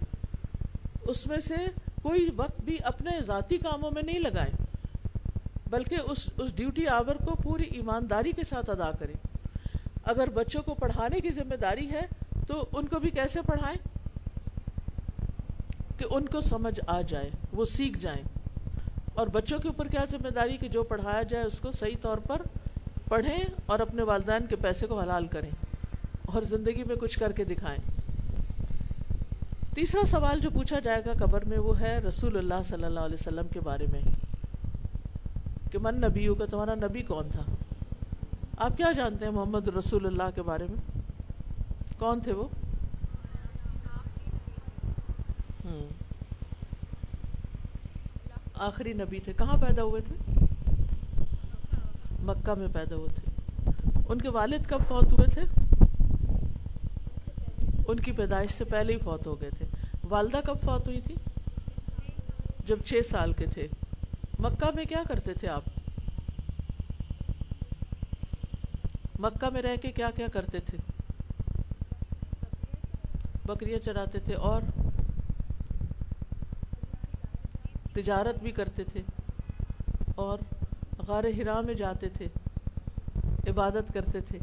اس 1.02 1.28
میں 1.28 1.38
سے 1.38 1.56
کوئی 2.02 2.30
وقت 2.36 2.62
بھی 2.62 2.78
اپنے 2.84 3.12
ذاتی 3.26 3.58
کاموں 3.58 3.92
میں 3.92 4.04
نہیں 4.04 4.20
لگائیں، 4.20 4.66
بلکہ 5.70 5.98
اس 6.06 6.30
اس 6.38 6.56
ڈیوٹی 6.56 6.88
آور 6.88 7.16
کو 7.16 7.36
پوری 7.36 7.64
ایمانداری 7.64 8.32
کے 8.32 8.44
ساتھ 8.44 8.70
ادا 8.70 8.92
کریں۔ 8.92 9.28
اگر 10.04 10.30
بچوں 10.30 10.62
کو 10.62 10.74
پڑھانے 10.74 11.20
کی 11.20 11.30
ذمہ 11.30 11.56
داری 11.56 11.92
ہے، 11.92 12.02
تو 12.48 12.66
ان 12.72 12.88
کو 12.88 13.00
بھی 13.00 13.10
کیسے 13.10 13.40
پڑھائیں؟ 13.42 13.78
کہ 16.00 16.06
ان 16.10 16.26
کو 16.26 16.42
سمجھ 16.42 16.80
آ 16.88 17.02
جائے، 17.02 17.30
وہ 17.54 17.66
سیکھ 17.66 18.00
جائیں۔ 18.00 18.37
اور 19.18 19.28
بچوں 19.28 19.60
کے 19.60 19.68
اوپر 19.68 19.88
کیا 19.88 20.06
ذمہ 20.12 20.30
داری 20.30 20.58
کہ 20.58 20.68
جو 20.68 20.84
پڑھایا 20.84 21.24
جائے 21.24 21.46
اس 21.46 21.60
کو 21.60 21.72
صحیح 21.72 21.96
طور 22.02 22.18
پر 22.18 22.42
پڑھیں 23.10 23.44
اور 23.66 23.80
اپنے 23.80 24.04
والدین 24.04 24.46
کے 24.48 24.56
پیسے 24.56 24.88
کو 24.88 25.00
حلال 25.00 25.28
کریں 25.28 25.50
اور 26.26 26.42
زندگی 26.42 26.84
میں 26.84 26.96
کچھ 26.96 27.20
کر 27.20 27.32
کے 27.32 27.44
دکھائیں۔ 27.44 27.80
تیسرا 29.76 30.06
سوال 30.06 30.40
جو 30.40 30.50
پوچھا 30.50 30.80
جائے 30.80 31.02
گا 31.06 31.14
قبر 31.26 31.46
میں 31.46 31.58
وہ 31.58 31.80
ہے 31.80 32.00
رسول 32.00 32.38
اللہ 32.38 32.64
صلی 32.66 32.84
اللہ 32.84 33.00
علیہ 33.00 33.18
وسلم 33.20 33.48
کے 33.48 33.60
بارے 33.60 33.86
میں 33.92 34.02
کہ 35.72 35.80
من 35.82 35.96
نبیوں 35.96 36.36
کا 36.36 36.46
تمہارا 36.46 36.76
نبی 36.76 37.02
کون 37.02 37.30
تھا؟ 37.32 37.44
آپ 38.58 38.78
کیا 38.78 38.92
جانتے 38.92 39.26
ہیں 39.26 39.32
محمد 39.32 39.68
رسول 39.68 40.06
اللہ 40.06 40.30
کے 40.36 40.42
بارے 40.42 40.66
میں؟ 40.70 41.02
کون 41.98 42.20
تھے 42.20 42.34
وہ؟ 42.34 42.48
آخری 48.60 48.94
نبی 48.94 49.20
تھے۔ 49.20 49.34
کہاں 49.34 49.58
پیدا 49.62 49.84
ہوئے 49.84 50.02
تھے؟ 50.02 50.16
مکہ 52.24 52.54
میں 52.54 52.68
پیدا 52.74 52.96
ہوئے 52.96 53.10
تھے۔ 53.16 53.32
ان 54.10 54.22
کے 54.22 54.30
والد 54.30 54.68
کب 54.68 54.80
فوت 54.88 55.14
ہوئے 55.14 55.28
تھے؟ 55.34 55.42
ان 57.88 58.00
کی 58.00 58.12
پیدائش 58.12 58.52
سے 58.52 58.64
پہلے 58.64 58.94
ہی 58.94 58.98
فوت 58.98 59.28
ہو 59.28 59.42
گئے 59.42 59.50
تھے۔ 59.50 59.66
والدہ 60.10 60.38
کب 60.46 60.56
فوت 60.66 60.88
ہوئی 60.88 61.02
تھی؟ 61.02 61.16
جب 62.66 62.78
چھ 62.86 62.94
سال 63.10 63.34
کے 63.34 63.46
تھے۔ 63.46 63.68
مکہ 64.40 64.72
میں 64.76 64.86
کیا 64.86 65.04
کرتے 65.08 65.34
تھے 65.34 65.48
آپ؟ 65.48 65.64
مکہ 69.20 69.50
میں 69.50 69.62
رہ 69.62 69.76
کے 69.82 69.92
کیا 69.92 70.10
کیا 70.16 70.28
کرتے 70.28 70.60
تھے؟ 70.60 70.78
بکریاں 73.46 73.80
چراتے 73.80 74.20
تھے 74.20 74.34
اور 74.34 74.62
تجارت 78.02 78.44
بھی 78.44 78.52
کرتے 78.52 78.84
تھے 78.84 79.02
اور 80.16 80.38
غار 81.08 81.24
ہرا 81.24 81.62
میں 81.62 81.74
جاتے 81.74 82.10
تھے، 82.10 82.28
عبادت 83.50 83.94
کرتے 83.94 84.22
تھے، 84.22 84.40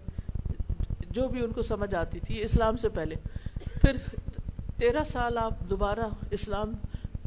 جو 1.10 1.28
بھی 1.28 1.44
ان 1.44 1.52
کو 1.52 1.62
سمجھ 1.62 1.94
آتی 1.94 2.20
تھی، 2.20 2.44
اسلام 2.44 2.76
سے 2.76 2.88
پہلے۔ 2.88 3.14
پھر 3.54 3.96
تیرہ 4.78 5.04
سال 5.04 5.38
آپ 5.38 5.54
دوبارہ 5.70 6.08
اسلام 6.30 6.74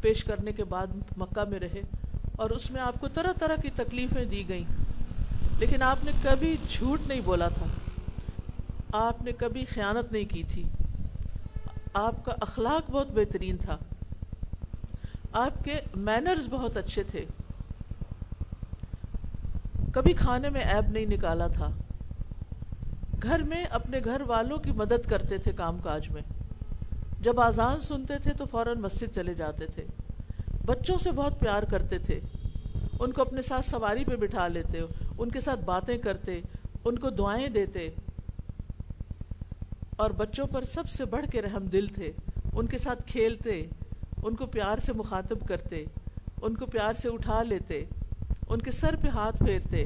پیش 0.02 0.24
کرنے 0.24 0.52
کے 0.52 0.64
بعد 0.64 0.86
مکہ 1.16 1.48
میں 1.48 1.60
رہے 1.60 1.80
اور 2.36 2.50
اس 2.50 2.70
میں 2.70 2.80
آپ 2.80 3.00
کو 3.00 3.08
طرح 3.08 3.32
طرح 3.32 3.56
کی 3.56 3.70
تکلیفیں 3.70 4.24
دی 4.24 4.48
گئیں۔ 4.48 4.64
لیکن 5.58 5.82
آپ 5.82 6.04
نے 6.04 6.12
کبھی 6.22 6.56
جھوٹ 6.68 7.00
نہیں 7.06 7.20
بولا 7.20 7.48
تھا۔ 7.48 7.66
آپ 8.92 9.22
نے 9.22 9.32
کبھی 9.32 9.64
خیانت 9.64 10.12
نہیں 10.12 10.24
کی 10.24 10.42
تھی۔ 10.42 10.64
آپ 11.94 12.24
کا 12.24 12.34
اخلاق 12.40 12.90
بہت 12.90 13.06
بہترین 13.10 13.56
تھا۔ 13.56 13.78
آپ 15.38 15.64
کے 15.64 15.80
مینرز 15.94 16.48
بہت 16.50 16.76
اچھے 16.76 17.02
تھے۔ 17.02 17.24
کبھی 19.92 20.12
کھانے 20.12 20.50
میں 20.50 20.60
ایب 20.60 20.90
نہیں 20.90 21.06
نکالا 21.06 21.46
تھا۔ 21.46 21.68
گھر 23.22 23.42
میں 23.42 23.64
اپنے 23.64 24.00
گھر 24.04 24.20
والوں 24.20 24.58
کی 24.58 24.72
مدد 24.72 25.10
کرتے 25.10 25.38
تھے 25.38 25.52
کام 25.52 25.78
کاج 25.78 26.10
میں۔ 26.10 26.22
جب 27.20 27.40
آزان 27.40 27.80
سنتے 27.80 28.18
تھے 28.18 28.30
تو 28.32 28.44
فوراً 28.44 28.78
مسجد 28.78 29.14
چلے 29.14 29.34
جاتے 29.34 29.66
تھے۔ 29.66 29.84
بچوں 30.66 30.98
سے 30.98 31.12
بہت 31.12 31.40
پیار 31.40 31.62
کرتے 31.62 31.98
تھے۔ 31.98 32.20
ان 33.00 33.12
کو 33.12 33.22
اپنے 33.22 33.42
ساتھ 33.42 33.66
سواری 33.66 34.04
پہ 34.04 34.16
بٹھا 34.16 34.48
لیتے، 34.48 34.80
ان 35.18 35.30
کے 35.30 35.40
ساتھ 35.40 35.60
باتیں 35.60 35.98
کرتے، 35.98 36.40
ان 36.84 36.98
کو 36.98 37.10
دعائیں 37.10 37.48
دیتے۔ 37.48 37.90
اور 39.96 40.10
بچوں 40.10 40.46
پر 40.46 40.64
سب 40.64 40.88
سے 40.88 41.04
بڑھ 41.04 41.26
کے 41.26 41.42
رحم 41.42 41.66
دل 41.66 41.86
تھے۔ 41.86 42.12
ان 42.52 42.66
کے 42.66 42.78
ساتھ 42.78 43.02
کھیلتے۔ 43.06 43.66
ان 44.28 44.36
کو 44.36 44.46
پیار 44.46 44.78
سے 44.78 44.92
مخاطب 44.92 45.48
کرتے، 45.48 45.84
ان 46.42 46.54
کو 46.54 46.66
پیار 46.66 46.94
سے 46.94 47.08
اٹھا 47.08 47.42
لیتے، 47.42 47.84
ان 48.48 48.62
کے 48.62 48.72
سر 48.72 48.96
پہ 48.96 49.08
ہاتھ 49.08 49.38
پھیرتے۔ 49.38 49.84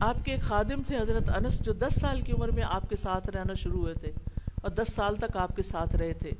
آپ 0.00 0.24
کے 0.24 0.32
ایک 0.32 0.42
خادم 0.42 0.82
تھے، 0.86 0.98
حضرت 0.98 1.28
انس، 1.28 1.60
جو 1.60 1.72
دس 1.72 2.00
سال 2.00 2.20
کی 2.20 2.32
عمر 2.32 2.50
میں 2.50 2.62
آپ 2.62 2.88
کے 2.88 2.96
ساتھ 2.96 3.30
رہنا 3.30 3.54
شروع 3.54 3.80
ہوئے 3.80 3.94
تھے 3.94 4.12
اور 4.62 4.70
دس 4.70 4.92
سال 4.92 5.16
تک 5.16 5.36
آپ 5.36 5.56
کے 5.56 5.62
ساتھ 5.62 5.96
رہے 5.96 6.12
تھے۔ 6.12 6.30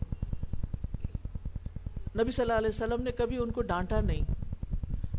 نبی 2.18 2.32
صلی 2.32 2.42
اللہ 2.42 2.58
علیہ 2.58 2.68
وسلم 2.68 3.02
نے 3.02 3.12
کبھی 3.12 3.36
ان 3.36 3.50
کو 3.50 3.62
ڈانٹا 3.62 4.00
نہیں، 4.00 4.24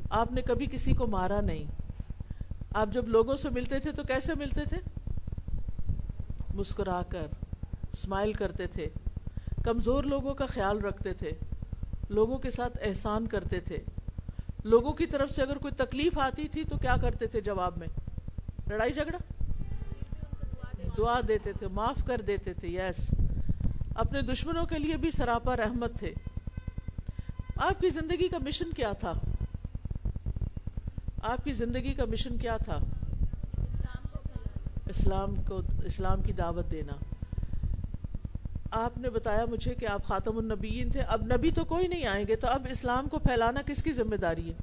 آپ 0.10 0.32
نے 0.32 0.42
کبھی 0.42 0.66
کسی 0.66 0.94
کو 0.94 1.08
مارا 1.08 1.42
نہیں۔ 1.42 1.64
آپ 2.76 2.90
جب 2.92 3.08
لوگوں 3.08 3.36
سے 3.36 3.50
ملتے 3.50 3.80
تھے 3.80 3.92
تو 3.92 4.04
کیسے 4.04 4.34
ملتے 4.36 4.62
تھے؟ 4.66 4.78
مسکرا 6.54 7.02
کر، 7.10 7.28
اسمائل 7.94 8.34
کرتے 8.34 8.68
تھے۔ 8.68 8.90
کمزور 9.66 10.04
لوگوں 10.04 10.34
کا 10.34 10.46
خیال 10.46 10.80
رکھتے 10.80 11.14
تھے، 11.14 11.32
لوگوں 12.10 12.38
کے 12.38 12.52
ساتھ 12.52 12.78
احسان 12.82 13.28
کرتے 13.28 13.60
تھے۔ 13.60 13.78
لوگوں 14.64 14.94
کی 14.94 15.06
طرف 15.06 15.32
سے 15.32 15.42
اگر 15.42 15.58
کوئی 15.58 15.74
تکلیف 15.74 16.18
آتی 16.18 16.48
تھی 16.48 16.64
تو 16.64 16.78
کیا 16.78 16.96
کرتے 17.02 17.28
تھے 17.28 17.42
جواب 17.42 17.78
میں؟ 17.78 17.88
لڑائی 18.68 18.94
جھگڑا؟ 18.94 19.18
دعا 20.98 21.22
دیتے 21.28 21.54
تھے، 21.54 21.68
معاف 21.68 22.06
کر 22.06 22.22
دیتے 22.28 22.54
تھے، 22.54 22.68
یس۔ 22.68 23.14
اپنے 23.96 24.22
دشمنوں 24.22 24.66
کے 24.66 24.80
لیے 24.80 24.98
بھی 24.98 25.12
سراپا 25.12 25.58
رحمت 25.58 26.00
تھے۔ 26.00 26.14
آپ 27.56 27.82
کی 27.82 27.90
زندگی 27.90 28.28
کا 28.28 28.38
مشن 28.38 28.72
کیا 28.72 28.92
تھا؟ 28.92 29.14
آپ 31.24 31.44
کی 31.44 31.54
زندگی 31.54 31.94
کا 31.94 32.06
مشن 32.06 32.38
کیا 32.38 32.58
تھا؟ 32.58 32.80
اسلام 34.90 35.36
کو، 35.36 35.62
اسلام 35.86 36.22
کی 36.22 36.34
دعوت 36.34 36.72
دینا۔ 36.72 37.15
آپ 38.76 38.98
نے 38.98 39.10
بتایا 39.10 39.46
مجھے 39.46 39.74
کہ 39.74 39.88
آپ 39.88 40.06
خاتم 40.06 40.38
النبیین 40.38 40.92
تھے، 40.92 41.02
اب 41.02 41.22
نبی 41.26 41.52
تو 41.52 41.66
کوئی 41.66 41.88
نہیں 41.88 42.06
آئیں 42.06 42.28
گے، 42.28 42.36
تو 42.36 42.48
اب 42.48 42.68
اسلام 42.70 43.10
کو 43.10 43.20
پھیلانا 43.20 43.62
کس 43.62 43.84
کی 43.84 43.94
ذمہ 43.94 44.16
داری 44.16 44.50
ہے؟ 44.50 44.54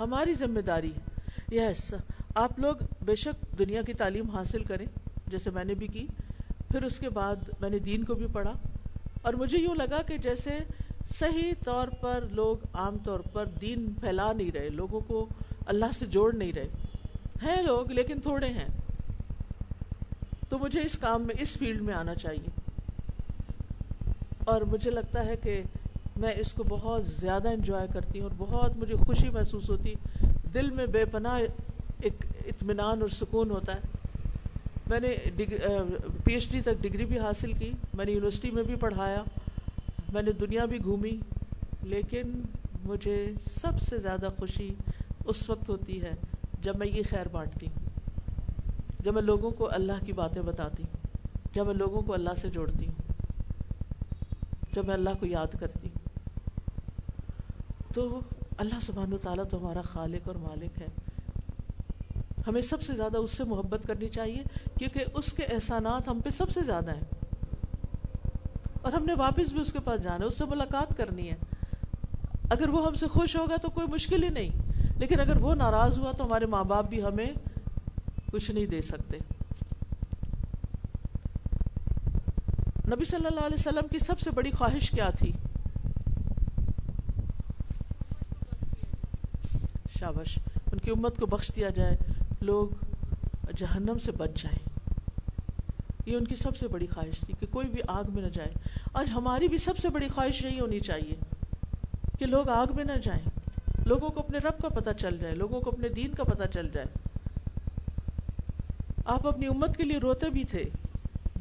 ہماری 0.00 0.34
ذمہ 0.34 0.60
داری 0.60 0.90
ہے۔ 0.90 1.00
یس 1.56 1.94
آپ 2.34 2.58
لوگ 2.58 2.74
بے 3.04 3.14
شک 3.14 3.58
دنیا 3.58 3.82
کی 3.82 3.92
تعلیم 3.92 4.30
حاصل 4.30 4.64
کریں، 4.64 4.86
جیسے 5.26 5.50
میں 5.50 5.64
نے 5.64 5.74
بھی 5.74 5.86
کی، 5.86 6.06
پھر 6.70 6.82
اس 6.82 6.98
کے 6.98 7.08
بعد 7.08 7.36
میں 7.60 7.70
نے 7.70 7.78
دین 7.78 8.04
کو 8.04 8.14
بھی 8.14 8.26
پڑھا۔ 8.32 8.52
اور 9.22 9.34
مجھے 9.34 9.58
یوں 9.58 9.74
لگا 9.74 10.02
کہ 10.02 10.16
جیسے 10.16 10.58
صحیح 11.14 11.52
طور 11.64 11.88
پر 11.88 12.24
لوگ 12.30 12.56
عام 12.72 12.98
طور 12.98 13.20
پر 13.20 13.46
دین 13.46 13.92
پھیلا 14.00 14.32
نہیں 14.32 14.50
رہے، 14.50 14.68
لوگوں 14.68 15.00
کو 15.00 15.28
اللہ 15.66 15.86
سے 15.98 16.06
جوڑ 16.06 16.34
نہیں 16.34 16.52
رہے۔ 16.52 16.68
ہیں 17.42 17.62
لوگ، 17.62 17.92
لیکن 17.92 18.20
تھوڑے 18.20 18.46
ہیں۔ 18.46 18.68
تو 20.48 20.58
مجھے 20.58 20.80
اس 20.80 20.98
کام 20.98 21.22
میں، 21.22 21.34
اس 21.38 21.56
فیلڈ 21.56 21.82
میں 21.82 21.94
آنا 21.94 22.14
چاہیے۔ 22.14 22.57
اور 24.48 24.62
مجھے 24.62 24.90
لگتا 24.90 25.24
ہے 25.26 25.36
کہ 25.36 25.62
میں 26.16 26.32
اس 26.36 26.52
کو 26.52 26.64
بہت 26.68 27.06
زیادہ 27.06 27.48
انجوائے 27.48 27.86
کرتی 27.92 28.20
ہوں 28.20 28.28
اور 28.28 28.34
بہت 28.38 28.76
مجھے 28.76 28.96
خوشی 28.96 29.30
محسوس 29.30 29.70
ہوتی۔ 29.70 29.94
دل 30.54 30.70
میں 30.70 30.86
بے 30.86 31.04
پناہ 31.04 31.40
ایک 32.02 32.24
اطمینان 32.46 33.00
اور 33.00 33.08
سکون 33.08 33.50
ہوتا 33.50 33.74
ہے۔ 33.74 33.80
میں 34.86 35.00
نے 35.00 35.16
پی 36.24 36.34
ایچ 36.34 36.48
ڈی 36.50 36.60
تک 36.60 36.82
ڈگری 36.82 37.06
بھی 37.06 37.18
حاصل 37.18 37.52
کی، 37.52 37.70
میں 37.94 38.04
نے 38.04 38.12
یونیورسٹی 38.12 38.50
میں 38.50 38.62
بھی 38.62 38.74
پڑھایا، 38.74 39.22
میں 40.12 40.22
نے 40.22 40.32
دنیا 40.32 40.64
بھی 40.64 40.78
گھومی، 40.84 41.16
لیکن 41.82 42.40
مجھے 42.84 43.32
سب 43.50 43.82
سے 43.82 43.98
زیادہ 43.98 44.28
خوشی 44.36 44.74
اس 45.24 45.50
وقت 45.50 45.68
ہوتی 45.68 46.02
ہے 46.02 46.10
جب 46.62 46.76
میں 46.78 46.86
یہ 46.86 47.02
خیر 47.10 47.28
بانٹتی 47.32 47.66
ہوں۔ 47.66 47.88
جب 49.04 49.14
میں 49.14 49.22
لوگوں 49.22 49.50
کو 49.50 49.68
اللہ 49.72 50.04
کی 50.06 50.12
باتیں 50.12 50.42
بتاتی 50.42 50.82
ہوں، 50.82 50.96
جب 51.54 51.66
میں 51.66 51.74
لوگوں 51.74 52.02
کو 52.02 52.14
اللہ 52.14 52.34
سے 52.36 52.50
جوڑتی 52.50 52.87
جب 54.78 54.86
میں 54.86 54.94
اللہ 54.94 55.10
کو 55.20 55.26
یاد 55.26 55.46
کرتی 55.60 55.88
تو 57.94 58.20
اللہ 58.58 58.74
سبحانہ 58.82 59.14
و 59.14 59.18
تعالیٰ 59.18 59.44
تو 59.50 59.58
ہمارا 59.58 59.80
خالق 59.80 60.28
اور 60.28 60.36
مالک 60.36 60.82
ہے۔ 60.82 60.86
ہمیں 62.46 62.62
سب 62.62 62.82
سے 62.82 62.94
زیادہ 62.94 63.16
اس 63.16 63.30
سے 63.30 63.44
محبت 63.44 63.80
کرنی 63.86 64.08
چاہیے 64.08 64.42
کیونکہ 64.78 65.04
اس 65.14 65.32
کے 65.32 65.44
احسانات 65.44 66.08
ہم 66.08 66.20
پہ 66.24 66.30
سب 66.30 66.50
سے 66.50 66.60
زیادہ 66.60 66.94
ہیں۔ 66.94 67.04
اور 68.82 68.92
ہم 68.92 69.04
نے 69.04 69.14
واپس 69.14 69.52
بھی 69.52 69.60
اس 69.60 69.72
کے 69.72 69.78
پاس 69.80 70.02
جانا 70.02 70.18
ہے، 70.18 70.24
اس 70.24 70.38
سے 70.38 70.44
ملاقات 70.44 70.96
کرنی 70.96 71.30
ہے۔ 71.30 71.36
اگر 72.50 72.68
وہ 72.68 72.86
ہم 72.86 72.94
سے 72.94 73.06
خوش 73.06 73.36
ہوگا 73.36 73.56
تو 73.56 73.70
کوئی 73.70 73.86
مشکل 73.86 74.22
ہی 74.22 74.28
نہیں، 74.28 74.50
لیکن 74.98 75.20
اگر 75.20 75.36
وہ 75.36 75.54
ناراض 75.54 75.98
ہوا 75.98 76.12
تو 76.12 76.24
ہمارے 76.24 76.46
ماں 76.46 76.64
باپ 76.64 76.88
بھی 76.88 77.02
ہمیں 77.02 77.32
کچھ 78.32 78.50
نہیں 78.50 78.66
دے 78.66 78.80
سکتے۔ 78.80 79.18
نبی 82.98 83.04
صلی 83.04 83.26
اللہ 83.26 83.40
علیہ 83.40 83.54
وسلم 83.54 83.88
کی 83.88 83.98
سب 83.98 84.20
سے 84.20 84.30
بڑی 84.30 84.50
خواہش 84.50 84.90
کیا 84.90 85.10
تھی؟ 85.10 85.32
شابش 90.00 90.38
ان 90.72 90.78
کی 90.78 90.90
امت 90.90 91.16
کو 91.16 91.26
بخش 91.26 91.52
دیا 91.56 91.68
جائے، 91.68 91.96
لوگ 92.40 92.68
جہنم 93.56 93.98
سے 93.98 94.12
بچ 94.12 94.42
جائیں۔ 94.42 94.68
یہ 96.06 96.16
ان 96.16 96.24
کی 96.24 96.36
سب 96.36 96.56
سے 96.56 96.68
بڑی 96.68 96.86
خواہش 96.86 97.20
تھی 97.20 97.34
کہ 97.40 97.46
کوئی 97.50 97.68
بھی 97.68 97.80
آگ 97.88 98.04
میں 98.08 98.22
نہ 98.22 98.28
جائے۔ 98.28 98.50
آج 98.94 99.10
ہماری 99.14 99.48
بھی 99.48 99.58
سب 99.58 99.78
سے 99.78 99.88
بڑی 99.88 100.08
خواہش 100.08 100.44
یہی 100.44 100.60
ہونی 100.60 100.80
چاہیے 100.80 101.14
کہ 102.18 102.26
لوگ 102.26 102.48
آگ 102.48 102.66
میں 102.74 102.84
نہ 102.84 102.98
جائیں۔ 103.02 103.30
لوگوں 103.86 104.10
کو 104.10 104.20
اپنے 104.20 104.38
رب 104.38 104.62
کا 104.62 104.68
پتہ 104.68 104.90
چل 104.90 105.18
جائے، 105.18 105.34
لوگوں 105.34 105.60
کو 105.60 105.70
اپنے 105.70 105.88
دین 105.88 106.14
کا 106.14 106.24
پتہ 106.24 106.46
چل 106.54 106.68
جائے۔ 106.68 106.86
آپ 109.04 109.26
اپنی 109.26 109.46
امت 109.46 109.76
کے 109.76 109.84
لیے 109.84 109.98
روتے 109.98 110.30
بھی 110.30 110.44
تھے، 110.44 110.64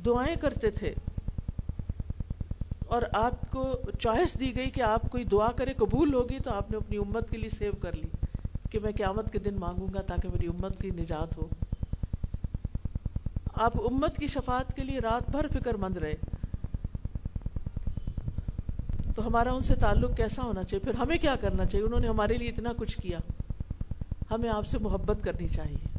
دعائیں 0.05 0.36
کرتے 0.36 0.72
تھے 0.72 0.93
اور 2.88 3.01
آپ 3.13 3.51
کو 3.51 3.81
چوائس 3.99 4.39
دی 4.39 4.55
گئی 4.55 4.69
کہ 4.69 4.81
آپ 4.81 5.01
کوئی 5.11 5.23
دعا 5.23 5.51
کرے، 5.51 5.73
قبول 5.73 6.13
ہوگی 6.13 6.39
تو 6.39 6.51
آپ 6.51 6.71
نے 6.71 6.77
اپنی 6.77 6.97
امت 6.97 7.29
کے 7.29 7.38
لیے 7.38 7.49
سیو 7.49 7.71
کر 7.81 7.91
لی 7.91 8.07
کہ 8.71 8.79
میں 8.79 8.91
قیامت 8.91 9.33
کے 9.33 9.39
دن 9.39 9.55
مانگوں 9.59 9.88
گا 9.93 10.01
تاکہ 10.01 10.29
میری 10.29 10.47
امت 10.47 10.81
کی 10.81 10.91
نجات 10.91 11.38
ہو۔ 11.38 11.47
آپ 13.53 13.81
امت 13.81 14.17
کی 14.17 14.27
شفاعت 14.27 14.75
کے 14.75 14.83
لیے 14.83 14.99
رات 14.99 15.29
بھر 15.29 15.47
فکر 15.47 15.73
مند 15.73 15.97
رہے۔ 15.97 16.13
تو 19.15 19.27
ہمارا 19.27 19.53
ان 19.53 19.61
سے 19.61 19.75
تعلق 19.75 20.17
کیسا 20.17 20.43
ہونا 20.43 20.63
چاہیے؟ 20.63 20.85
پھر 20.85 20.93
ہمیں 20.93 21.17
کیا 21.17 21.35
کرنا 21.35 21.65
چاہیے؟ 21.65 21.85
انہوں 21.85 21.99
نے 21.99 22.07
ہمارے 22.07 22.33
لیے 22.33 22.49
اتنا 22.49 22.73
کچھ 22.77 23.01
کیا۔ 23.01 23.19
ہمیں 24.31 24.49
آپ 24.49 24.67
سے 24.67 24.77
محبت 24.77 25.23
کرنی 25.23 25.47
چاہیے۔ 25.47 25.97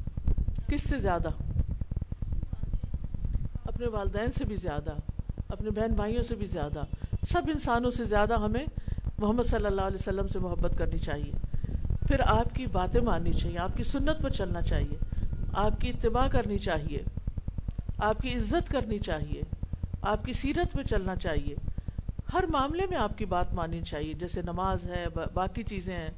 کس 0.67 0.83
سے 0.83 0.99
زیادہ؟ 0.99 1.29
اپنے 3.65 3.87
والدین 3.87 4.33
سے 4.33 4.45
بھی 4.45 4.57
زیادہ۔ 4.57 4.95
اپنے 5.49 5.71
بہن 5.71 5.95
بھائیوں 5.95 6.23
سے 6.23 6.35
بھی 6.35 6.47
زیادہ۔ 6.47 6.83
سب 7.29 7.43
انسانوں 7.49 7.91
سے 7.91 8.05
زیادہ 8.05 8.35
ہمیں 8.35 8.65
محمد 9.19 9.43
صلی 9.43 9.67
اللہ 9.67 9.83
علیہ 9.83 9.97
وسلم 10.01 10.27
سے 10.27 10.39
محبت 10.39 10.79
کرنی 10.79 10.99
چاہیے۔ 10.99 11.33
پھر 12.09 12.21
آپ 12.21 12.55
کی 12.55 12.67
باتیں 12.67 13.01
ماننی 13.01 13.33
چاہیے، 13.33 13.59
آپ 13.59 13.77
کی 13.77 13.85
سنت 13.85 14.23
پر 14.23 14.31
چلنا 14.31 14.63
چاہیے۔ 14.63 14.97
آپ 15.53 15.81
کی 15.81 15.91
اتباع 15.91 16.29
کرنی 16.29 16.59
چاہیے۔ 16.59 17.03
آپ 17.99 18.23
کی 18.23 18.35
عزت 18.35 18.71
کرنی 18.71 18.99
چاہیے۔ 18.99 19.43
آپ 20.03 20.25
کی 20.25 20.33
سیرت 20.33 20.77
میں 20.77 20.85
چلنا 20.85 21.17
چاہیے۔ 21.17 21.55
ہر 22.33 22.45
معاملے 22.49 22.87
میں 22.91 22.99
آپ 22.99 23.19
کی 23.19 23.25
بات 23.25 23.53
ماننی 23.53 23.83
چاہیے، 23.83 24.13
جیسے 24.13 24.43
نماز 24.43 24.85
ہے 24.85 25.07
باقی 25.35 25.63
چیزیں 25.63 25.95
ہیں۔ 25.95 26.11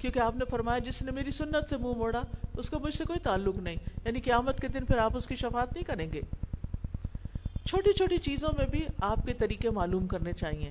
کیونکہ 0.00 0.18
آپ 0.18 0.36
نے 0.36 0.44
فرمایا، 0.50 0.78
جس 0.78 1.02
نے 1.02 1.10
میری 1.10 1.30
سنت 1.30 1.68
سے 1.68 1.76
منہ 1.76 1.98
موڑا، 1.98 2.22
اس 2.56 2.70
کا 2.70 2.78
مجھ 2.78 2.94
سے 2.94 3.04
کوئی 3.04 3.18
تعلق 3.18 3.56
نہیں۔ 3.56 3.76
یعنی 4.04 4.20
قیامت 4.20 4.60
کے 4.60 4.68
دن 4.68 4.84
پھر 4.84 4.98
آپ 4.98 5.16
اس 5.16 5.26
کی 5.26 5.36
شفاعت 5.36 5.72
نہیں 5.72 5.84
کریں 5.84 6.12
گے۔ 6.12 6.20
چھوٹی 7.72 7.92
چھوٹی 7.92 8.18
چیزوں 8.18 8.48
میں 8.58 8.66
بھی 8.66 8.86
آپ 9.00 9.26
کے 9.26 9.32
طریقے 9.32 9.70
معلوم 9.70 10.06
کرنے 10.06 10.32
چاہیے 10.32 10.70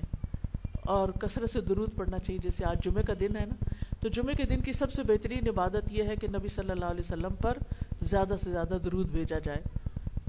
اور 0.82 1.08
کثرت 1.08 1.50
سے 1.50 1.60
درود 1.60 1.88
پڑھنا 1.96 2.18
چاہیے، 2.18 2.38
جیسے 2.42 2.64
آج 2.64 2.84
جمعے 2.84 3.02
کا 3.02 3.12
دن 3.20 3.36
ہے 3.36 3.44
نا۔ 3.46 3.64
تو 4.00 4.08
جمعے 4.08 4.34
کے 4.34 4.44
دن 4.44 4.60
کی 4.60 4.72
سب 4.72 4.92
سے 4.92 5.02
بہترین 5.02 5.48
عبادت 5.48 5.92
یہ 5.92 6.02
ہے 6.02 6.16
کہ 6.16 6.28
نبی 6.28 6.48
صلی 6.48 6.70
اللہ 6.70 6.84
علیہ 6.84 7.00
وسلم 7.00 7.34
پر 7.34 7.58
زیادہ 8.00 8.36
سے 8.40 8.50
زیادہ 8.50 8.78
درود 8.84 9.08
بھیجا 9.08 9.38
جائے 9.38 9.62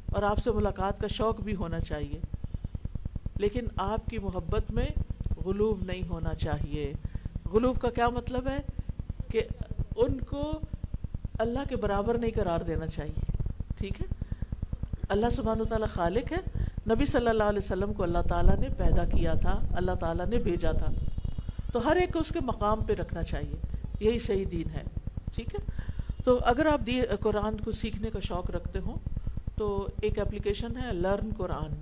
اور 0.06 0.24
آپ 0.24 0.38
سے 0.38 0.52
ملاقات 0.52 1.00
کا 1.00 1.08
شوق 1.08 1.42
بھی 1.42 1.56
ہونا 1.56 1.80
چاہیے۔ 1.80 2.20
لیکن 3.38 3.66
آپ 3.76 4.06
کی 4.06 4.18
محبت 4.18 4.72
میں 4.72 4.88
غلوب 5.46 5.84
نہیں 5.84 6.08
ہونا 6.08 6.36
چاہیے۔ 6.36 6.94
غلوب 7.52 7.80
کا 7.80 7.90
کیا 7.90 8.10
مطلب 8.10 8.48
ہے؟ 8.48 8.60
کہ 9.32 9.42
ان 9.96 10.20
کو 10.20 10.60
اللہ 11.40 11.60
کے 11.70 11.76
برابر 11.76 12.18
نہیں 12.18 12.32
قرار 12.36 12.60
دینا 12.60 12.88
چاہیے۔ 12.88 13.44
ٹھیک 13.78 14.02
ہے؟ 14.02 14.06
اللہ 15.10 15.30
سبحانہ 15.30 15.62
و 15.62 15.66
تعالیٰ 15.66 15.88
خالق 15.88 16.32
ہے 16.32 16.53
نبی 16.90 17.06
صلی 17.06 17.28
اللہ 17.28 17.44
علیہ 17.44 17.60
وسلم 17.64 17.94
کو 17.94 18.04
اللہ 18.04 18.18
تعالیٰ 18.30 18.58
نے 18.58 18.68
پیدا 18.78 19.06
کیا 19.06 19.34
تھا، 19.34 19.60
اللہ 19.76 19.92
تعالیٰ 19.92 20.26
نے 20.26 20.38
بھیجا 20.38 20.72
تھا۔ 20.72 20.92
تو 21.74 21.88
ہر 21.88 21.96
ایک 21.96 22.14
کو 22.14 22.20
اس 22.20 22.30
کے 22.30 22.40
مقام 22.40 22.84
پہ 22.84 22.94
رکھنا 22.94 23.24
چاہیے۔ 23.24 23.56
یہی 24.00 24.20
صحیح 24.20 24.46
دین 24.52 24.70
ہے، 24.70 24.84
ٹھیک 25.36 25.56
ہے؟ 25.56 25.82
تو 26.26 26.40
اگر 26.46 26.66
آپ 26.66 26.82
قرآن 27.20 27.58
کو 27.58 27.72
سیکھنے 27.72 28.10
کا 28.10 28.20
شوق 28.20 28.52
رکھتے 28.52 28.80
ہوں، 28.80 28.96
تو 29.56 29.88
ایک 30.02 30.20
اپلیکیشن 30.20 30.78
ہے 30.78 30.94
لرن 30.94 31.30
قرآن۔ 31.38 31.74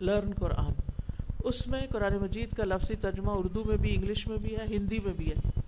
لرن 0.00 0.30
قرآن۔ 0.40 0.72
اس 1.44 1.66
میں 1.66 1.86
قرآن 1.90 2.16
مجید 2.16 2.54
کا 2.54 2.64
لفظی 2.64 2.96
ترجمہ 2.96 3.30
اردو 3.30 3.64
میں 3.64 3.76
بھی، 3.76 3.94
انگلش 3.94 4.26
میں 4.26 4.36
بھی 4.36 4.56
ہے، 4.56 4.66
ہندی 4.70 4.98
میں 5.04 5.12
بھی 5.12 5.26
ہے۔ 5.26 5.60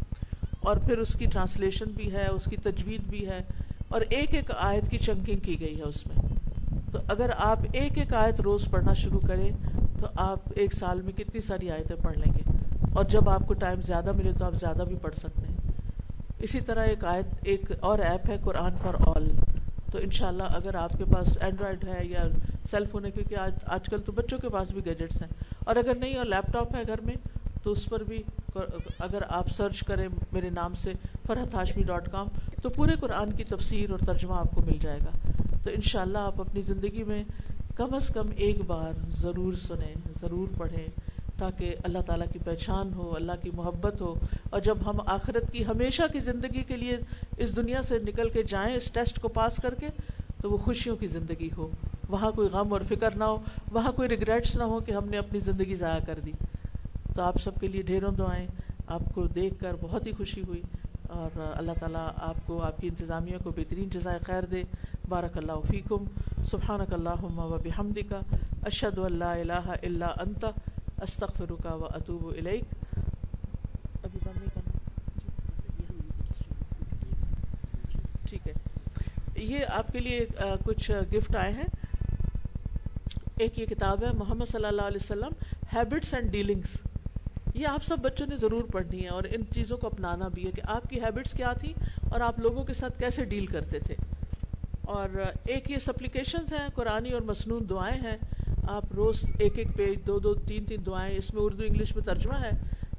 اور 0.60 0.76
پھر 0.76 0.98
اس 0.98 1.12
کی 1.12 1.26
ٹرانسلیشن 1.26 1.84
بھی 1.84 2.12
ہے، 2.12 2.26
اس 2.26 2.44
کی 2.44 2.56
تجوید 2.56 3.00
بھی 3.08 3.26
ہے۔ 3.26 3.38
اور 3.88 4.00
ایک 4.00 4.34
ایک 4.34 4.50
آیت 4.58 4.90
کی 4.90 4.98
چنکنگ 4.98 5.38
کی 5.38 5.60
گئی 5.60 5.78
ہے 5.78 5.82
اس 5.82 6.06
میں۔ 6.06 6.15
تو 6.96 7.02
اگر 7.08 7.30
آپ 7.36 7.58
ایک 7.72 7.98
ایک 7.98 8.14
آیت 8.14 8.40
روز 8.40 8.68
پڑھنا 8.70 8.92
شروع 8.92 9.20
کریں، 9.26 9.50
تو 10.00 10.06
آپ 10.14 10.38
ایک 10.54 10.74
سال 10.74 11.02
میں 11.02 11.12
کتنی 11.12 11.40
ساری 11.40 11.70
آیتیں 11.70 11.96
پڑھ 12.02 12.18
لیں 12.18 12.32
گے؟ 12.38 12.50
اور 12.94 13.04
جب 13.04 13.28
آپ 13.28 13.42
کو 13.46 13.54
ٹائم 13.54 13.80
زیادہ 13.80 14.12
ملے 14.12 14.32
تو 14.38 14.44
آپ 14.44 14.54
زیادہ 14.54 14.82
بھی 14.88 14.96
پڑھ 15.02 15.14
سکتے 15.14 15.46
ہیں۔ 15.48 15.72
اسی 16.38 16.60
طرح 16.60 16.80
ایک 16.80 17.04
آیت، 17.04 17.24
ایک 17.42 17.72
اور 17.80 17.98
ایپ 17.98 18.30
ہے، 18.30 18.36
قرآن 18.42 18.72
فار 18.82 18.94
آل۔ 19.16 19.28
تو 19.92 19.98
انشاءاللہ 19.98 20.42
اگر 20.42 20.74
آپ 20.74 20.92
کے 20.98 21.04
پاس 21.04 21.38
اینڈرائڈ 21.40 21.88
ہے 21.88 22.04
یا 22.04 22.22
سیل 22.70 22.84
فون 22.92 23.04
ہے، 23.04 23.10
کیونکہ 23.10 23.36
آج 23.36 23.52
آج 23.66 23.86
کل 23.86 24.00
تو 24.00 24.12
بچوں 24.12 24.38
کے 24.38 24.48
پاس 24.48 24.70
بھی 24.70 24.84
گیجٹس 24.84 25.22
ہیں۔ 25.22 25.30
اور 25.58 25.76
اگر 25.76 25.94
نہیں، 25.94 26.16
اور 26.16 26.26
لیپ 26.26 26.52
ٹاپ 26.52 26.76
ہے 26.76 26.82
گھر 26.86 27.00
میں، 27.00 27.14
تو 27.62 27.72
اس 27.72 27.86
پر 27.86 28.02
بھی 28.02 28.22
اگر 28.98 29.22
آپ 29.28 29.48
سرچ 29.48 29.84
کریں 29.84 30.08
میرے 30.32 30.50
نام 30.50 30.74
سے، 30.74 30.92
فرحت 31.26 31.54
ہاشمی 31.54 31.82
ڈاٹ 31.82 32.10
کام 32.12 32.26
تو 32.62 32.70
پورے 32.70 32.92
قرآن 33.00 33.32
کی 33.32 33.44
تفسیر 33.44 33.90
اور 33.90 33.98
ترجمہ 33.98 34.34
آپ 34.34 34.50
کو 34.50 34.60
مل 34.66 34.78
جائے 34.80 34.98
گا۔ 34.98 35.15
تو 35.66 35.72
انشاءاللہ 35.72 36.18
آپ 36.18 36.40
اپنی 36.40 36.60
زندگی 36.60 37.04
میں 37.04 37.24
کم 37.76 37.94
از 37.94 38.08
کم 38.08 38.26
ایک 38.36 38.60
بار 38.66 38.92
ضرور 39.08 39.54
سنیں، 39.54 39.94
ضرور 40.20 40.48
پڑھیں 40.58 40.86
تاکہ 41.38 41.74
اللہ 41.84 41.98
تعالیٰ 42.06 42.26
کی 42.32 42.38
پہچان 42.44 42.94
ہو، 42.94 43.14
اللہ 43.16 43.32
کی 43.42 43.50
محبت 43.54 44.00
ہو۔ 44.00 44.14
اور 44.50 44.60
جب 44.60 44.78
ہم 44.86 44.94
آخرت 45.06 45.52
کی 45.52 45.66
ہمیشہ 45.66 46.02
کی 46.12 46.20
زندگی 46.20 46.62
کے 46.62 46.76
لیے 46.76 46.96
اس 47.36 47.56
دنیا 47.56 47.82
سے 47.82 47.98
نکل 47.98 48.28
کے 48.28 48.42
جائیں، 48.42 48.76
اس 48.76 48.90
ٹیسٹ 48.90 49.20
کو 49.20 49.28
پاس 49.28 49.56
کر 49.56 49.74
کے، 49.74 49.86
تو 50.42 50.50
وہ 50.50 50.56
خوشیوں 50.56 50.96
کی 50.96 51.06
زندگی 51.06 51.48
ہو۔ 51.56 51.70
وہاں 52.08 52.30
کوئی 52.30 52.48
غم 52.48 52.72
اور 52.72 52.80
فکر 52.88 53.16
نہ 53.16 53.24
ہو، 53.24 53.36
وہاں 53.72 53.92
کوئی 53.92 54.08
ریگریٹس 54.08 54.56
نہ 54.56 54.62
ہو 54.62 54.80
کہ 54.80 54.92
ہم 54.92 55.08
نے 55.08 55.18
اپنی 55.18 55.40
زندگی 55.40 55.74
ضائع 55.74 56.04
کر 56.04 56.20
دی۔ 56.26 56.32
تو 57.16 57.22
آپ 57.22 57.36
سب 57.42 57.60
کے 57.60 57.68
لیے 57.68 57.82
ڈھیروں 57.82 58.12
دعائیں۔ 58.12 58.46
آپ 58.86 59.02
کو 59.14 59.26
دیکھ 59.26 59.54
کر 59.60 59.76
بہت 59.80 60.06
ہی 60.06 60.12
خوشی 60.12 60.42
ہوئی۔ 60.48 60.62
اور 61.08 61.30
اللہ 61.36 61.72
تعالیٰ 61.80 62.10
آپ 62.16 62.36
کو، 62.46 62.62
آپ 62.62 62.76
کی 62.80 62.88
انتظامیہ 62.88 63.36
کو 63.44 63.50
بہترین 63.50 63.88
جزائے 63.88 64.18
خیر 64.26 64.42
دے۔ 64.42 64.62
بارک 65.08 65.38
اللہ 65.38 65.52
فیکم۔ 65.70 66.04
سبحانک 66.44 66.92
اللہم 66.92 67.38
و 67.38 67.58
بحمدک۔ 67.64 68.14
اشہد 68.62 68.98
اللہ 68.98 69.24
الہ 69.24 69.52
الا 69.52 70.06
انت۔ 70.06 70.44
استغفرک 71.02 71.66
و 71.72 71.84
اتوب 71.84 72.28
الیک۔ 72.36 72.64
ابھی 74.04 74.18
بند 74.24 74.38
نہیں 74.38 74.50
کرنا۔ 74.54 74.78
ٹھیک 78.28 78.48
ہے۔ 78.48 78.52
یہ 79.36 79.58
آپ 79.68 79.92
کے 79.92 80.00
لیے 80.00 80.26
کچھ 80.64 80.90
گفٹ 80.90 81.36
آئے 81.36 81.52
ہیں۔ 81.52 81.68
ایک 83.38 83.58
یہ 83.58 83.66
کتاب 83.66 84.04
ہے، 84.04 84.12
محمد 84.12 84.44
صلی 84.44 84.64
اللہ 84.64 84.82
علیہ 84.82 84.98
وسلم، 85.04 85.30
ہیبٹس 85.72 86.14
اینڈ 86.14 86.32
ڈیلنگس 86.32 86.85
یہ 87.56 87.66
آپ 87.66 87.84
سب 87.84 87.98
بچوں 87.98 88.26
نے 88.26 88.36
ضرور 88.36 88.64
پڑھنی 88.72 89.02
ہے 89.02 89.08
اور 89.08 89.24
ان 89.24 89.42
چیزوں 89.54 89.76
کو 89.78 89.86
اپنانا 89.86 90.28
بھی 90.28 90.46
ہے 90.46 90.50
کہ 90.50 90.62
آپ 90.64 90.88
کی 90.90 91.00
ہیبٹس 91.00 91.32
کیا 91.32 91.52
تھی 91.52 91.72
اور 92.10 92.20
آپ 92.20 92.38
لوگوں 92.38 92.64
کے 92.64 92.74
ساتھ 92.74 92.98
کیسے 92.98 93.24
ڈیل 93.24 93.46
کرتے 93.46 93.78
تھے۔ 93.78 93.94
اور 94.82 95.08
ایک 95.44 95.70
یہ 95.70 95.78
سپلیکیشنز 95.78 96.52
ہیں 96.52 96.66
قرآن 96.74 97.06
اور 97.12 97.20
مصنون 97.20 97.68
دعائیں 97.70 98.00
ہیں۔ 98.02 98.16
آپ 98.68 98.84
روز 98.96 99.24
ایک 99.38 99.58
ایک 99.58 99.68
پیج 99.76 100.06
دو 100.06 100.18
دو، 100.18 100.34
تین 100.34 100.64
تین 100.64 100.86
دعائیں، 100.86 101.16
اس 101.16 101.34
میں 101.34 101.42
اردو، 101.42 101.62
انگلش 101.62 101.94
میں 101.96 102.04
ترجمہ 102.04 102.34
ہے، 102.34 102.50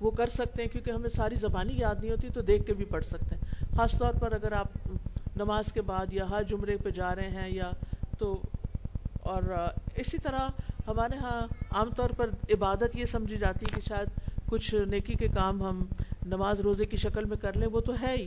وہ 0.01 0.11
کر 0.11 0.29
سکتے 0.29 0.61
ہیں 0.63 0.69
کیونکہ 0.69 0.91
ہمیں 0.91 1.09
ساری 1.09 1.35
زبانی 1.35 1.77
یاد 1.77 1.95
نہیں 1.99 2.11
ہوتی 2.11 2.29
تو 2.33 2.41
دیکھ 2.41 2.65
کے 2.65 2.73
بھی 2.73 2.85
پڑھ 2.85 3.05
سکتے 3.05 3.35
ہیں۔ 3.35 3.75
خاص 3.75 3.97
طور 3.97 4.13
پر 4.13 4.31
اگر 4.31 4.51
آپ 4.51 4.77
نماز 5.35 5.73
کے 5.73 5.81
بعد 5.81 6.13
یا 6.13 6.29
ہر 6.29 6.43
جمرے 6.43 6.77
پہ 6.77 6.89
جا 6.89 7.15
رہے 7.15 7.29
ہیں 7.29 7.49
یا 7.49 7.71
تو، 8.19 8.41
اور 9.23 9.43
اسی 9.95 10.17
طرح 10.17 10.49
ہمارے 10.87 11.17
ہاں 11.17 11.41
عام 11.71 11.89
طور 11.89 12.09
پر 12.09 12.29
عبادت 12.49 12.95
یہ 12.95 13.05
سمجھی 13.05 13.37
جاتی 13.37 13.65
ہے 13.65 13.75
کہ 13.75 13.87
شاید 13.87 14.09
کچھ 14.47 14.75
نیکی 14.75 15.13
کے 15.13 15.27
کام 15.27 15.63
ہم 15.63 15.85
نماز 16.25 16.59
روزے 16.59 16.85
کی 16.85 16.97
شکل 16.97 17.25
میں 17.25 17.37
کر 17.37 17.57
لیں، 17.57 17.67
وہ 17.67 17.79
تو 17.79 17.93
ہے 18.01 18.15
ہی۔ 18.17 18.25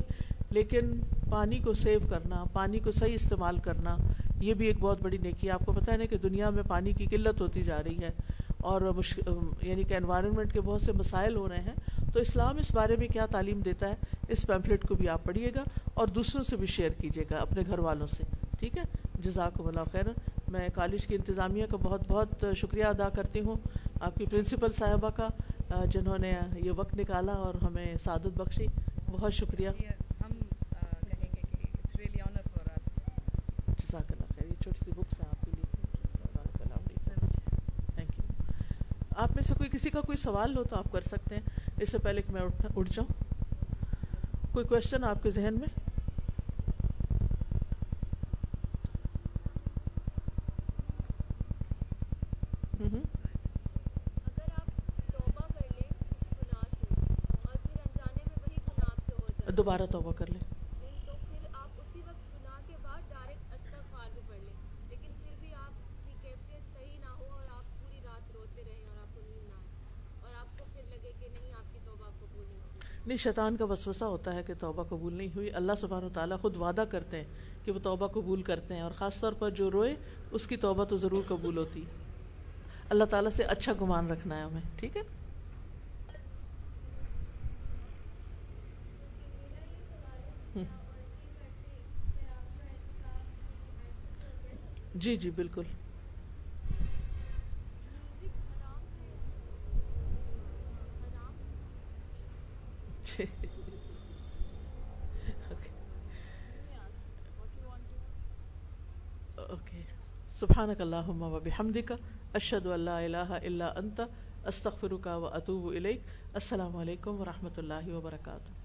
لیکن 0.50 1.00
پانی 1.30 1.58
کو 1.58 1.74
سیو 1.74 1.98
کرنا، 2.10 2.44
پانی 2.52 2.78
کو 2.78 2.90
صحیح 2.90 3.14
استعمال 3.14 3.56
کرنا، 3.58 3.96
یہ 4.40 4.54
بھی 4.54 4.66
ایک 4.66 4.76
بہت 4.80 5.02
بڑی 5.02 5.18
نیکی 5.18 5.46
ہے۔ 5.46 5.52
آپ 5.52 5.66
کو 5.66 5.72
پتہ 5.72 5.90
ہے 5.90 5.96
نا 5.96 6.04
کہ 6.04 6.18
دنیا 6.18 6.50
میں 6.50 6.62
پانی 6.68 6.92
کی 6.92 7.06
قلت 7.06 7.40
ہوتی 7.40 7.62
جا 7.62 7.82
رہی 7.82 7.98
ہے 7.98 8.10
اور 8.58 8.80
یعنی 9.62 9.82
کہ 9.82 9.94
انوائرمنٹ 9.94 10.52
کے 10.52 10.60
بہت 10.60 10.82
سے 10.82 10.92
مسائل 10.92 11.36
ہو 11.36 11.48
رہے 11.48 11.60
ہیں۔ 11.60 12.04
تو 12.12 12.20
اسلام 12.20 12.56
اس 12.56 12.72
بارے 12.72 12.96
میں 12.96 13.08
کیا 13.08 13.26
تعلیم 13.26 13.60
دیتا 13.60 13.88
ہے؟ 13.88 13.94
اس 14.28 14.46
پیمفلٹ 14.46 14.88
کو 14.88 14.94
بھی 14.94 15.08
آپ 15.08 15.24
پڑھیے 15.24 15.50
گا 15.54 15.62
اور 15.94 16.06
دوسروں 16.06 16.44
سے 16.44 16.56
بھی 16.56 16.66
شیئر 16.66 16.90
کیجیے 16.90 17.24
گا، 17.30 17.36
اپنے 17.36 17.62
گھر 17.66 17.78
والوں 17.78 18.06
سے۔ 18.06 18.24
ٹھیک 18.58 18.78
ہے؟ 18.78 18.82
جزاک 19.20 19.60
اللہ 19.60 19.84
خیر۔ 19.92 20.04
میں 20.48 20.68
کالج 20.74 21.06
کی 21.06 21.14
انتظامیہ 21.14 21.66
کا 21.66 21.76
بہت 21.76 22.00
بہت 22.08 22.44
شکریہ 22.56 22.84
ادا 22.84 23.08
کرتی 23.08 23.40
ہوں۔ 23.40 23.54
آپ 24.00 24.14
کی 24.14 24.26
پرنسپل 24.26 24.72
صاحبہ 24.72 25.10
کا 25.10 25.28
جنہوں 25.90 26.18
نے 26.18 26.38
یہ 26.64 26.70
وقت 26.76 26.94
نکالا 26.94 27.32
اور 27.32 27.54
ہمیں 27.54 27.94
سعادت 28.04 28.26
بخشی 28.26 28.66
بہت 29.10 29.34
شکریہ۔ 29.34 29.68
جزاک 33.66 34.12
اللہ 34.12 34.32
خیر 34.34 34.44
یہ 34.44 34.62
چھوٹی 34.62 34.80
سی 34.84 34.90
بکس 34.90 35.20
ہیں 35.20 35.28
آپ 35.30 35.44
کے 35.44 35.50
لیے۔ 35.50 35.90
تھینک 37.94 38.18
یو 38.18 38.42
آپ 39.16 39.30
میں 39.34 39.42
سے 39.42 39.54
کوئی 39.54 39.70
کسی 39.70 39.90
کا 39.90 40.00
کوئی 40.00 40.18
سوال 40.18 40.56
ہو 40.56 40.64
تو 40.64 40.76
آپ 40.76 40.92
کر 40.92 41.00
سکتے 41.00 41.34
ہیں۔ 41.34 41.42
اس 41.80 41.90
سے 41.90 41.98
پہلے 41.98 42.22
کہ 42.22 42.32
میں 42.32 42.42
اٹھ 42.76 42.92
جاؤں۔ 42.92 43.24
کوئی 44.52 44.66
کوشچن 44.66 45.04
آپ 45.04 45.22
کے 45.22 45.30
ذہن 45.30 45.54
میں؟ 45.54 45.79
دوبارہ 59.70 59.90
توبہ 59.90 60.12
کر 60.12 60.26
لیں۔ 60.26 60.40
نہیں 73.06 73.18
شیطان 73.18 73.56
کا 73.56 73.64
وسوسہ 73.64 74.04
ہوتا 74.04 74.34
ہے 74.34 74.42
کہ 74.42 74.54
توبہ 74.58 74.82
قبول 74.82 75.14
نہیں 75.14 75.28
ہوئی۔ 75.34 75.50
اللہ 75.52 75.72
سبحانہ 75.80 76.06
و 76.06 76.08
تعالیٰ 76.08 76.40
خود 76.40 76.56
وعدہ 76.56 76.84
کرتے 76.90 77.16
ہیں 77.16 77.24
کہ 77.64 77.72
وہ 77.72 77.78
توبہ 77.78 78.06
قبول 78.06 78.42
کرتے 78.42 78.74
ہیں 78.74 78.80
اور 78.80 78.90
خاص 78.90 79.20
طور 79.20 79.32
پر 79.32 79.50
جو 79.50 79.70
روئے 79.70 79.96
اس 80.30 80.46
کی 80.46 80.56
توبہ 80.56 80.84
تو 80.84 80.96
ضرور 80.96 81.22
قبول 81.28 81.58
ہوتی۔ 81.58 81.84
اللہ 82.90 83.04
تعالیٰ 83.04 83.30
سے 83.30 83.42
اچھا 83.44 83.72
گمان 83.80 84.10
رکھنا 84.10 84.36
ہے 84.36 84.42
ہمیں 84.42 84.60
ٹھیک 84.76 84.96
ہے؟ 84.96 85.02
جی 95.00 95.16
جی 95.16 95.30
بالکل۔ 95.30 95.62
سبحانک 110.30 110.80
اللہم 110.80 111.22
و 111.22 111.40
بحمدک، 111.40 111.92
اشہد 112.34 112.66
اللہ 112.66 112.90
الہ 112.90 113.16
الا 113.16 113.66
انت، 113.66 114.00
استغفرک 114.44 115.06
و 115.06 115.26
اتوب 115.26 115.66
الیک۔ 115.66 116.00
السلام 116.34 116.76
علیکم 116.76 117.20
و 117.20 117.24
رحمۃ 117.24 117.58
اللہ 117.58 117.88
وبرکاتہ۔ 117.88 118.59